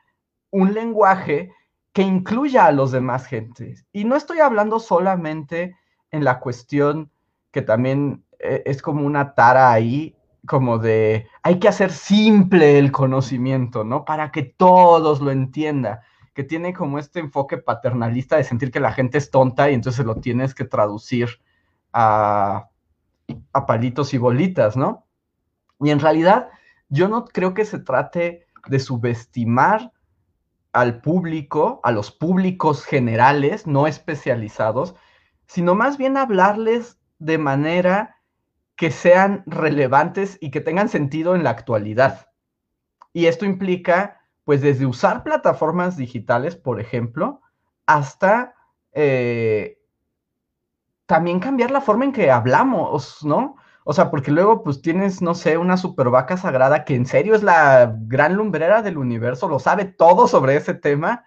un 0.50 0.74
lenguaje 0.74 1.54
que 1.94 2.02
incluya 2.02 2.66
a 2.66 2.72
los 2.72 2.92
demás 2.92 3.28
gentes. 3.28 3.86
Y 3.92 4.04
no 4.04 4.16
estoy 4.16 4.40
hablando 4.40 4.80
solamente 4.80 5.78
en 6.10 6.24
la 6.24 6.40
cuestión 6.40 7.12
que 7.52 7.62
también 7.62 8.26
eh, 8.40 8.64
es 8.66 8.82
como 8.82 9.06
una 9.06 9.36
tara 9.36 9.72
ahí, 9.72 10.16
como 10.46 10.78
de 10.78 11.28
hay 11.44 11.60
que 11.60 11.68
hacer 11.68 11.92
simple 11.92 12.80
el 12.80 12.92
conocimiento, 12.92 13.84
¿no? 13.84 14.06
Para 14.06 14.32
que 14.32 14.44
todos 14.44 15.22
lo 15.22 15.32
entiendan 15.32 16.00
que 16.36 16.44
tiene 16.44 16.74
como 16.74 17.00
este 17.00 17.22
enfoque 17.22 17.58
paternalista 17.58 18.36
de 18.36 18.44
sentir 18.44 18.70
que 18.70 18.82
la 18.82 18.92
gente 18.92 19.18
es 19.18 19.32
tonta 19.32 19.72
y 19.72 19.74
entonces 19.74 20.06
lo 20.06 20.16
tienes 20.16 20.54
que 20.54 20.66
traducir 20.66 21.30
a, 21.94 22.70
palitos 23.66 24.14
y 24.14 24.18
bolitas, 24.18 24.76
¿no? 24.76 25.08
Y 25.80 25.90
en 25.92 26.00
realidad 26.00 26.50
yo 26.90 27.08
no 27.08 27.24
creo 27.24 27.54
que 27.54 27.64
se 27.64 27.80
trate 27.80 28.48
de 28.68 28.80
subestimar 28.80 29.94
al 30.74 31.02
público, 31.02 31.80
a 31.84 31.92
los 31.92 32.12
públicos 32.12 32.84
generales, 32.84 33.66
no 33.66 33.88
especializados, 33.88 34.94
sino 35.48 35.74
más 35.74 35.98
bien 35.98 36.18
hablarles 36.18 37.00
de 37.18 37.38
manera 37.38 38.15
que 38.76 38.92
sean 38.92 39.44
relevantes 39.46 40.38
y 40.42 40.52
que 40.52 40.62
tengan 40.62 40.90
sentido 40.90 41.36
en 41.36 41.44
la 41.44 41.52
actualidad. 41.52 42.28
Y 43.14 43.28
esto 43.28 43.46
implica 43.46 44.22
pues 44.44 44.62
desde 44.62 44.86
usar 44.86 45.24
plataformas 45.24 45.98
digitales, 45.98 46.56
por 46.56 46.80
ejemplo, 46.80 47.42
hasta 47.86 48.56
eh, 48.92 49.80
también 51.06 51.40
cambiar 51.40 51.72
la 51.72 51.82
forma 51.82 52.06
en 52.06 52.12
que 52.12 52.32
hablamos, 52.32 53.24
¿no? 53.24 53.56
O 53.84 53.94
sea, 53.94 54.10
porque 54.10 54.32
luego 54.32 54.64
pues 54.64 54.82
tienes, 54.82 55.22
no 55.22 55.36
sé, 55.36 55.58
una 55.58 55.78
super 55.78 56.10
vaca 56.10 56.38
sagrada 56.38 56.86
que 56.86 56.96
en 56.96 57.06
serio 57.06 57.36
es 57.36 57.44
la 57.44 57.96
gran 58.02 58.36
lumbrera 58.36 58.82
del 58.82 58.98
universo, 58.98 59.48
lo 59.48 59.60
sabe 59.60 59.86
todo 59.86 60.28
sobre 60.28 60.56
ese 60.56 60.74
tema, 60.74 61.24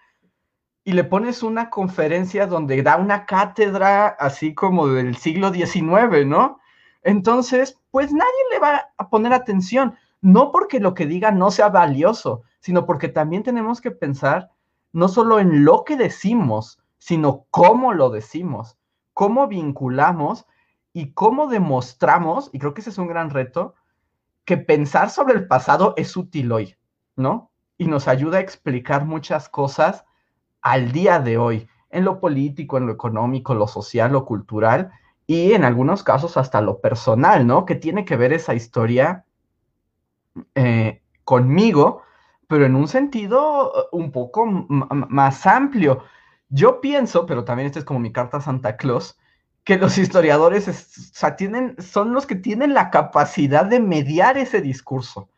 y 0.84 0.92
le 0.92 1.04
pones 1.04 1.42
una 1.42 1.70
conferencia 1.70 2.46
donde 2.46 2.82
da 2.82 2.96
una 2.96 3.26
cátedra 3.26 4.08
así 4.08 4.54
como 4.54 4.88
del 4.88 5.16
siglo 5.16 5.52
XIX, 5.52 6.26
¿no? 6.26 6.60
Entonces, 7.02 7.78
pues 7.90 8.12
nadie 8.12 8.44
le 8.52 8.58
va 8.58 8.88
a 8.96 9.08
poner 9.08 9.32
atención, 9.32 9.94
no 10.20 10.50
porque 10.50 10.80
lo 10.80 10.94
que 10.94 11.06
diga 11.06 11.30
no 11.30 11.50
sea 11.50 11.68
valioso, 11.68 12.42
sino 12.60 12.86
porque 12.86 13.08
también 13.08 13.42
tenemos 13.42 13.80
que 13.80 13.90
pensar 13.90 14.50
no 14.92 15.08
solo 15.08 15.38
en 15.38 15.64
lo 15.64 15.84
que 15.84 15.96
decimos, 15.96 16.82
sino 16.98 17.46
cómo 17.50 17.92
lo 17.92 18.10
decimos, 18.10 18.78
cómo 19.14 19.46
vinculamos 19.46 20.46
y 20.92 21.12
cómo 21.12 21.46
demostramos, 21.46 22.50
y 22.52 22.58
creo 22.58 22.74
que 22.74 22.80
ese 22.80 22.90
es 22.90 22.98
un 22.98 23.06
gran 23.06 23.30
reto, 23.30 23.74
que 24.44 24.56
pensar 24.56 25.10
sobre 25.10 25.34
el 25.34 25.46
pasado 25.46 25.94
es 25.96 26.16
útil 26.16 26.50
hoy, 26.52 26.76
¿no? 27.16 27.50
Y 27.76 27.86
nos 27.86 28.08
ayuda 28.08 28.38
a 28.38 28.40
explicar 28.40 29.04
muchas 29.04 29.48
cosas 29.48 30.04
al 30.62 30.90
día 30.90 31.20
de 31.20 31.38
hoy, 31.38 31.68
en 31.90 32.04
lo 32.04 32.18
político, 32.18 32.78
en 32.78 32.86
lo 32.86 32.92
económico, 32.92 33.54
lo 33.54 33.68
social, 33.68 34.12
lo 34.12 34.24
cultural 34.24 34.90
y 35.28 35.52
en 35.52 35.62
algunos 35.64 36.02
casos 36.02 36.36
hasta 36.36 36.60
lo 36.60 36.80
personal, 36.80 37.46
¿no? 37.46 37.64
Que 37.64 37.76
tiene 37.76 38.04
que 38.04 38.16
ver 38.16 38.32
esa 38.32 38.54
historia 38.54 39.24
eh, 40.56 41.02
conmigo 41.22 42.02
pero 42.48 42.64
en 42.66 42.74
un 42.74 42.88
sentido 42.88 43.70
uh, 43.70 43.96
un 43.96 44.10
poco 44.10 44.46
más 44.46 45.46
amplio. 45.46 46.02
Yo 46.48 46.80
pienso, 46.80 47.26
pero 47.26 47.44
también 47.44 47.66
esta 47.68 47.78
es 47.78 47.84
como 47.84 48.00
mi 48.00 48.10
carta 48.10 48.38
a 48.38 48.40
Santa 48.40 48.76
Claus, 48.76 49.16
que 49.62 49.76
los 49.76 49.98
historiadores 49.98 51.12
tienen, 51.36 51.76
son 51.78 52.12
los 52.12 52.26
que 52.26 52.34
tienen 52.34 52.74
la 52.74 52.90
capacidad 52.90 53.66
de 53.66 53.78
mediar 53.78 54.36
ese 54.38 54.60
discurso 54.60 55.28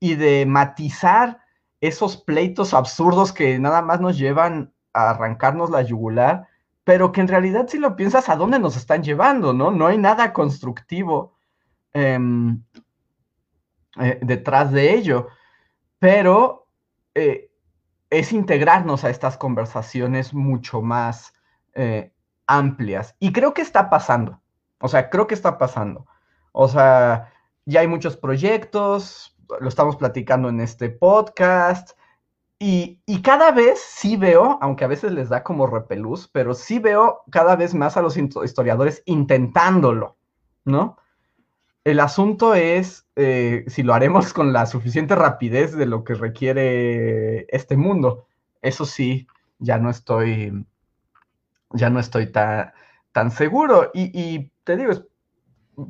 y 0.00 0.14
de 0.14 0.46
matizar 0.46 1.40
esos 1.80 2.16
pleitos 2.16 2.74
absurdos 2.74 3.32
que 3.32 3.58
nada 3.58 3.82
más 3.82 4.00
nos 4.00 4.16
llevan 4.16 4.72
a 4.92 5.10
arrancarnos 5.10 5.70
la 5.70 5.82
yugular, 5.82 6.46
pero 6.84 7.12
que 7.12 7.20
en 7.20 7.28
realidad 7.28 7.68
si 7.68 7.78
lo 7.78 7.96
piensas 7.96 8.28
a 8.28 8.36
dónde 8.36 8.58
nos 8.58 8.76
están 8.76 9.02
llevando, 9.02 9.52
¿no? 9.52 9.70
No 9.70 9.86
hay 9.86 9.98
nada 9.98 10.32
constructivo 10.32 11.34
em, 11.92 12.62
eh, 14.00 14.18
detrás 14.22 14.72
de 14.72 14.94
ello 14.94 15.28
pero 16.02 16.66
eh, 17.14 17.52
es 18.10 18.32
integrarnos 18.32 19.04
a 19.04 19.10
estas 19.10 19.36
conversaciones 19.36 20.34
mucho 20.34 20.82
más 20.82 21.32
eh, 21.74 22.12
amplias. 22.48 23.14
Y 23.20 23.32
creo 23.32 23.54
que 23.54 23.62
está 23.62 23.88
pasando, 23.88 24.42
o 24.80 24.88
sea, 24.88 25.10
creo 25.10 25.28
que 25.28 25.34
está 25.34 25.58
pasando. 25.58 26.08
O 26.50 26.66
sea, 26.66 27.32
ya 27.66 27.82
hay 27.82 27.86
muchos 27.86 28.16
proyectos, 28.16 29.36
lo 29.60 29.68
estamos 29.68 29.94
platicando 29.94 30.48
en 30.48 30.58
este 30.58 30.90
podcast. 30.90 31.92
Y, 32.64 33.00
y, 33.06 33.22
cada 33.22 33.50
vez 33.50 33.80
sí 33.80 34.16
veo, 34.16 34.56
aunque 34.60 34.84
a 34.84 34.86
veces 34.86 35.10
les 35.10 35.28
da 35.28 35.42
como 35.42 35.66
repelús, 35.66 36.28
pero 36.28 36.54
sí 36.54 36.78
veo 36.78 37.22
cada 37.28 37.56
vez 37.56 37.74
más 37.74 37.96
a 37.96 38.02
los 38.02 38.16
historiadores 38.16 39.02
intentándolo, 39.04 40.16
¿no? 40.64 40.96
El 41.82 41.98
asunto 41.98 42.54
es 42.54 43.08
eh, 43.16 43.64
si 43.66 43.82
lo 43.82 43.94
haremos 43.94 44.32
con 44.32 44.52
la 44.52 44.66
suficiente 44.66 45.16
rapidez 45.16 45.74
de 45.74 45.86
lo 45.86 46.04
que 46.04 46.14
requiere 46.14 47.46
este 47.48 47.76
mundo. 47.76 48.28
Eso 48.60 48.86
sí, 48.86 49.26
ya 49.58 49.78
no 49.78 49.90
estoy, 49.90 50.64
ya 51.72 51.90
no 51.90 51.98
estoy 51.98 52.30
tan, 52.30 53.30
seguro. 53.32 53.90
Y, 53.92 54.52
te 54.62 54.76
digo, 54.76 54.92
es 54.92 55.02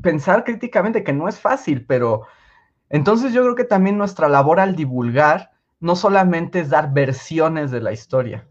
pensar 0.01 0.45
críticamente 0.45 1.05
que 1.05 1.13
no 1.13 1.29
es 1.29 1.39
fácil, 1.39 1.85
pero 1.85 2.23
entonces 2.89 3.35
yo 3.35 3.43
creo 3.43 3.57
que 3.57 3.65
también 3.65 3.99
nuestra 3.99 4.31
labor 4.31 4.59
al 4.59 4.75
divulgar 4.75 5.52
no 5.83 5.97
solamente 5.97 6.61
es 6.61 6.71
dar 6.71 6.93
versiones 6.93 7.73
de 7.73 7.81
la 7.81 7.93
historia, 7.93 8.47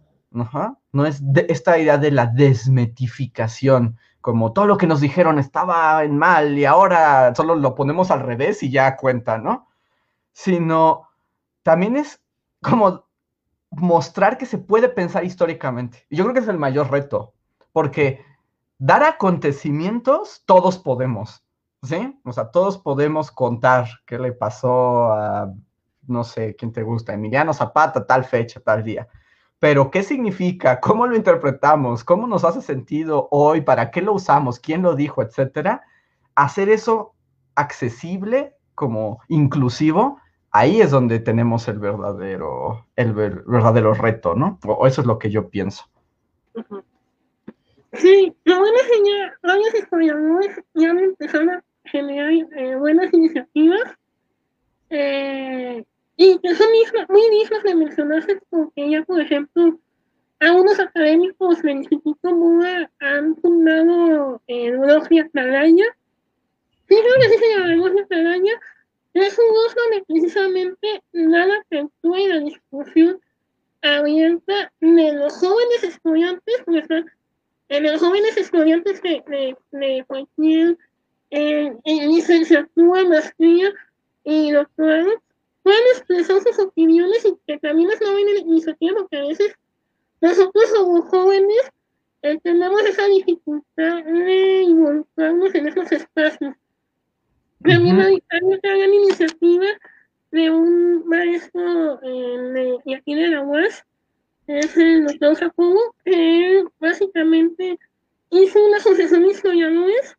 no 0.91 1.05
es 1.05 1.23
esta 1.47 1.79
idea 1.79 1.97
de 1.97 2.11
la 2.11 2.25
desmetificación, 2.25 3.97
como 4.19 4.51
todo 4.51 4.65
lo 4.65 4.77
que 4.77 4.85
nos 4.85 4.99
dijeron 4.99 5.39
estaba 5.39 6.03
en 6.03 6.17
mal 6.17 6.59
y 6.59 6.65
ahora 6.65 7.33
solo 7.33 7.55
lo 7.55 7.73
ponemos 7.73 8.11
al 8.11 8.19
revés 8.19 8.61
y 8.63 8.69
ya 8.69 8.97
cuenta, 8.97 9.37
¿no? 9.37 9.69
Sino 10.33 11.07
también 11.63 11.95
es 11.95 12.21
como 12.61 13.05
mostrar 13.69 14.37
que 14.37 14.45
se 14.45 14.57
puede 14.57 14.89
pensar 14.89 15.23
históricamente. 15.23 16.05
Y 16.09 16.17
yo 16.17 16.25
creo 16.25 16.33
que 16.33 16.41
es 16.41 16.49
el 16.49 16.59
mayor 16.59 16.91
reto, 16.91 17.33
porque 17.71 18.25
dar 18.77 19.03
acontecimientos, 19.03 20.43
todos 20.45 20.77
podemos, 20.77 21.45
¿sí? 21.81 22.19
O 22.25 22.33
sea, 22.33 22.51
todos 22.51 22.77
podemos 22.77 23.31
contar 23.31 23.87
qué 24.05 24.19
le 24.19 24.33
pasó 24.33 25.13
a, 25.13 25.53
no 26.07 26.23
sé, 26.23 26.55
quién 26.55 26.71
te 26.71 26.83
gusta, 26.83 27.13
Emiliano 27.13 27.53
Zapata, 27.53 28.05
tal 28.05 28.25
fecha, 28.25 28.59
tal 28.59 28.83
día. 28.83 29.07
Pero, 29.59 29.91
¿qué 29.91 30.03
significa? 30.03 30.79
¿Cómo 30.81 31.07
lo 31.07 31.15
interpretamos? 31.15 32.03
¿Cómo 32.03 32.27
nos 32.27 32.43
hace 32.43 32.61
sentido 32.61 33.27
hoy? 33.31 33.61
¿Para 33.61 33.91
qué 33.91 34.01
lo 34.01 34.13
usamos? 34.13 34.59
¿Quién 34.59 34.81
lo 34.81 34.95
dijo? 34.95 35.21
Etcétera. 35.21 35.83
Hacer 36.35 36.69
eso 36.69 37.13
accesible, 37.55 38.55
como 38.73 39.21
inclusivo, 39.27 40.19
ahí 40.51 40.81
es 40.81 40.91
donde 40.91 41.19
tenemos 41.19 41.67
el 41.67 41.79
verdadero, 41.79 42.87
el 42.95 43.13
verdadero 43.13 43.93
reto, 43.93 44.35
¿no? 44.35 44.59
O 44.65 44.87
eso 44.87 45.01
es 45.01 45.07
lo 45.07 45.19
que 45.19 45.29
yo 45.29 45.49
pienso. 45.49 45.85
Sí, 47.93 48.35
lo 48.45 48.57
bueno 48.57 48.79
varios 49.43 49.75
historiadores 49.75 50.61
han 50.75 50.99
empezado 50.99 51.51
a 51.51 51.63
generar 51.85 52.31
eh, 52.31 52.75
buenas 52.75 53.13
iniciativas 53.13 53.81
eh, 54.89 55.83
y 56.23 56.37
que 56.37 56.53
son 56.53 56.67
muy 57.09 57.29
dignas 57.31 57.63
de 57.63 57.73
mencionarse 57.73 58.39
porque 58.51 58.91
ya, 58.91 59.03
por 59.03 59.19
ejemplo, 59.19 59.79
algunos 60.39 60.79
académicos 60.79 61.63
del 61.63 61.77
Instituto 61.77 62.29
MUA 62.29 62.91
han 62.99 63.35
fundado 63.37 64.39
el 64.45 64.77
blog 64.77 65.09
de 65.09 65.21
Atalaya. 65.21 65.85
Sí, 66.87 66.95
creo 66.95 67.15
que 67.21 67.29
sí 67.29 67.37
se 67.39 67.49
llama 67.49 67.73
el. 67.73 68.59
Es 69.15 69.39
un 69.39 69.45
blog 69.49 69.75
donde 69.75 70.05
precisamente 70.05 71.03
nada 71.11 71.57
apertura 71.57 72.21
y 72.21 72.27
la 72.27 72.39
discusión 72.39 73.19
abierta 73.81 74.71
de 74.79 75.13
los 75.13 75.33
jóvenes 75.37 75.83
estudiantes, 75.83 76.55
pues, 76.65 76.87
de 76.87 77.81
los 77.81 77.99
jóvenes 77.99 78.37
estudiantes 78.37 79.01
de, 79.01 79.23
de, 79.25 79.57
de 79.71 80.03
cualquier 80.05 80.77
eh, 81.31 81.75
licenciatura, 81.83 83.05
maestría 83.05 83.73
y 84.23 84.51
doctorado, 84.51 85.19
pueden 85.63 85.83
expresar 85.95 86.41
sus 86.41 86.59
opiniones 86.59 87.25
y 87.25 87.35
que 87.47 87.59
también 87.59 87.91
es 87.91 88.01
una 88.01 88.11
buena 88.11 88.31
iniciativa 88.39 88.95
porque 88.99 89.17
a 89.17 89.27
veces 89.27 89.55
nosotros 90.21 90.65
como 90.75 91.01
jóvenes 91.03 91.71
eh, 92.23 92.39
tenemos 92.43 92.81
esa 92.83 93.07
dificultad 93.07 94.03
de 94.03 94.61
involucrarnos 94.61 95.55
en 95.55 95.67
esos 95.67 95.91
espacios. 95.91 96.55
También 97.63 97.99
hay, 97.99 98.15
otra 98.15 98.77
gran 98.77 98.93
iniciativa 98.93 99.65
de 100.31 100.49
un 100.49 101.07
maestro 101.07 102.01
eh, 102.03 102.79
de, 102.85 102.95
aquí 102.95 103.15
de 103.15 103.27
la 103.27 103.41
UAS, 103.41 103.83
es 104.47 104.75
el 104.77 105.05
doctor 105.05 105.35
Jacobo, 105.35 105.95
que 106.03 106.63
básicamente 106.79 107.79
hizo 108.29 108.65
una 108.65 108.77
asociación 108.77 109.23
de 109.23 109.31
historiadores 109.31 110.17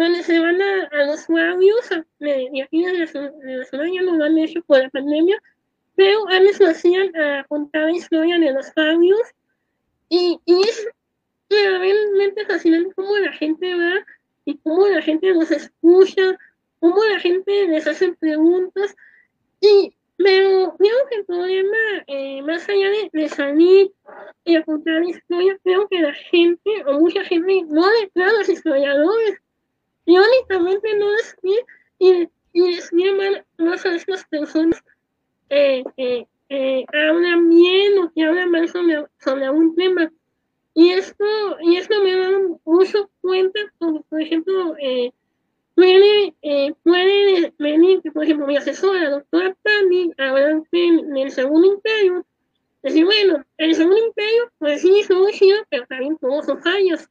donde 0.00 0.22
se 0.22 0.40
van 0.40 0.58
a, 0.62 1.04
los 1.04 1.26
barrios, 1.28 1.90
y 2.20 2.62
aquí 2.62 2.84
en 2.84 3.00
la, 3.00 3.06
ciudad 3.06 3.84
ya 3.92 4.02
no 4.02 4.16
lo 4.16 4.24
han 4.24 4.38
hecho 4.38 4.62
por 4.62 4.78
la 4.78 4.88
pandemia, 4.88 5.36
pero 5.94 6.26
antes 6.28 6.58
lo 6.58 6.68
hacían 6.68 7.14
a 7.14 7.44
contar 7.44 7.84
la 7.84 7.92
historia 7.92 8.38
de 8.38 8.50
los 8.50 8.72
barrios, 8.74 9.20
y, 10.08 10.40
y 10.46 10.62
es 10.62 10.88
realmente 11.50 12.46
fascinante 12.46 12.94
cómo 12.94 13.14
la 13.18 13.32
gente 13.32 13.74
va 13.74 14.06
y 14.46 14.56
cómo 14.58 14.88
la 14.88 15.02
gente 15.02 15.34
nos 15.34 15.50
escucha, 15.50 16.38
cómo 16.78 17.04
la 17.04 17.20
gente 17.20 17.66
les 17.68 17.86
hace 17.86 18.14
preguntas, 18.14 18.96
y 19.60 19.94
pero 20.16 20.74
creo 20.78 20.96
que 21.10 21.16
el 21.16 21.24
problema, 21.26 21.76
eh, 22.06 22.42
más 22.42 22.66
allá 22.68 22.88
de, 23.12 23.28
salir 23.28 23.92
y 24.44 24.56
a 24.56 24.64
contar 24.64 25.02
historias, 25.02 25.58
creo 25.62 25.88
que 25.88 26.00
la 26.00 26.14
gente, 26.14 26.70
o 26.86 27.00
mucha 27.00 27.22
gente, 27.24 27.64
no 27.68 27.86
le 27.90 28.22
a 28.24 28.32
los 28.32 28.48
historiadores, 28.48 29.40
y 30.10 30.18
únicamente 30.18 30.92
no 30.96 31.14
es 31.14 31.36
que 31.40 31.64
y, 32.00 32.28
y 32.52 32.74
les 32.74 32.90
más 33.58 33.86
a 33.86 33.94
estas 33.94 34.24
personas 34.24 34.82
eh, 35.50 35.84
eh, 35.96 36.26
eh, 36.48 36.84
hablan 36.92 37.48
bien 37.48 37.98
o 37.98 38.12
que 38.12 38.24
hablan 38.24 38.50
mal 38.50 38.68
sobre, 38.68 39.04
sobre 39.18 39.44
algún 39.44 39.76
tema. 39.76 40.10
Y 40.74 40.90
esto, 40.90 41.24
y 41.62 41.76
esto 41.76 42.02
me 42.02 42.16
da 42.16 42.30
mucho 42.64 43.08
cuenta, 43.20 43.60
como 43.78 44.02
por 44.02 44.20
ejemplo, 44.20 44.74
eh, 44.80 45.12
puede, 45.76 46.34
eh, 46.42 46.74
puede 46.82 47.52
venir, 47.58 48.00
por 48.12 48.24
ejemplo, 48.24 48.48
mi 48.48 48.56
asesora, 48.56 49.04
la 49.04 49.10
doctora 49.10 49.56
Pani, 49.62 50.12
hablar 50.18 50.62
en, 50.72 51.16
el 51.16 51.30
Segundo 51.30 51.74
Imperio, 51.74 52.26
decir, 52.82 53.04
bueno, 53.04 53.44
el 53.58 53.76
Segundo 53.76 54.04
Imperio, 54.06 54.50
pues 54.58 54.80
sí, 54.80 55.00
estuvo 55.00 55.30
chido, 55.30 55.58
pero 55.68 55.86
también 55.86 56.18
tuvo 56.18 56.42
sus 56.42 56.60
fallos. 56.64 57.08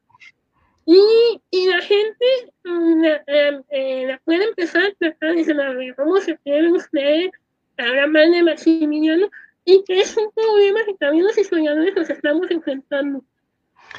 Y, 0.91 1.39
y 1.51 1.67
la 1.67 1.81
gente 1.81 2.25
mm, 2.63 3.03
la, 3.03 3.23
eh, 3.67 4.05
la, 4.07 4.17
puede 4.25 4.43
empezar 4.45 4.85
a 4.85 4.93
tratar, 4.95 5.35
dice, 5.35 5.55
¿cómo 5.95 6.17
se 6.17 6.35
quiere 6.37 6.71
usted 6.71 7.29
hablar 7.77 8.09
mal 8.09 8.31
de 8.31 8.41
Maximiliano? 8.41 9.29
Y 9.65 9.83
que 9.83 10.01
es 10.01 10.17
un 10.17 10.31
problema 10.31 10.79
que 10.87 10.95
también 10.95 11.25
los 11.25 11.37
historiadores 11.37 11.95
nos 11.95 12.09
estamos 12.09 12.49
enfrentando. 12.49 13.23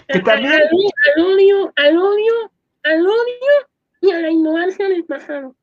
Que 0.09 0.19
también... 0.19 0.53
Al, 0.53 0.63
al, 0.63 1.25
odio, 1.25 1.73
al 1.77 1.97
odio, 1.97 2.51
al 2.83 3.07
odio 3.07 3.69
y 4.01 4.11
a 4.11 4.19
la 4.19 4.31
ignorancia 4.31 4.89
del 4.89 5.05
pasado. 5.05 5.55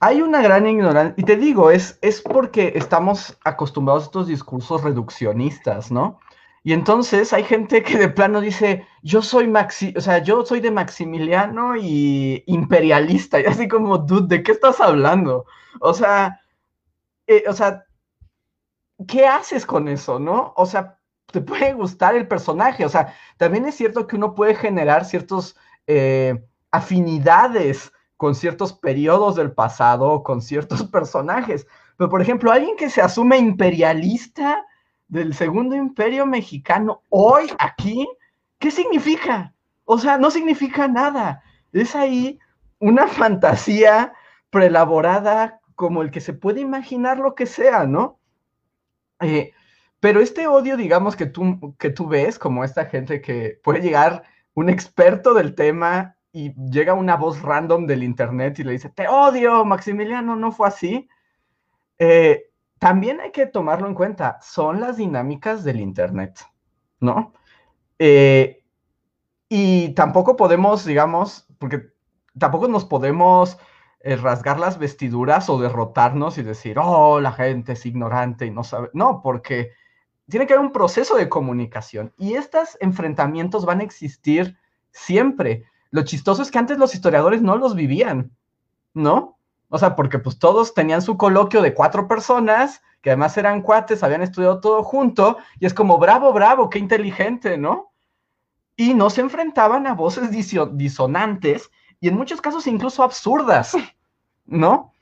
Hay 0.00 0.20
una 0.20 0.42
gran 0.42 0.66
ignorancia, 0.66 1.14
y 1.16 1.17
te 1.28 1.36
digo, 1.36 1.70
es, 1.70 1.98
es 2.00 2.22
porque 2.22 2.72
estamos 2.74 3.36
acostumbrados 3.44 4.04
a 4.04 4.06
estos 4.06 4.28
discursos 4.28 4.82
reduccionistas, 4.82 5.90
¿no? 5.92 6.20
Y 6.64 6.72
entonces 6.72 7.34
hay 7.34 7.44
gente 7.44 7.82
que 7.82 7.98
de 7.98 8.08
plano 8.08 8.40
dice, 8.40 8.86
yo 9.02 9.20
soy 9.20 9.46
Maxi, 9.46 9.92
o 9.94 10.00
sea, 10.00 10.22
yo 10.22 10.46
soy 10.46 10.60
de 10.60 10.70
Maximiliano 10.70 11.76
y 11.76 12.44
imperialista, 12.46 13.38
y 13.42 13.44
así 13.44 13.68
como, 13.68 13.98
dude, 13.98 14.36
¿de 14.38 14.42
qué 14.42 14.52
estás 14.52 14.80
hablando? 14.80 15.44
O 15.80 15.92
sea, 15.92 16.40
eh, 17.26 17.44
o 17.46 17.52
sea, 17.52 17.84
¿qué 19.06 19.26
haces 19.26 19.66
con 19.66 19.86
eso, 19.88 20.18
no? 20.18 20.54
O 20.56 20.64
sea, 20.64 20.98
te 21.26 21.42
puede 21.42 21.74
gustar 21.74 22.16
el 22.16 22.26
personaje, 22.26 22.86
o 22.86 22.88
sea, 22.88 23.14
también 23.36 23.66
es 23.66 23.74
cierto 23.74 24.06
que 24.06 24.16
uno 24.16 24.34
puede 24.34 24.54
generar 24.54 25.04
ciertos 25.04 25.56
eh, 25.86 26.42
afinidades 26.70 27.92
con 28.18 28.34
ciertos 28.34 28.74
periodos 28.74 29.36
del 29.36 29.52
pasado, 29.52 30.22
con 30.22 30.42
ciertos 30.42 30.82
personajes, 30.90 31.66
pero 31.96 32.10
por 32.10 32.20
ejemplo, 32.20 32.52
alguien 32.52 32.76
que 32.76 32.90
se 32.90 33.00
asume 33.00 33.38
imperialista, 33.38 34.66
del 35.08 35.34
Segundo 35.34 35.74
Imperio 35.74 36.26
Mexicano 36.26 37.02
hoy 37.08 37.50
aquí, 37.58 38.06
¿qué 38.58 38.70
significa? 38.70 39.54
O 39.84 39.98
sea, 39.98 40.18
no 40.18 40.30
significa 40.30 40.86
nada. 40.86 41.42
Es 41.72 41.96
ahí 41.96 42.38
una 42.78 43.08
fantasía 43.08 44.12
preelaborada 44.50 45.60
como 45.74 46.02
el 46.02 46.10
que 46.10 46.20
se 46.20 46.34
puede 46.34 46.60
imaginar 46.60 47.18
lo 47.18 47.34
que 47.34 47.46
sea, 47.46 47.86
¿no? 47.86 48.18
Eh, 49.20 49.52
pero 50.00 50.20
este 50.20 50.46
odio, 50.46 50.76
digamos, 50.76 51.16
que 51.16 51.26
tú, 51.26 51.74
que 51.78 51.90
tú 51.90 52.06
ves, 52.06 52.38
como 52.38 52.62
esta 52.62 52.86
gente 52.86 53.20
que 53.20 53.58
puede 53.64 53.80
llegar 53.80 54.24
un 54.54 54.68
experto 54.68 55.34
del 55.34 55.54
tema 55.54 56.16
y 56.38 56.54
llega 56.70 56.94
una 56.94 57.16
voz 57.16 57.42
random 57.42 57.84
del 57.84 58.04
internet 58.04 58.60
y 58.60 58.62
le 58.62 58.70
dice, 58.70 58.90
te 58.90 59.08
odio, 59.08 59.64
Maximiliano, 59.64 60.36
no 60.36 60.52
fue 60.52 60.68
así. 60.68 61.08
Eh, 61.98 62.52
también 62.78 63.20
hay 63.20 63.32
que 63.32 63.46
tomarlo 63.46 63.88
en 63.88 63.94
cuenta, 63.94 64.38
son 64.40 64.80
las 64.80 64.98
dinámicas 64.98 65.64
del 65.64 65.80
Internet, 65.80 66.38
¿no? 67.00 67.32
Eh, 67.98 68.62
y 69.48 69.94
tampoco 69.94 70.36
podemos, 70.36 70.84
digamos, 70.84 71.48
porque 71.58 71.88
tampoco 72.38 72.68
nos 72.68 72.84
podemos 72.84 73.58
eh, 73.98 74.14
rasgar 74.14 74.60
las 74.60 74.78
vestiduras 74.78 75.50
o 75.50 75.58
derrotarnos 75.58 76.38
y 76.38 76.44
decir, 76.44 76.78
oh, 76.80 77.20
la 77.20 77.32
gente 77.32 77.72
es 77.72 77.84
ignorante 77.84 78.46
y 78.46 78.52
no 78.52 78.62
sabe. 78.62 78.90
No, 78.92 79.22
porque 79.22 79.72
tiene 80.28 80.46
que 80.46 80.52
haber 80.52 80.66
un 80.66 80.72
proceso 80.72 81.16
de 81.16 81.28
comunicación 81.28 82.14
y 82.16 82.34
estos 82.34 82.76
enfrentamientos 82.78 83.66
van 83.66 83.80
a 83.80 83.84
existir 83.84 84.56
siempre. 84.92 85.64
Lo 85.90 86.02
chistoso 86.02 86.42
es 86.42 86.50
que 86.50 86.58
antes 86.58 86.78
los 86.78 86.94
historiadores 86.94 87.42
no 87.42 87.56
los 87.56 87.74
vivían, 87.74 88.30
¿no? 88.94 89.38
O 89.68 89.78
sea, 89.78 89.96
porque 89.96 90.18
pues 90.18 90.38
todos 90.38 90.74
tenían 90.74 91.02
su 91.02 91.16
coloquio 91.16 91.62
de 91.62 91.74
cuatro 91.74 92.08
personas, 92.08 92.82
que 93.02 93.10
además 93.10 93.36
eran 93.36 93.62
cuates, 93.62 94.02
habían 94.02 94.22
estudiado 94.22 94.60
todo 94.60 94.82
junto, 94.82 95.38
y 95.60 95.66
es 95.66 95.74
como, 95.74 95.98
bravo, 95.98 96.32
bravo, 96.32 96.70
qué 96.70 96.78
inteligente, 96.78 97.58
¿no? 97.58 97.92
Y 98.76 98.94
no 98.94 99.10
se 99.10 99.20
enfrentaban 99.20 99.86
a 99.86 99.94
voces 99.94 100.30
disonantes 100.30 101.70
y 102.00 102.08
en 102.08 102.16
muchos 102.16 102.40
casos 102.40 102.66
incluso 102.66 103.02
absurdas, 103.02 103.76
¿no? 104.46 104.94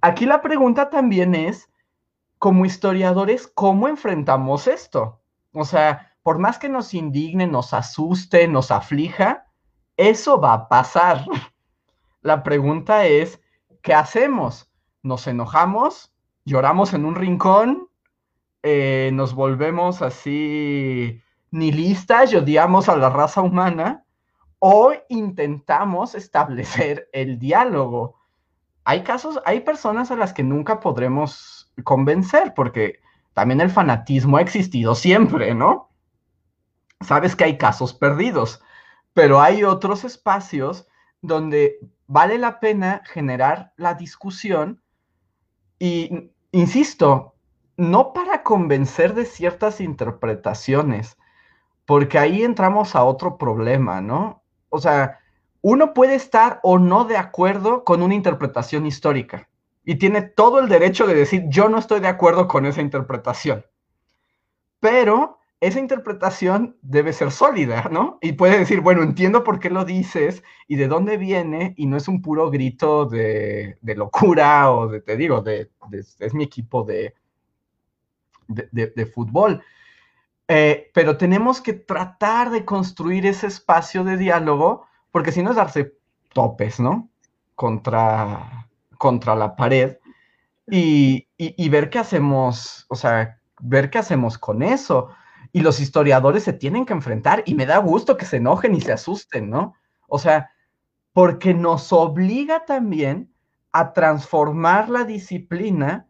Aquí 0.00 0.26
la 0.26 0.42
pregunta 0.42 0.90
también 0.90 1.34
es, 1.34 1.70
como 2.38 2.66
historiadores, 2.66 3.46
¿cómo 3.46 3.88
enfrentamos 3.88 4.66
esto? 4.66 5.22
O 5.52 5.64
sea, 5.64 6.14
por 6.22 6.38
más 6.38 6.58
que 6.58 6.68
nos 6.68 6.92
indigne, 6.92 7.46
nos 7.46 7.72
asuste, 7.72 8.46
nos 8.48 8.70
aflija, 8.70 9.43
eso 9.96 10.40
va 10.40 10.52
a 10.52 10.68
pasar. 10.68 11.24
La 12.22 12.42
pregunta 12.42 13.06
es, 13.06 13.40
¿qué 13.82 13.94
hacemos? 13.94 14.70
¿Nos 15.02 15.26
enojamos? 15.26 16.12
¿Lloramos 16.44 16.94
en 16.94 17.04
un 17.04 17.14
rincón? 17.14 17.88
Eh, 18.62 19.10
¿Nos 19.12 19.34
volvemos 19.34 20.00
así 20.00 21.20
nihilistas 21.50 22.32
y 22.32 22.36
odiamos 22.36 22.88
a 22.88 22.96
la 22.96 23.10
raza 23.10 23.42
humana? 23.42 24.04
¿O 24.58 24.94
intentamos 25.10 26.14
establecer 26.14 27.08
el 27.12 27.38
diálogo? 27.38 28.18
Hay 28.84 29.02
casos, 29.02 29.38
hay 29.44 29.60
personas 29.60 30.10
a 30.10 30.16
las 30.16 30.32
que 30.32 30.42
nunca 30.42 30.80
podremos 30.80 31.70
convencer 31.84 32.54
porque 32.54 33.00
también 33.34 33.60
el 33.60 33.70
fanatismo 33.70 34.36
ha 34.38 34.42
existido 34.42 34.94
siempre, 34.94 35.54
¿no? 35.54 35.90
Sabes 37.00 37.36
que 37.36 37.44
hay 37.44 37.58
casos 37.58 37.92
perdidos, 37.92 38.62
pero 39.14 39.40
hay 39.40 39.64
otros 39.64 40.04
espacios 40.04 40.86
donde 41.22 41.78
vale 42.06 42.36
la 42.36 42.60
pena 42.60 43.02
generar 43.06 43.72
la 43.76 43.94
discusión 43.94 44.82
y, 45.78 46.30
insisto, 46.52 47.34
no 47.76 48.12
para 48.12 48.42
convencer 48.42 49.14
de 49.14 49.24
ciertas 49.24 49.80
interpretaciones, 49.80 51.16
porque 51.86 52.18
ahí 52.18 52.42
entramos 52.42 52.94
a 52.94 53.04
otro 53.04 53.38
problema, 53.38 54.00
¿no? 54.00 54.42
O 54.68 54.78
sea, 54.78 55.20
uno 55.62 55.94
puede 55.94 56.14
estar 56.14 56.60
o 56.62 56.78
no 56.78 57.04
de 57.04 57.16
acuerdo 57.16 57.84
con 57.84 58.02
una 58.02 58.14
interpretación 58.14 58.86
histórica 58.86 59.48
y 59.84 59.96
tiene 59.96 60.22
todo 60.22 60.60
el 60.60 60.68
derecho 60.68 61.06
de 61.06 61.14
decir 61.14 61.44
yo 61.48 61.68
no 61.68 61.78
estoy 61.78 62.00
de 62.00 62.08
acuerdo 62.08 62.48
con 62.48 62.66
esa 62.66 62.80
interpretación. 62.80 63.64
Pero 64.80 65.38
esa 65.66 65.80
interpretación 65.80 66.76
debe 66.82 67.14
ser 67.14 67.30
sólida, 67.30 67.88
¿no? 67.90 68.18
Y 68.20 68.32
puede 68.32 68.58
decir, 68.58 68.82
bueno, 68.82 69.02
entiendo 69.02 69.44
por 69.44 69.58
qué 69.58 69.70
lo 69.70 69.86
dices 69.86 70.42
y 70.68 70.76
de 70.76 70.88
dónde 70.88 71.16
viene 71.16 71.72
y 71.78 71.86
no 71.86 71.96
es 71.96 72.06
un 72.06 72.20
puro 72.20 72.50
grito 72.50 73.06
de, 73.06 73.78
locura 73.82 74.70
o 74.70 74.88
de, 74.88 75.00
te 75.00 75.16
digo, 75.16 75.40
de, 75.40 75.70
es 76.20 76.34
mi 76.34 76.44
equipo 76.44 76.84
de, 76.84 77.14
de, 78.46 79.06
fútbol. 79.06 79.62
Eh, 80.48 80.90
pero 80.92 81.16
tenemos 81.16 81.62
que 81.62 81.72
tratar 81.72 82.50
de 82.50 82.66
construir 82.66 83.24
ese 83.24 83.46
espacio 83.46 84.04
de 84.04 84.18
diálogo 84.18 84.86
porque 85.10 85.32
si 85.32 85.42
no 85.42 85.50
es 85.50 85.56
darse 85.56 85.94
topes, 86.34 86.78
¿no? 86.78 87.08
Contra, 87.54 88.68
contra 88.98 89.34
la 89.34 89.56
pared 89.56 89.96
y, 90.70 91.26
y 91.38 91.68
ver 91.70 91.88
qué 91.88 92.00
hacemos, 92.00 92.84
o 92.90 92.96
sea, 92.96 93.40
ver 93.60 93.88
qué 93.88 93.98
hacemos 93.98 94.36
con 94.36 94.62
eso 94.62 95.08
y 95.54 95.60
los 95.60 95.78
historiadores 95.78 96.42
se 96.42 96.52
tienen 96.52 96.84
que 96.84 96.94
enfrentar 96.94 97.44
y 97.46 97.54
me 97.54 97.64
da 97.64 97.78
gusto 97.78 98.16
que 98.16 98.26
se 98.26 98.38
enojen 98.38 98.74
y 98.74 98.80
se 98.80 98.90
asusten, 98.92 99.48
¿no? 99.48 99.76
O 100.08 100.18
sea, 100.18 100.50
porque 101.12 101.54
nos 101.54 101.92
obliga 101.92 102.64
también 102.64 103.32
a 103.70 103.92
transformar 103.92 104.88
la 104.88 105.04
disciplina 105.04 106.08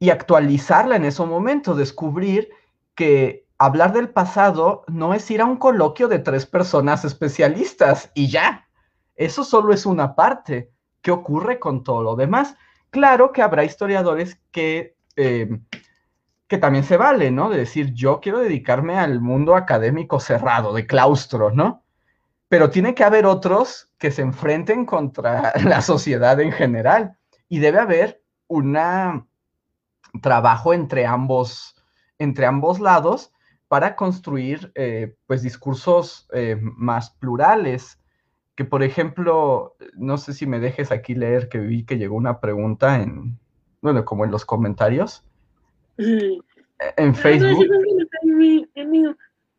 y 0.00 0.10
actualizarla 0.10 0.96
en 0.96 1.04
ese 1.04 1.24
momento, 1.24 1.76
descubrir 1.76 2.50
que 2.96 3.46
hablar 3.58 3.92
del 3.92 4.10
pasado 4.10 4.84
no 4.88 5.14
es 5.14 5.30
ir 5.30 5.40
a 5.40 5.44
un 5.44 5.56
coloquio 5.56 6.08
de 6.08 6.18
tres 6.18 6.44
personas 6.44 7.04
especialistas 7.04 8.10
y 8.12 8.28
ya. 8.28 8.66
Eso 9.14 9.44
solo 9.44 9.72
es 9.72 9.86
una 9.86 10.16
parte. 10.16 10.72
¿Qué 11.00 11.12
ocurre 11.12 11.60
con 11.60 11.84
todo 11.84 12.02
lo 12.02 12.16
demás? 12.16 12.56
Claro 12.90 13.30
que 13.30 13.40
habrá 13.40 13.62
historiadores 13.62 14.40
que 14.50 14.96
eh, 15.14 15.60
que 16.52 16.58
también 16.58 16.84
se 16.84 16.98
vale, 16.98 17.30
¿no? 17.30 17.48
De 17.48 17.56
decir, 17.56 17.94
yo 17.94 18.20
quiero 18.20 18.40
dedicarme 18.40 18.98
al 18.98 19.22
mundo 19.22 19.56
académico 19.56 20.20
cerrado, 20.20 20.74
de 20.74 20.86
claustro, 20.86 21.50
¿no? 21.50 21.82
Pero 22.48 22.68
tiene 22.68 22.94
que 22.94 23.04
haber 23.04 23.24
otros 23.24 23.90
que 23.96 24.10
se 24.10 24.20
enfrenten 24.20 24.84
contra 24.84 25.54
la 25.64 25.80
sociedad 25.80 26.38
en 26.40 26.52
general 26.52 27.16
y 27.48 27.58
debe 27.60 27.78
haber 27.78 28.22
un 28.48 28.76
trabajo 30.20 30.74
entre 30.74 31.06
ambos, 31.06 31.74
entre 32.18 32.44
ambos 32.44 32.80
lados 32.80 33.32
para 33.68 33.96
construir 33.96 34.72
eh, 34.74 35.16
pues 35.26 35.40
discursos 35.40 36.28
eh, 36.34 36.58
más 36.60 37.12
plurales. 37.12 37.98
Que 38.56 38.66
por 38.66 38.82
ejemplo, 38.82 39.74
no 39.94 40.18
sé 40.18 40.34
si 40.34 40.44
me 40.44 40.60
dejes 40.60 40.92
aquí 40.92 41.14
leer 41.14 41.48
que 41.48 41.60
vi 41.60 41.86
que 41.86 41.96
llegó 41.96 42.14
una 42.14 42.40
pregunta 42.40 43.00
en, 43.00 43.38
bueno, 43.80 44.04
como 44.04 44.26
en 44.26 44.30
los 44.30 44.44
comentarios 44.44 45.24
en 45.98 47.14
Facebook. 47.14 47.66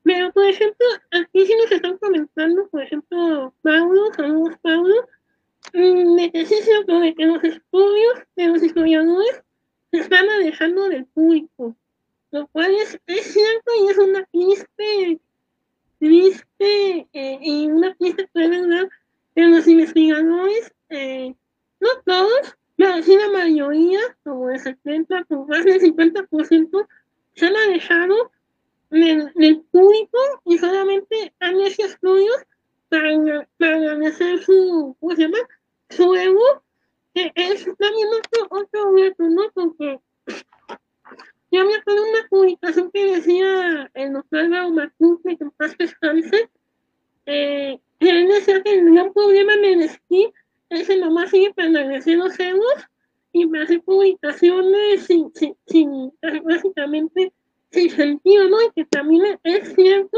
Pero, 0.04 0.34
por 0.34 0.46
ejemplo, 0.46 0.86
aquí 1.12 1.46
sí 1.46 1.54
nos 1.62 1.72
están 1.72 1.98
comentando, 1.98 2.68
por 2.68 2.84
ejemplo, 2.84 3.54
Pablo, 3.62 4.14
saludos 4.16 4.56
Pablo, 4.62 5.08
mm, 5.74 6.16
de 6.16 6.32
que 6.32 6.46
de 6.46 7.16
que 7.16 7.26
los 7.26 7.44
estudios 7.44 8.20
de 8.36 8.48
los 8.48 8.62
historiadores 8.62 9.42
se 9.92 10.00
están 10.00 10.30
alejando 10.30 10.90
del 10.90 11.06
público, 11.06 11.76
lo 12.32 12.48
cual 12.48 12.76
es, 12.76 13.00
es 13.08 13.34
cierto 13.34 13.72
y 13.82 13.92
es 13.92 13.98
una 13.98 14.26
triste, 14.26 15.20
triste 16.00 17.08
eh, 17.14 17.40
y 17.42 17.68
una 17.68 17.96
triste 17.96 18.30
verdad 18.34 18.90
de 19.36 19.48
los 19.48 19.68
investigadores, 19.68 20.74
eh, 20.90 21.34
no 21.80 21.90
todos, 22.06 22.58
la 22.78 23.30
mayoría, 23.32 24.00
como 24.24 24.50
el 24.50 24.60
70, 24.60 25.26
como 25.26 25.48
más 25.48 25.64
del 25.64 25.82
50%, 25.82 26.88
se 27.36 27.46
han 27.46 27.56
alejado 27.56 28.32
del, 28.90 29.62
público 29.72 30.18
y 30.46 30.58
solamente 30.58 31.34
han 31.40 31.60
hecho 31.62 31.86
estudios 31.86 32.38
para, 32.90 33.48
para 33.58 34.08
hacer 34.08 34.44
su, 34.44 34.96
¿cómo 35.00 35.16
se 35.16 35.24
llama? 35.24 35.38
Su 35.90 36.16
ego, 36.16 36.64
es 37.14 37.66
también 37.78 38.08
otro, 38.08 38.48
otro 38.50 38.96
reto, 38.96 39.24
¿no? 39.24 39.44
Porque 39.54 40.00
yo 41.52 41.66
me 41.66 41.76
acuerdo 41.76 42.04
de 42.04 42.10
una 42.10 42.28
publicación 42.30 42.92
que 42.92 43.16
decía 43.16 43.92
el 43.94 44.14
doctor 44.14 44.50
Matute, 44.50 45.38
que 45.38 45.44
en 45.44 45.52
paz 45.52 45.78
descanse, 45.78 46.50
eh, 47.26 47.80
él 48.00 48.28
decía 48.28 48.62
que 48.64 48.74
el 48.74 48.92
gran 48.92 49.14
problema 49.14 49.54
en 49.54 49.66
el 49.66 49.82
esquí 49.84 50.34
es 50.76 50.88
que 50.88 50.98
nomás 50.98 51.30
sigue 51.30 51.54
para 51.54 51.70
los 51.70 52.40
egos 52.40 52.88
y 53.32 53.46
me 53.48 53.62
hace 53.64 53.80
publicaciones 53.80 55.06
sin, 55.06 55.32
sin 55.66 56.12
básicamente 56.44 57.34
sin 57.72 57.90
sentido, 57.90 58.50
¿no? 58.50 58.62
Y 58.62 58.72
que 58.76 58.86
también 58.86 59.40
es 59.44 59.74
cierto 59.74 60.18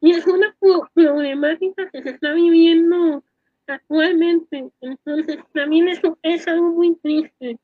y 0.00 0.12
es 0.12 0.26
una 0.26 0.54
problemática 0.94 1.90
que 1.90 2.02
se 2.02 2.10
está 2.10 2.32
viviendo 2.32 3.22
actualmente. 3.66 4.70
Entonces, 4.80 5.38
también 5.52 5.88
eso 5.88 6.18
es 6.22 6.46
algo 6.48 6.72
muy 6.72 6.96
triste. 6.96 7.58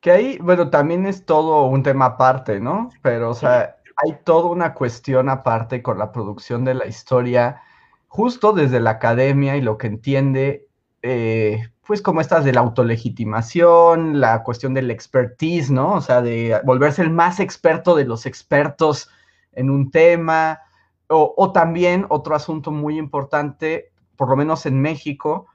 Que 0.00 0.10
ahí, 0.10 0.38
bueno, 0.40 0.68
también 0.70 1.06
es 1.06 1.24
todo 1.24 1.66
un 1.66 1.82
tema 1.82 2.06
aparte, 2.06 2.58
¿no? 2.58 2.90
Pero, 3.02 3.30
o 3.30 3.34
sea, 3.34 3.76
hay 3.96 4.16
toda 4.24 4.50
una 4.50 4.74
cuestión 4.74 5.28
aparte 5.28 5.82
con 5.82 5.98
la 5.98 6.10
producción 6.10 6.64
de 6.64 6.74
la 6.74 6.86
historia, 6.86 7.62
justo 8.08 8.52
desde 8.52 8.80
la 8.80 8.90
academia 8.90 9.56
y 9.56 9.60
lo 9.60 9.78
que 9.78 9.86
entiende 9.86 10.66
eh, 11.02 11.68
pues 11.86 12.00
como 12.00 12.20
estas 12.20 12.44
de 12.44 12.52
la 12.52 12.60
autolegitimación, 12.60 14.20
la 14.20 14.42
cuestión 14.44 14.72
del 14.74 14.90
expertise, 14.90 15.70
¿no? 15.70 15.94
O 15.94 16.00
sea, 16.00 16.22
de 16.22 16.60
volverse 16.64 17.02
el 17.02 17.10
más 17.10 17.40
experto 17.40 17.96
de 17.96 18.04
los 18.04 18.24
expertos 18.26 19.08
en 19.52 19.68
un 19.68 19.90
tema, 19.90 20.60
o, 21.08 21.52
también 21.52 22.06
otro 22.08 22.34
asunto 22.34 22.70
muy 22.70 22.98
importante, 22.98 23.92
por 24.16 24.30
lo 24.30 24.36
menos 24.36 24.64
en 24.66 24.80
México, 24.80 25.46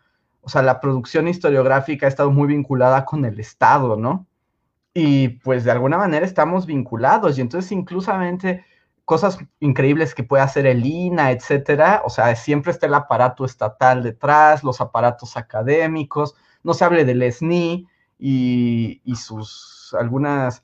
o 0.41 0.49
sea, 0.49 0.61
la 0.61 0.79
producción 0.79 1.27
historiográfica 1.27 2.05
ha 2.05 2.09
estado 2.09 2.31
muy 2.31 2.47
vinculada 2.47 3.05
con 3.05 3.25
el 3.25 3.39
Estado, 3.39 3.97
¿no? 3.97 4.27
Y 4.93 5.29
pues 5.29 5.63
de 5.63 5.71
alguna 5.71 5.97
manera 5.97 6.25
estamos 6.25 6.65
vinculados 6.65 7.37
y 7.37 7.41
entonces 7.41 7.71
inclusamente 7.71 8.65
cosas 9.07 9.39
increíbles 9.61 10.13
que 10.13 10.25
puede 10.25 10.43
hacer 10.43 10.65
el 10.67 10.85
INA, 10.85 11.31
etcétera. 11.31 12.01
O 12.03 12.09
sea, 12.09 12.35
siempre 12.35 12.73
está 12.73 12.87
el 12.87 12.93
aparato 12.93 13.45
estatal 13.45 14.03
detrás, 14.03 14.65
los 14.65 14.81
aparatos 14.81 15.37
académicos, 15.37 16.35
no 16.61 16.73
se 16.73 16.83
hable 16.83 17.05
del 17.05 17.23
SNI 17.23 17.87
y, 18.19 19.15
sus 19.15 19.95
algunas, 19.97 20.61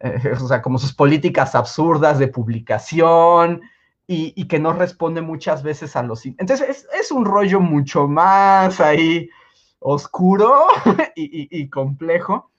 eh, 0.00 0.34
o 0.40 0.46
sea, 0.46 0.60
como 0.60 0.78
sus 0.78 0.92
políticas 0.92 1.54
absurdas 1.54 2.18
de 2.18 2.28
publicación 2.28 3.62
y, 4.06 4.46
que 4.46 4.58
no 4.58 4.74
responde 4.74 5.22
muchas 5.22 5.62
veces 5.62 5.96
a 5.96 6.02
los... 6.02 6.26
Entonces, 6.26 6.68
es, 6.68 6.86
es 6.92 7.10
un 7.10 7.24
rollo 7.24 7.60
mucho 7.60 8.06
más 8.06 8.78
ahí 8.78 9.30
oscuro 9.78 10.66
y, 11.16 11.48
y 11.50 11.70
complejo, 11.70 12.50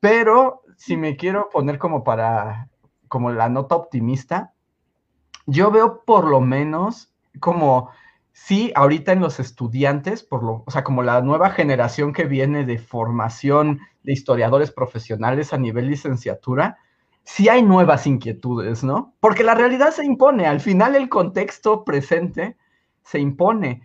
pero 0.00 0.64
si 0.76 0.96
me 0.96 1.16
quiero 1.16 1.50
poner 1.50 1.78
como 1.78 2.02
para 2.02 2.68
como 3.06 3.30
la 3.30 3.48
nota 3.48 3.76
optimista, 3.76 4.52
yo 5.46 5.70
veo 5.70 6.02
por 6.04 6.26
lo 6.28 6.40
menos 6.40 7.12
como, 7.40 7.90
sí, 8.32 8.72
ahorita 8.74 9.12
en 9.12 9.20
los 9.20 9.40
estudiantes, 9.40 10.22
por 10.22 10.42
lo, 10.42 10.64
o 10.66 10.70
sea, 10.70 10.84
como 10.84 11.02
la 11.02 11.20
nueva 11.22 11.50
generación 11.50 12.12
que 12.12 12.24
viene 12.24 12.64
de 12.64 12.78
formación 12.78 13.80
de 14.02 14.12
historiadores 14.12 14.70
profesionales 14.72 15.52
a 15.52 15.58
nivel 15.58 15.88
licenciatura, 15.88 16.78
sí 17.24 17.48
hay 17.48 17.62
nuevas 17.62 18.06
inquietudes, 18.06 18.84
¿no? 18.84 19.14
Porque 19.20 19.44
la 19.44 19.54
realidad 19.54 19.90
se 19.90 20.04
impone, 20.04 20.46
al 20.46 20.60
final 20.60 20.94
el 20.96 21.08
contexto 21.08 21.84
presente 21.84 22.56
se 23.02 23.18
impone. 23.18 23.82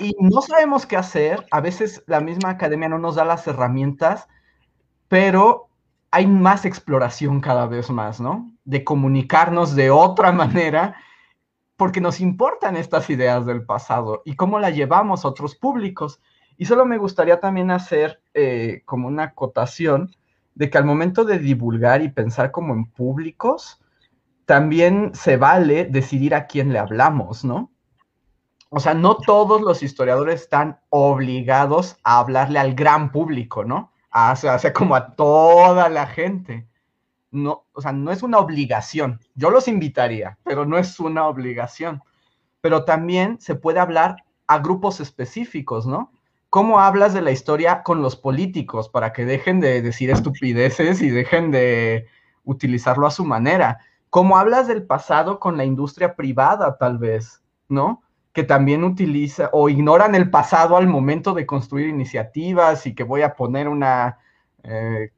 Y 0.00 0.14
no 0.20 0.42
sabemos 0.42 0.86
qué 0.86 0.96
hacer, 0.96 1.46
a 1.50 1.60
veces 1.60 2.04
la 2.06 2.20
misma 2.20 2.50
academia 2.50 2.88
no 2.88 2.98
nos 2.98 3.16
da 3.16 3.24
las 3.24 3.46
herramientas, 3.46 4.28
pero 5.08 5.68
hay 6.10 6.26
más 6.26 6.64
exploración 6.64 7.40
cada 7.40 7.66
vez 7.66 7.90
más, 7.90 8.20
¿no? 8.20 8.50
De 8.68 8.84
comunicarnos 8.84 9.74
de 9.74 9.90
otra 9.90 10.32
manera, 10.42 10.96
porque 11.76 12.00
nos 12.00 12.20
importan 12.20 12.76
estas 12.76 13.08
ideas 13.08 13.46
del 13.46 13.64
pasado 13.64 14.22
y 14.24 14.36
cómo 14.36 14.58
la 14.58 14.70
llevamos 14.70 15.24
a 15.24 15.28
otros 15.28 15.54
públicos. 15.56 16.20
Y 16.56 16.64
solo 16.64 16.84
me 16.84 16.98
gustaría 16.98 17.40
también 17.40 17.70
hacer 17.70 18.20
eh, 18.34 18.82
como 18.84 19.08
una 19.08 19.24
acotación 19.24 20.10
de 20.54 20.70
que 20.70 20.76
al 20.76 20.84
momento 20.84 21.24
de 21.24 21.38
divulgar 21.38 22.02
y 22.02 22.08
pensar 22.08 22.50
como 22.50 22.74
en 22.74 22.86
públicos, 22.86 23.80
también 24.44 25.12
se 25.14 25.36
vale 25.36 25.84
decidir 25.84 26.34
a 26.34 26.46
quién 26.46 26.72
le 26.72 26.80
hablamos, 26.80 27.44
¿no? 27.44 27.70
O 28.70 28.80
sea, 28.80 28.92
no 28.92 29.16
todos 29.16 29.62
los 29.62 29.82
historiadores 29.82 30.42
están 30.42 30.80
obligados 30.90 31.96
a 32.02 32.18
hablarle 32.18 32.58
al 32.58 32.74
gran 32.74 33.12
público, 33.12 33.64
¿no? 33.64 33.92
A, 34.10 34.32
o 34.32 34.36
sea, 34.36 34.72
como 34.72 34.94
a 34.94 35.14
toda 35.14 35.88
la 35.88 36.06
gente. 36.06 36.67
No, 37.30 37.66
o 37.72 37.82
sea, 37.82 37.92
no 37.92 38.10
es 38.10 38.22
una 38.22 38.38
obligación. 38.38 39.20
Yo 39.34 39.50
los 39.50 39.68
invitaría, 39.68 40.38
pero 40.44 40.64
no 40.64 40.78
es 40.78 40.98
una 40.98 41.26
obligación. 41.26 42.02
Pero 42.60 42.84
también 42.84 43.40
se 43.40 43.54
puede 43.54 43.80
hablar 43.80 44.16
a 44.46 44.58
grupos 44.58 45.00
específicos, 45.00 45.86
¿no? 45.86 46.12
¿Cómo 46.50 46.80
hablas 46.80 47.12
de 47.12 47.20
la 47.20 47.30
historia 47.30 47.82
con 47.82 48.00
los 48.00 48.16
políticos 48.16 48.88
para 48.88 49.12
que 49.12 49.26
dejen 49.26 49.60
de 49.60 49.82
decir 49.82 50.10
estupideces 50.10 51.02
y 51.02 51.10
dejen 51.10 51.50
de 51.50 52.06
utilizarlo 52.44 53.06
a 53.06 53.10
su 53.10 53.24
manera? 53.26 53.80
¿Cómo 54.08 54.38
hablas 54.38 54.66
del 54.66 54.84
pasado 54.84 55.38
con 55.38 55.58
la 55.58 55.66
industria 55.66 56.16
privada, 56.16 56.78
tal 56.78 56.96
vez, 56.96 57.42
¿no? 57.68 58.02
Que 58.32 58.44
también 58.44 58.82
utiliza 58.84 59.50
o 59.52 59.68
ignoran 59.68 60.14
el 60.14 60.30
pasado 60.30 60.78
al 60.78 60.86
momento 60.86 61.34
de 61.34 61.44
construir 61.44 61.88
iniciativas 61.88 62.86
y 62.86 62.94
que 62.94 63.04
voy 63.04 63.20
a 63.20 63.34
poner 63.34 63.68
una, 63.68 64.18
eh, 64.62 65.10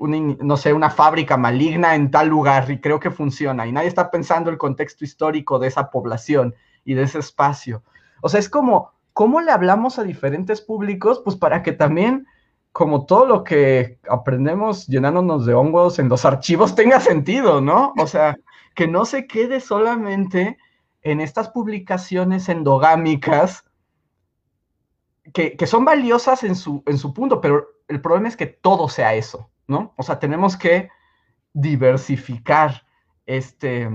no 0.00 0.56
sé, 0.56 0.72
una 0.72 0.90
fábrica 0.90 1.36
maligna 1.36 1.94
en 1.94 2.10
tal 2.10 2.28
lugar 2.28 2.70
y 2.70 2.80
creo 2.80 2.98
que 2.98 3.10
funciona 3.10 3.66
y 3.66 3.72
nadie 3.72 3.88
está 3.88 4.10
pensando 4.10 4.50
el 4.50 4.58
contexto 4.58 5.04
histórico 5.04 5.58
de 5.58 5.68
esa 5.68 5.90
población 5.90 6.54
y 6.84 6.94
de 6.94 7.02
ese 7.02 7.20
espacio. 7.20 7.82
O 8.20 8.28
sea, 8.28 8.40
es 8.40 8.48
como 8.48 8.94
¿cómo 9.14 9.40
le 9.40 9.52
hablamos 9.52 9.98
a 9.98 10.02
diferentes 10.02 10.60
públicos? 10.60 11.22
Pues 11.24 11.36
para 11.36 11.62
que 11.62 11.72
también, 11.72 12.26
como 12.72 13.06
todo 13.06 13.24
lo 13.24 13.44
que 13.44 13.98
aprendemos 14.10 14.86
llenándonos 14.86 15.46
de 15.46 15.54
hongos 15.54 15.98
en 15.98 16.10
los 16.10 16.26
archivos, 16.26 16.74
tenga 16.74 17.00
sentido, 17.00 17.62
¿no? 17.62 17.94
O 17.96 18.06
sea, 18.06 18.36
que 18.74 18.86
no 18.86 19.06
se 19.06 19.26
quede 19.26 19.60
solamente 19.60 20.58
en 21.02 21.20
estas 21.20 21.48
publicaciones 21.48 22.48
endogámicas 22.48 23.64
que, 25.32 25.66
son 25.66 25.84
valiosas 25.84 26.44
en 26.44 26.54
su, 26.54 26.82
en 26.86 26.98
su 26.98 27.14
punto, 27.14 27.40
pero 27.40 27.68
el 27.88 28.00
problema 28.00 28.28
es 28.28 28.36
que 28.36 28.46
todo 28.46 28.88
sea 28.88 29.14
eso, 29.14 29.50
¿no? 29.66 29.94
O 29.96 30.02
sea, 30.02 30.18
tenemos 30.18 30.56
que 30.56 30.90
diversificar 31.52 32.84
este 33.26 33.88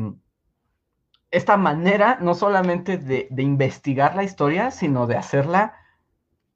esta 1.31 1.57
manera 1.57 2.17
no 2.21 2.33
solamente 2.33 2.97
de, 2.97 3.27
investigar 3.37 4.15
la 4.15 4.23
historia, 4.23 4.71
sino 4.71 5.07
de 5.07 5.15
hacerla 5.15 5.75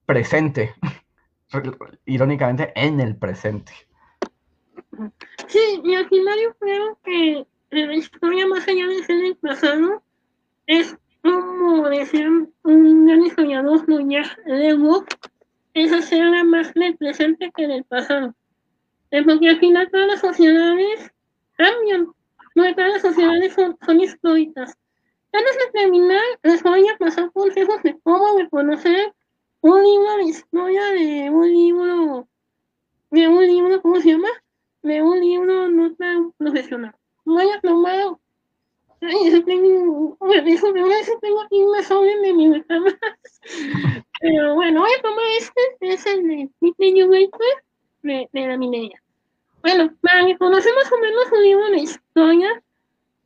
presente, 0.06 0.74
irónicamente 2.06 2.74
en 2.76 3.00
el 3.00 3.16
presente. 3.16 3.72
Sí, 5.48 5.82
final 6.10 6.40
yo 6.42 6.56
creo 6.60 7.00
que 7.04 7.46
la 7.70 7.94
historia 7.94 8.48
más 8.48 8.68
allá 8.68 8.88
de 8.88 9.04
ser 9.04 9.24
el 9.24 9.36
pasado 9.38 10.04
es 10.68 10.98
como 11.58 11.90
decía 11.90 12.28
un 12.64 13.26
historiador, 13.26 13.88
Núñez 13.88 14.28
Lewo, 14.46 15.06
es 15.74 15.92
hacerla 15.92 16.44
más 16.44 16.74
del 16.74 16.98
presente 16.98 17.52
que 17.56 17.68
del 17.68 17.84
pasado. 17.84 18.34
Porque 19.26 19.50
al 19.50 19.60
final 19.60 19.90
todas 19.92 20.08
las 20.08 20.22
sociedades 20.22 21.12
cambian, 21.56 22.08
no 22.56 22.76
todas 22.76 22.94
las 22.94 23.02
sociedades 23.02 23.54
son, 23.54 24.02
históricas. 24.02 24.76
Antes 25.32 25.58
de 25.58 25.80
terminar, 25.80 26.22
les 26.44 26.62
voy 26.64 26.88
a 26.88 26.98
pasar 26.98 27.32
consejos 27.32 27.82
de 27.84 28.00
cómo 28.04 28.38
reconocer 28.38 29.14
un 29.62 29.84
libro 29.84 30.18
de 30.18 30.24
historia 30.24 30.84
de 30.92 31.30
un 31.30 31.48
libro, 31.48 32.28
de 33.12 33.28
un 33.28 33.46
libro, 33.46 33.82
¿cómo 33.82 34.00
se 34.00 34.12
llama? 34.12 34.30
De 34.82 35.02
un 35.02 35.20
libro 35.20 35.70
no 35.70 35.96
tan 35.96 36.32
profesional. 36.34 36.96
Voy 37.26 37.50
a 37.50 37.62
tomar, 37.62 38.18
ay, 39.06 39.28
eso 39.28 39.44
tengo, 39.44 40.18
tengo 41.22 41.42
aquí 41.42 41.66
sobre 41.84 42.16
de 42.18 42.34
mi 42.34 42.62
cama. 42.64 42.98
Pero 44.20 44.56
bueno, 44.56 44.82
voy 44.82 44.92
a 44.98 45.02
tomar 45.02 45.26
este, 45.38 45.62
es 45.82 46.06
el 46.06 46.28
de 46.28 46.50
Peter 46.60 47.30
de, 48.04 48.30
de 48.32 48.48
la 48.48 48.58
minería. 48.58 49.02
Bueno, 49.62 49.94
para 50.02 50.26
que 50.26 50.38
conocemos 50.38 50.92
o 50.92 50.98
menos 51.00 51.26
un 51.32 51.72
de 51.72 51.78
historia, 51.80 52.64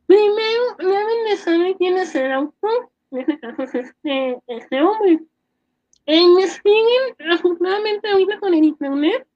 primero 0.06 0.76
deben 0.78 1.24
de 1.28 1.36
saber 1.36 1.76
quién 1.76 1.96
es 1.98 2.14
el 2.14 2.32
autor, 2.32 2.90
en 3.10 3.18
este 3.18 3.38
caso 3.40 3.62
es 3.62 3.74
este, 3.74 4.38
este 4.46 4.82
hombre. 4.82 5.20
E 6.06 6.16
investiguen, 6.16 7.14
afortunadamente 7.30 8.08
ahorita 8.08 8.38
con 8.38 8.54
el 8.54 8.64
internet, 8.64 9.26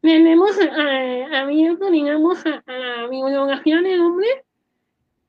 tenemos 0.00 0.58
eh, 0.58 1.26
abierto, 1.34 1.90
digamos, 1.90 2.44
a, 2.46 2.62
la 2.66 3.06
bibliografía 3.08 3.80
del 3.80 4.00
hombre, 4.00 4.26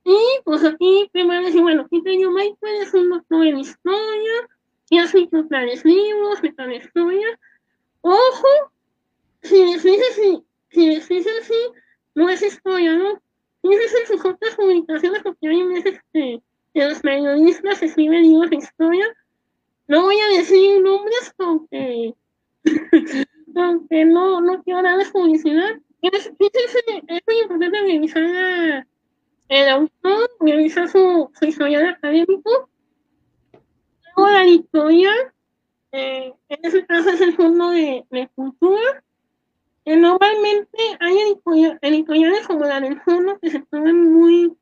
y 0.03 0.17
pues 0.43 0.63
aquí 0.63 1.09
te 1.13 1.23
van 1.23 1.43
a 1.43 1.45
decir, 1.45 1.61
bueno, 1.61 1.87
Peter 1.89 2.17
Michael 2.17 2.81
es 2.81 2.93
un 2.93 3.09
doctor 3.09 3.45
en 3.45 3.59
historia, 3.59 4.49
y 4.89 4.97
ha 4.97 5.03
escrito 5.03 5.45
tales 5.47 5.85
libros 5.85 6.41
de 6.41 6.51
tal 6.53 6.73
historia. 6.73 7.39
Ojo, 8.01 8.47
si 9.43 9.63
dices 9.63 10.15
si 10.15 10.43
si 10.69 10.87
decís 10.87 11.27
así, 11.41 11.53
no 12.15 12.29
es 12.29 12.41
historia, 12.41 12.95
¿no? 12.95 13.21
Dices 13.63 13.93
en 14.01 14.07
sus 14.07 14.25
otras 14.25 14.55
comunicaciones, 14.55 15.21
porque 15.23 15.47
hay 15.47 15.63
veces 15.63 15.99
que, 16.13 16.41
los 16.75 16.99
periodistas 16.99 17.81
escriben 17.81 18.21
libros 18.21 18.49
de 18.51 18.57
historia. 18.57 19.05
No 19.87 20.03
voy 20.03 20.15
a 20.19 20.37
decir 20.37 20.81
nombres 20.81 21.33
porque, 21.35 22.13
porque 23.53 24.05
no, 24.05 24.39
no 24.39 24.63
quiero 24.63 24.83
darles 24.83 25.09
publicidad. 25.09 25.79
Es, 26.01 26.31
es 26.37 27.21
muy 27.27 27.39
importante 27.41 27.81
revisar 27.81 28.87
el 29.49 29.69
autor, 29.69 30.29
revisar 30.39 30.89
su, 30.89 31.29
su 31.37 31.45
historial 31.45 31.87
académico. 31.87 32.69
Luego 34.15 34.31
la 34.31 34.43
editorial, 34.43 35.33
eh, 35.91 36.33
en 36.49 36.59
ese 36.63 36.85
caso 36.85 37.09
es 37.09 37.21
el 37.21 37.35
Fondo 37.35 37.69
de, 37.71 38.05
de 38.09 38.29
Cultura 38.35 39.03
normalmente 39.95 40.77
hay 40.99 41.17
editoriales 41.81 42.47
como 42.47 42.65
la 42.65 42.79
del 42.79 42.99
fondo 43.01 43.39
que 43.39 43.49
se 43.49 43.59
ponen 43.61 44.11
muy, 44.11 44.53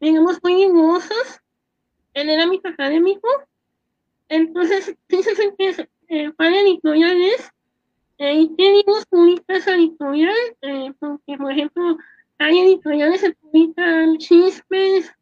digamos, 0.00 0.38
muy 0.42 0.54
rigurosas 0.54 1.42
en 2.14 2.30
el 2.30 2.40
ámbito 2.40 2.68
académico. 2.68 3.28
Entonces, 4.28 4.94
fíjense 5.08 5.54
que 5.58 5.88
eh, 6.08 6.32
para 6.32 6.60
editoriales, 6.60 7.50
eh, 8.18 8.34
¿y 8.34 8.56
qué 8.56 8.72
libros 8.72 9.04
publica 9.06 9.56
esa 9.56 9.74
editorial? 9.74 10.34
Eh, 10.62 10.92
porque, 10.98 11.36
por 11.36 11.52
ejemplo, 11.52 11.98
hay 12.38 12.58
editoriales 12.58 13.20
que 13.20 13.32
publican 13.34 14.18
chismes 14.18 15.12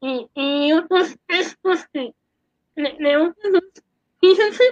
y, 0.00 0.72
otros 0.72 1.16
textos 1.28 1.86
de, 1.92 2.12
de 2.74 3.16
otros. 3.16 3.62
Fíjense, 4.20 4.64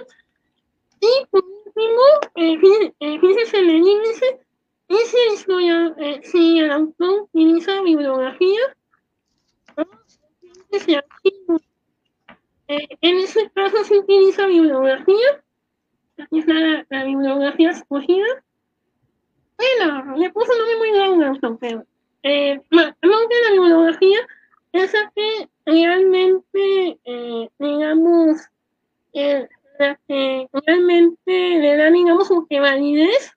y 1.01 1.25
por 1.31 1.43
último, 1.43 2.01
eh, 2.35 2.93
eh, 2.99 3.19
fíjese 3.19 3.57
en 3.57 3.69
el 3.69 3.75
índice, 3.77 4.39
ese 4.87 5.17
historia, 5.33 5.95
eh, 5.97 6.21
si 6.23 6.59
el 6.59 6.71
autor 6.71 7.23
utiliza 7.23 7.81
bibliografía, 7.81 8.59
eh, 12.67 12.87
en 13.01 13.17
ese 13.17 13.49
caso 13.49 13.83
se 13.83 13.97
utiliza 13.97 14.45
bibliografía, 14.45 15.43
aquí 16.19 16.39
está 16.39 16.53
la, 16.53 16.85
la 16.89 17.03
bibliografía 17.03 17.71
escogida. 17.71 18.43
Bueno, 19.57 20.17
le 20.17 20.29
puse 20.31 20.51
un 20.51 20.57
nombre 20.57 20.77
muy 20.77 21.19
largo, 21.19 21.57
pero 21.59 21.85
eh, 22.23 22.61
más 22.69 22.93
que 23.01 23.07
la 23.07 23.51
bibliografía, 23.53 24.19
esa 24.71 25.11
que 25.15 25.49
realmente, 25.65 26.99
eh, 27.05 27.49
digamos, 27.57 28.41
eh, 29.13 29.47
que 30.07 30.47
realmente 30.53 31.31
le 31.31 31.77
dan, 31.77 31.93
digamos, 31.93 32.27
como 32.27 32.45
que 32.47 32.59
validez 32.59 33.33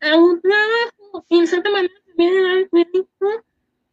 a 0.00 0.16
un 0.16 0.40
trabajo 0.40 1.24
y 1.28 1.38
en 1.38 1.46
cierta 1.46 1.70
manera 1.70 1.94
también 2.06 2.34
le 2.34 2.42
dan 2.42 2.68
crédito 2.68 3.44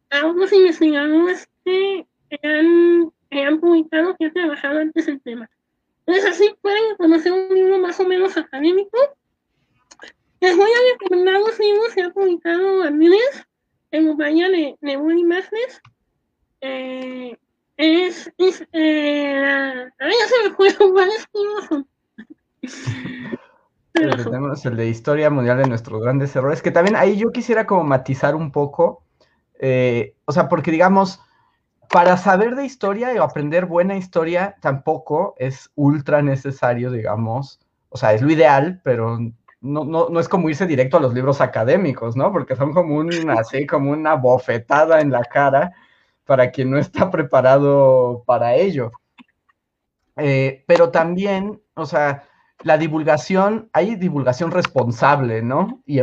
a 0.09 0.27
otros 0.27 0.53
investigadores 0.53 1.49
que 1.65 2.07
han, 2.43 3.11
que 3.29 3.41
han 3.41 3.59
publicado, 3.59 4.15
que 4.17 4.25
han 4.25 4.33
trabajado 4.33 4.79
antes 4.79 5.07
el 5.07 5.21
tema. 5.21 5.49
Entonces 6.05 6.31
así 6.31 6.55
pueden 6.61 6.95
conocer 6.97 7.33
un 7.33 7.53
libro 7.53 7.79
más 7.79 7.99
o 7.99 8.07
menos 8.07 8.37
académico. 8.37 8.97
Les 10.39 10.55
voy 10.55 10.69
a 10.69 10.93
recomendar 10.93 11.39
los 11.39 11.59
libros 11.59 11.93
que 11.93 12.03
ha 12.03 12.11
publicado 12.11 12.83
Andrés 12.83 13.45
en 13.91 14.07
compañía 14.07 14.49
de, 14.49 14.77
de 14.79 14.97
Woody 14.97 15.21
Imágenes. 15.21 15.81
Eh, 16.61 17.37
es, 17.77 18.31
es 18.39 18.67
eh, 18.73 19.89
ay, 19.99 20.11
ya 20.19 20.27
se 20.27 20.49
me 20.49 20.55
fue 20.55 20.75
cuáles 20.91 21.27
libros 21.33 21.65
son. 21.65 21.87
Tenemos 23.93 24.65
el 24.65 24.75
de 24.75 24.85
Historia 25.07 25.29
Mundial 25.29 25.59
de 25.59 25.69
Nuestros 25.69 26.01
Grandes 26.01 26.35
Errores, 26.35 26.61
que 26.61 26.69
también 26.69 26.97
ahí 26.97 27.15
yo 27.15 27.31
quisiera 27.31 27.65
como 27.65 27.85
matizar 27.85 28.35
un 28.35 28.51
poco, 28.51 29.05
eh, 29.57 30.15
o 30.25 30.33
sea, 30.33 30.49
porque 30.49 30.69
digamos, 30.69 31.21
para 31.89 32.17
saber 32.17 32.55
de 32.55 32.65
historia 32.65 33.13
o 33.17 33.23
aprender 33.23 33.67
buena 33.67 33.95
historia 33.95 34.57
tampoco 34.59 35.33
es 35.37 35.71
ultra 35.75 36.21
necesario, 36.21 36.91
digamos, 36.91 37.61
o 37.87 37.95
sea, 37.95 38.11
es 38.11 38.21
lo 38.21 38.29
ideal, 38.29 38.81
pero 38.83 39.17
no, 39.61 39.85
no, 39.85 40.09
no, 40.09 40.19
es 40.19 40.27
como 40.27 40.49
irse 40.49 40.67
directo 40.67 40.97
a 40.97 40.99
los 40.99 41.13
libros 41.13 41.39
académicos, 41.39 42.17
¿no? 42.17 42.33
Porque 42.33 42.57
son 42.57 42.73
como 42.73 42.97
un, 42.97 43.09
así, 43.29 43.65
como 43.65 43.91
una 43.91 44.15
bofetada 44.15 44.99
en 44.99 45.13
la 45.13 45.23
cara 45.23 45.71
para 46.25 46.51
quien 46.51 46.69
no 46.69 46.77
está 46.77 47.09
preparado 47.09 48.23
para 48.25 48.55
ello. 48.55 48.91
Eh, 50.17 50.65
pero 50.67 50.91
también, 50.91 51.61
o 51.75 51.85
sea, 51.85 52.25
la 52.67 52.77
divulgación, 52.77 53.69
hay 53.71 53.95
divulgación 53.95 54.51
responsable, 54.51 55.41
¿no? 55.41 55.81
Y 55.85 55.99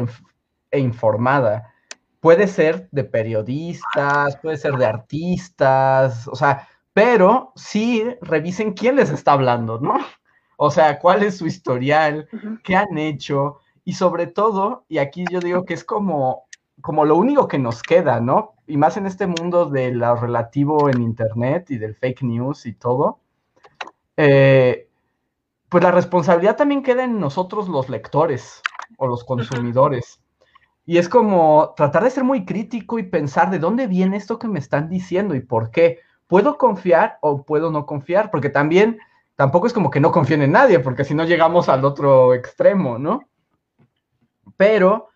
e 0.70 0.78
informada. 0.78 1.72
Puede 2.20 2.48
ser 2.48 2.88
de 2.90 3.04
periodistas, 3.04 4.38
puede 4.38 4.56
ser 4.56 4.72
de 4.76 4.86
artistas, 4.86 6.26
o 6.26 6.34
sea, 6.34 6.66
pero 6.94 7.52
sí 7.54 8.02
revisen 8.22 8.72
quién 8.72 8.96
les 8.96 9.10
está 9.10 9.32
hablando, 9.32 9.78
¿no? 9.78 9.98
O 10.56 10.70
sea, 10.70 10.98
cuál 10.98 11.22
es 11.22 11.36
su 11.36 11.46
historial, 11.46 12.28
qué 12.62 12.76
han 12.76 12.96
hecho 12.96 13.58
y 13.84 13.92
sobre 13.92 14.26
todo, 14.26 14.86
y 14.88 14.98
aquí 14.98 15.24
yo 15.30 15.40
digo 15.40 15.66
que 15.66 15.74
es 15.74 15.84
como, 15.84 16.44
como 16.80 17.04
lo 17.04 17.16
único 17.16 17.46
que 17.46 17.58
nos 17.58 17.82
queda, 17.82 18.20
¿no? 18.20 18.54
Y 18.66 18.78
más 18.78 18.96
en 18.96 19.06
este 19.06 19.26
mundo 19.26 19.66
de 19.66 19.92
lo 19.92 20.16
relativo 20.16 20.88
en 20.88 21.02
Internet 21.02 21.70
y 21.70 21.76
del 21.76 21.94
fake 21.94 22.22
news 22.22 22.64
y 22.64 22.72
todo, 22.72 23.18
eh, 24.16 24.88
pues 25.75 25.83
la 25.83 25.91
responsabilidad 25.91 26.55
también 26.55 26.85
queda 26.85 27.03
en 27.03 27.18
nosotros 27.18 27.68
los 27.68 27.89
lectores 27.89 28.62
o 28.97 29.09
los 29.09 29.25
consumidores. 29.25 30.22
Y 30.87 30.99
es 30.99 31.09
como 31.09 31.75
tratar 31.77 32.05
de 32.05 32.12
ser 32.12 32.22
muy 32.22 32.45
crítico 32.45 33.01
y 33.01 33.03
pensar 33.03 33.51
de 33.51 33.59
dónde 33.59 33.89
viene 33.89 34.16
esto 34.16 34.39
que 34.39 34.47
me 34.47 34.61
están 34.61 34.89
diciendo 34.89 35.35
y 35.35 35.41
por 35.41 35.72
qué. 35.72 35.99
¿Puedo 36.29 36.59
confiar 36.59 37.18
o 37.22 37.43
puedo 37.43 37.72
no 37.72 37.87
confiar? 37.87 38.31
Porque 38.31 38.51
también 38.51 39.01
tampoco 39.35 39.66
es 39.66 39.72
como 39.72 39.91
que 39.91 39.99
no 39.99 40.12
confíen 40.12 40.43
en 40.43 40.53
nadie, 40.53 40.79
porque 40.79 41.03
si 41.03 41.12
no 41.12 41.25
llegamos 41.25 41.68
al 41.68 41.85
otro 41.85 42.35
extremo, 42.35 43.01
¿no? 43.01 43.22
Pero 44.57 45.09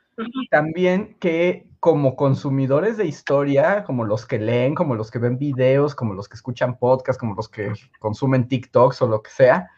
también 0.51 1.19
que 1.21 1.69
como 1.79 2.17
consumidores 2.17 2.97
de 2.97 3.07
historia, 3.07 3.85
como 3.85 4.05
los 4.05 4.27
que 4.27 4.41
leen, 4.41 4.75
como 4.75 4.97
los 4.97 5.13
que 5.13 5.21
ven 5.21 5.39
videos, 5.39 5.95
como 5.95 6.15
los 6.15 6.29
que 6.29 6.35
escuchan 6.35 6.81
podcasts, 6.81 7.21
como 7.21 7.37
los 7.37 7.49
que 7.49 7.75
consumen 8.01 8.49
TikToks 8.49 9.03
o 9.03 9.07
lo 9.07 9.23
que 9.23 9.31
sea, 9.31 9.71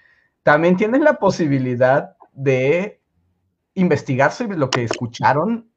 también 0.43 0.77
tienen 0.77 1.05
la 1.05 1.15
posibilidad 1.15 2.17
de 2.33 3.01
investigar 3.75 4.33
sobre 4.33 4.57
lo 4.57 4.71
que 4.71 4.85
escucharon 4.85 5.71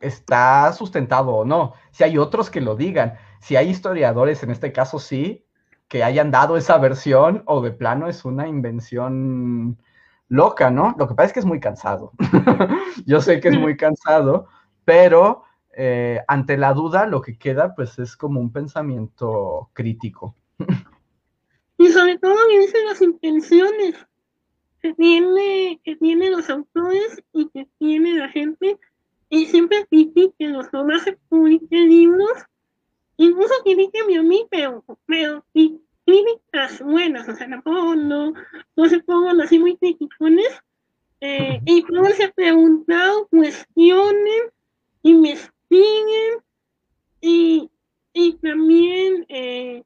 está 0.00 0.72
sustentado 0.72 1.30
o 1.30 1.44
no. 1.44 1.74
Si 1.90 2.04
hay 2.04 2.18
otros 2.18 2.50
que 2.50 2.60
lo 2.60 2.76
digan, 2.76 3.14
si 3.40 3.56
hay 3.56 3.70
historiadores, 3.70 4.42
en 4.42 4.50
este 4.50 4.72
caso 4.72 4.98
sí, 4.98 5.46
que 5.88 6.04
hayan 6.04 6.30
dado 6.30 6.56
esa 6.56 6.78
versión 6.78 7.42
o 7.46 7.60
de 7.60 7.70
plano 7.70 8.08
es 8.08 8.24
una 8.24 8.48
invención 8.48 9.78
loca, 10.28 10.70
¿no? 10.70 10.94
Lo 10.98 11.08
que 11.08 11.14
pasa 11.14 11.28
es 11.28 11.32
que 11.32 11.40
es 11.40 11.46
muy 11.46 11.60
cansado. 11.60 12.12
Yo 13.06 13.20
sé 13.20 13.40
que 13.40 13.48
es 13.48 13.58
muy 13.58 13.76
cansado, 13.76 14.48
pero 14.84 15.44
eh, 15.76 16.20
ante 16.26 16.56
la 16.56 16.72
duda 16.72 17.06
lo 17.06 17.20
que 17.22 17.38
queda 17.38 17.74
pues 17.74 17.98
es 17.98 18.16
como 18.16 18.40
un 18.40 18.52
pensamiento 18.52 19.70
crítico. 19.72 20.34
y 21.78 21.88
sobre 21.88 22.18
todo 22.18 22.36
dice 22.48 22.84
las 22.84 23.02
intenciones 23.02 23.94
que 24.80 24.94
tiene, 24.94 25.80
que 25.84 25.96
tienen 25.96 26.32
los 26.32 26.48
autores 26.48 27.22
y 27.32 27.48
que 27.48 27.66
tiene 27.78 28.14
la 28.14 28.28
gente. 28.28 28.78
Y 29.28 29.46
siempre 29.46 29.86
que 29.90 30.48
los 30.48 30.70
demás 30.70 31.02
se 31.02 31.18
publiquen 31.28 31.88
libros. 31.88 32.32
Incluso 33.16 33.54
critiquen 33.64 34.18
a 34.18 34.22
mí, 34.22 34.46
pero, 34.50 34.84
pero 35.06 35.44
críticas 35.52 36.80
buenas, 36.80 37.28
o 37.28 37.34
sea, 37.34 37.48
tampoco 37.48 37.96
no, 37.96 38.32
no 38.76 38.88
se 38.88 39.00
pongan 39.00 39.40
así 39.40 39.58
muy 39.58 39.76
criticones, 39.76 40.48
eh, 41.20 41.60
y 41.64 41.82
pónganse 41.82 42.24
a 42.24 42.32
preguntar, 42.32 43.10
cuestionen, 43.30 44.50
investiguen, 45.02 46.40
y, 47.20 47.70
y 48.12 48.34
también 48.34 49.26
eh, 49.28 49.82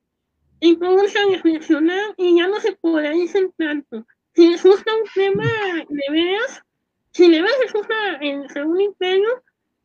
y 0.61 0.77
reflexionar 0.77 2.15
y 2.17 2.37
ya 2.37 2.47
no 2.47 2.61
se 2.61 2.73
polaricen 2.73 3.53
tanto. 3.57 4.07
Si 4.35 4.49
les 4.49 4.63
gusta 4.63 4.93
un 4.95 5.09
tema 5.15 5.45
de 5.89 6.13
veras, 6.13 6.63
si 7.13 7.31
de 7.31 7.43
veras 7.43 7.59
les 7.63 7.73
gusta 7.73 7.95
el 8.21 8.49
segundo 8.51 8.81
imperio, 8.81 9.43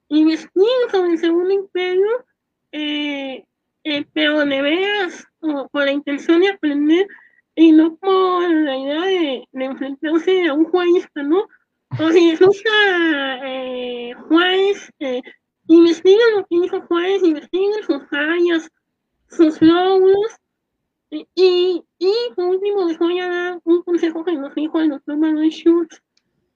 investiguen 0.10 0.90
sobre 0.92 1.12
el 1.12 1.18
segundo 1.18 1.52
imperio, 1.52 2.26
eh, 2.72 3.46
eh, 3.84 4.06
pero 4.14 4.46
de 4.46 4.62
veras 4.62 5.26
con, 5.40 5.68
la 5.74 5.92
intención 5.92 6.42
de 6.42 6.50
aprender 6.50 7.08
y 7.56 7.72
no 7.72 7.96
con 7.98 8.66
la 8.66 8.78
idea 8.78 9.02
de, 9.02 9.48
enfrentarse 9.54 10.48
a 10.48 10.54
un 10.54 10.66
juez, 10.66 11.08
¿no? 11.16 11.48
O 12.00 12.12
si 12.12 12.32
les 12.32 12.40
gusta 12.40 12.70
eh, 13.46 14.14
Juárez, 14.28 14.92
eh, 15.00 15.22
investiguen 15.68 16.36
lo 16.36 16.46
que 16.48 16.62
dijo 16.62 16.82
Juárez, 16.82 17.24
investiguen 17.24 17.84
sus 17.86 18.10
fallas, 18.10 18.70
sus 19.30 19.62
logros, 19.62 20.36
y, 21.36 21.84
y, 22.00 22.14
por 22.36 22.46
último 22.46 22.88
les 22.88 22.98
voy 23.00 23.20
a 23.20 23.28
dar 23.28 23.62
un 23.64 23.84
consejo 23.84 24.24
que 24.24 24.34
nos 24.34 24.54
dijo 24.56 24.80
el 24.80 24.90
doctor 24.90 25.18
Manuel 25.18 25.50
Schultz 25.50 26.02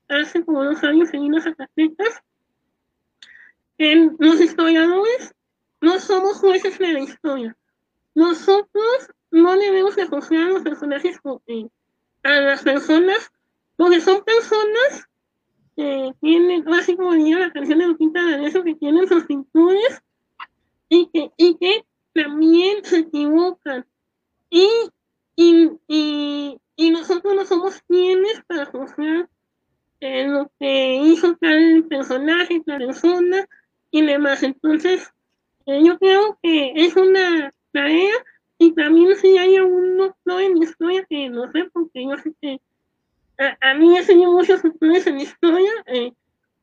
hace 0.07 0.43
como 0.43 0.64
dos 0.64 0.84
años 0.84 1.14
en 1.14 1.24
unas. 1.24 1.45
En 3.78 4.16
los 4.20 4.41
historiadores 4.41 5.34
no 5.82 5.99
somos 5.99 6.38
jueces 6.39 6.78
de 6.80 6.93
la 6.93 6.99
historia. 6.99 7.57
Nosotros 8.16 9.10
no 9.32 9.57
debemos 9.57 9.95
de 9.95 10.05
juzgar 10.07 10.41
a 10.41 10.49
los 10.49 10.64
personajes 10.64 11.20
a 12.24 12.30
las 12.41 12.64
personas, 12.64 13.32
porque 13.78 14.01
son 14.01 14.24
personas 14.24 15.07
que 15.76 16.14
tienen, 16.20 16.68
así 16.74 16.97
como 16.97 17.14
diría 17.14 17.39
la 17.39 17.53
canción 17.53 17.80
de 17.80 17.88
Lupita 17.88 18.20
que 18.64 18.76
tienen 18.76 19.07
sus 19.07 19.24
pinturas 19.26 20.03
y 20.89 21.07
que, 21.14 21.32
y 21.38 21.55
que 21.55 21.86
también 22.14 22.84
se 22.84 22.99
equivocan. 22.99 23.86
Y, 24.50 24.68
y, 25.36 25.72
y, 25.88 26.58
y 26.76 26.89
nosotros 26.91 27.36
no 27.36 27.45
somos 27.45 27.82
quienes 27.88 28.41
para 28.47 28.66
juzgar 28.66 29.30
eh, 30.00 30.28
lo 30.28 30.52
que 30.60 30.95
hizo 30.95 31.36
tal 31.36 31.86
personaje, 31.89 32.62
tal 32.66 32.80
persona 32.80 33.47
y 33.91 34.02
demás. 34.02 34.43
Entonces, 34.43 35.12
eh, 35.66 35.82
yo 35.84 35.97
creo 36.00 36.38
que 36.41 36.74
es 36.76 36.95
una 36.95 37.54
tarea 37.72 38.14
y 38.58 38.74
también 38.74 39.16
si 39.16 39.38
hay 39.38 39.56
algunos 39.56 40.14
no 40.26 40.39
en 40.39 40.58
historia 40.58 41.06
que 41.10 41.30
no 41.30 41.52
sé, 41.52 41.70
porque 41.72 42.04
yo 42.04 42.18
sé 42.18 42.34
que 42.41 42.60
a, 43.62 43.74
mí 43.76 43.88
me 43.88 44.00
enseñó 44.00 44.32
muchos 44.32 44.64
autores 44.66 45.08
en 45.08 45.20
historia, 45.20 45.72
eh, 45.86 46.12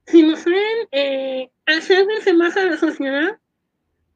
si 0.06 0.22
nos 0.22 0.44
ven, 0.44 0.88
eh, 0.92 1.50
acérquense 1.64 2.34
más 2.34 2.56
a 2.56 2.66
la 2.66 2.76
sociedad, 2.76 3.38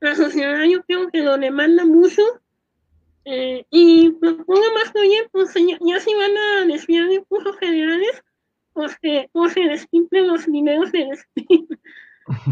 la 0.01 0.15
sociedad 0.15 0.63
yo 0.65 0.83
creo 0.85 1.11
que 1.11 1.23
lo 1.23 1.39
demanda 1.39 1.85
mucho, 1.85 2.23
eh, 3.33 3.65
y 3.71 4.11
propongo 4.11 4.65
más 4.75 4.91
que 4.91 4.99
oye, 4.99 5.29
pues 5.31 5.55
ya, 5.55 5.79
ya 5.81 6.01
si 6.01 6.13
van 6.15 6.37
a 6.37 6.67
desviar 6.67 7.09
de 7.09 7.23
cursos 7.25 7.57
generales, 7.59 8.23
pues 8.73 8.99
que 8.99 9.29
pues, 9.33 9.53
se 9.53 9.61
despinten 9.61 10.27
los 10.27 10.47
dineros 10.47 10.91
de 10.91 11.07
despido. 11.07 11.77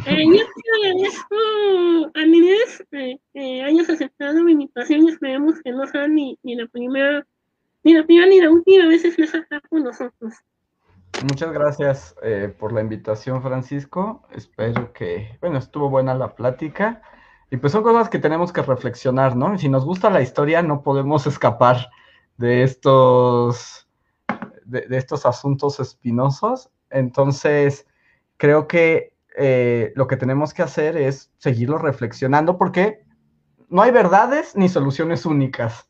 Eh, 0.06 0.24
yo 0.24 0.44
agradezco 0.82 2.10
a 2.12 2.22
Inés 2.22 2.84
eh, 2.90 3.20
que 3.32 3.62
hayas 3.62 3.88
aceptado 3.88 4.42
mi 4.42 4.52
invitación 4.52 5.04
y 5.04 5.10
esperemos 5.10 5.60
que 5.62 5.70
no 5.70 5.86
sea 5.86 6.08
ni, 6.08 6.36
ni 6.42 6.56
la 6.56 6.66
primera 6.66 7.24
ni 7.84 7.94
la 7.94 8.04
primera 8.04 8.26
ni 8.26 8.40
la 8.40 8.50
última 8.50 8.88
vez 8.88 9.02
que 9.02 9.08
estés 9.08 9.36
acá 9.36 9.60
con 9.68 9.84
nosotros. 9.84 10.34
Muchas 11.22 11.52
gracias 11.52 12.16
eh, 12.22 12.52
por 12.58 12.72
la 12.72 12.80
invitación, 12.80 13.40
Francisco. 13.40 14.26
Espero 14.32 14.92
que, 14.92 15.38
bueno, 15.40 15.58
estuvo 15.58 15.88
buena 15.90 16.14
la 16.14 16.34
plática. 16.34 17.02
Y 17.51 17.57
pues 17.57 17.72
son 17.72 17.82
cosas 17.82 18.09
que 18.09 18.18
tenemos 18.18 18.53
que 18.53 18.62
reflexionar, 18.62 19.34
¿no? 19.34 19.57
si 19.59 19.68
nos 19.68 19.84
gusta 19.84 20.11
la 20.11 20.20
historia, 20.20 20.62
no 20.62 20.82
podemos 20.82 21.26
escapar 21.26 21.88
de 22.36 22.62
estos, 22.62 23.88
de, 24.64 24.82
de 24.82 24.99
estos 24.99 25.24
asuntos 25.24 25.80
espinosos. 25.80 26.70
Entonces, 26.90 27.86
creo 28.36 28.66
que 28.66 29.14
eh, 29.40 29.92
lo 29.94 30.09
que 30.09 30.16
tenemos 30.16 30.53
que 30.53 30.62
hacer 30.62 30.96
es 30.96 31.30
seguirlo 31.38 31.78
reflexionando 31.78 32.59
porque 32.59 33.05
no 33.68 33.82
hay 33.82 33.92
verdades 33.92 34.57
ni 34.57 34.68
soluciones 34.68 35.26
únicas 35.26 35.88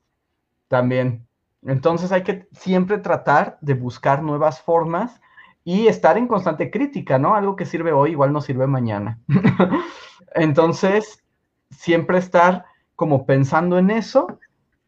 también. 0.69 1.27
Entonces 1.63 2.13
hay 2.13 2.25
que 2.25 2.47
siempre 2.53 2.99
tratar 2.99 3.57
de 3.63 3.73
buscar 3.73 4.23
nuevas 4.23 4.61
formas 4.61 5.21
y 5.65 5.87
estar 5.87 6.19
en 6.19 6.29
constante 6.29 6.71
crítica, 6.71 7.19
¿no? 7.19 7.35
Algo 7.35 7.57
que 7.57 7.65
sirve 7.65 7.93
hoy 7.93 8.11
igual 8.11 8.33
no 8.33 8.41
sirve 8.43 8.67
mañana. 8.67 9.19
Entonces, 10.35 11.25
siempre 11.71 12.19
estar 12.19 12.65
como 12.97 13.27
pensando 13.27 13.79
en 13.79 13.91
eso 13.91 14.39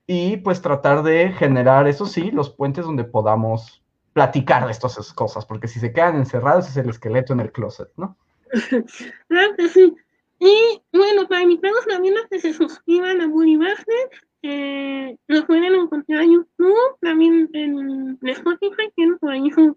y 0.06 0.38
pues 0.38 0.60
tratar 0.60 1.02
de 1.02 1.32
generar, 1.32 1.86
eso 1.86 2.06
sí, 2.06 2.30
los 2.30 2.50
puentes 2.50 2.84
donde 2.84 3.04
podamos 3.04 3.82
platicar 4.12 4.64
de 4.66 4.72
estas 4.72 5.12
cosas, 5.12 5.46
porque 5.46 5.68
si 5.68 5.78
se 5.78 5.92
quedan 5.92 6.16
encerrados 6.16 6.68
es 6.68 6.76
el 6.76 6.90
esqueleto 6.90 7.32
en 7.32 7.40
el 7.40 7.52
closet, 7.52 7.88
¿no? 7.96 8.16
Claro 9.28 9.56
que 9.56 9.68
sí. 9.68 9.94
Y 10.40 10.82
bueno, 10.92 11.28
para 11.28 11.42
invitarlos 11.42 11.86
también 11.86 12.16
a 12.18 12.26
que 12.28 12.40
se 12.40 12.52
suscriban 12.52 13.20
a 13.20 13.28
Bully 13.28 13.56
Basket, 13.56 14.10
eh, 14.42 15.16
lo 15.26 15.46
pueden 15.46 15.74
encontrar 15.74 16.22
en 16.22 16.32
YouTube, 16.32 16.98
también 17.00 17.48
en 17.52 18.18
Spotify, 18.22 18.90
tienen 18.96 19.18
por 19.18 19.34
su 19.54 19.76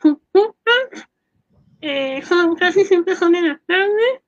sus 0.00 0.18
eh, 1.80 2.22
son, 2.22 2.56
casi 2.56 2.84
siempre 2.84 3.16
son 3.16 3.34
en 3.34 3.48
la 3.48 3.60
tarde, 3.66 4.22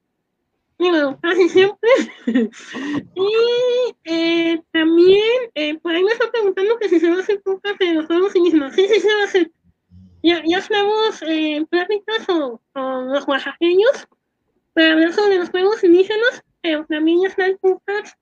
digo, 0.79 1.19
casi 1.21 1.49
siempre. 1.49 1.91
y 3.15 3.31
eh, 4.05 4.63
también, 4.73 5.51
eh, 5.55 5.79
por 5.79 5.95
ahí 5.95 6.03
me 6.03 6.13
están 6.13 6.31
preguntando 6.31 6.79
que 6.79 6.89
si 6.89 7.01
se 7.01 7.11
va 7.11 7.17
a 7.17 7.21
hacer 7.21 7.43
podcast 7.43 7.79
de 7.79 7.95
los 7.95 8.07
juegos 8.07 8.35
indígenas. 8.37 8.75
Sí, 8.75 8.87
sí, 8.89 9.01
se 9.01 9.15
va 9.15 9.21
a 9.21 9.25
hacer. 9.25 9.51
Ya, 10.23 10.43
ya 10.45 10.59
estamos 10.59 11.23
en 11.23 11.67
pláticas 11.67 12.27
con, 12.27 12.59
los 13.13 13.27
oaxaqueños 13.29 14.09
para 14.75 14.93
hablar 14.93 15.13
sobre 15.13 15.37
los 15.37 15.51
juegos 15.51 15.83
indígenas, 15.85 16.43
pero 16.61 16.85
también 16.87 17.23
ya 17.23 17.29
está 17.29 17.47
el 17.47 17.59
podcast 17.59 18.17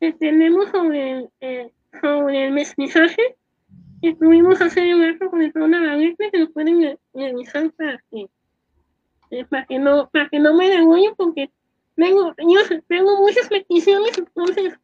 que 0.00 0.12
tenemos 0.12 0.70
sobre, 0.70 1.28
eh, 1.40 1.72
sobre 2.00 2.46
el 2.46 2.52
mestizaje 2.52 3.36
Estuvimos 4.02 4.60
hace 4.60 4.92
un 4.92 5.00
rato 5.00 5.30
con 5.30 5.42
el 5.42 5.52
programa 5.52 5.96
que 5.96 6.38
lo 6.38 6.50
pueden 6.50 6.98
revisar 7.14 7.70
para 7.70 8.02
que, 8.10 8.28
eh, 9.30 9.44
para 9.44 9.64
que 9.64 9.78
no, 9.78 10.10
para 10.10 10.28
que 10.28 10.40
no 10.40 10.54
me 10.54 10.68
degollen 10.68 11.14
porque 11.16 11.52
tengo, 11.96 12.34
yo 12.38 12.80
tengo 12.88 13.16
muchas 13.20 13.48
peticiones, 13.48 14.18
entonces, 14.18 14.74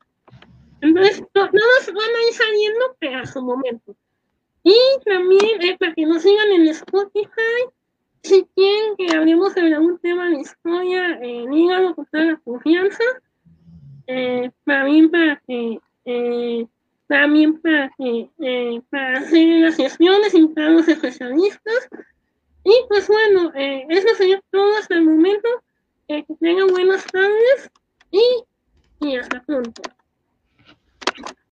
entonces 0.80 1.22
todos 1.32 1.50
van 1.50 1.56
a 1.56 2.28
ir 2.28 2.34
saliendo 2.34 2.96
pero 2.98 3.18
a 3.20 3.26
su 3.26 3.42
momento. 3.42 3.94
Y 4.62 4.76
también 5.04 5.62
eh, 5.62 5.76
para 5.78 5.94
que 5.94 6.06
nos 6.06 6.22
sigan 6.22 6.48
en 6.48 6.68
Spotify, 6.68 7.60
si 8.22 8.46
quieren 8.54 8.96
que 8.96 9.16
hablemos 9.16 9.52
sobre 9.52 9.74
algún 9.74 9.98
tema 9.98 10.28
de 10.28 10.40
historia, 10.40 11.18
eh, 11.22 11.46
díganlo 11.50 11.94
con 11.94 12.06
toda 12.06 12.24
la 12.24 12.36
confianza. 12.44 13.04
Eh, 14.06 14.50
también 14.64 15.10
para 15.10 15.40
que 15.46 15.78
eh, 16.04 16.66
también 17.08 17.60
para, 17.60 17.90
eh, 17.98 18.80
para 18.90 19.18
hacer 19.18 19.48
las 19.60 19.76
sesiones, 19.76 20.34
los 20.34 20.88
especialistas. 20.88 21.88
Y 22.64 22.72
pues 22.88 23.08
bueno, 23.08 23.50
eh, 23.54 23.86
eso 23.88 24.08
sería 24.14 24.40
todo 24.50 24.76
hasta 24.76 24.94
el 24.94 25.02
momento. 25.02 25.48
Que 26.08 26.24
tengan 26.40 26.68
buenas 26.68 27.04
tardes 27.04 27.70
y, 28.10 28.44
y 29.00 29.16
hasta 29.16 29.42
pronto. 29.44 29.82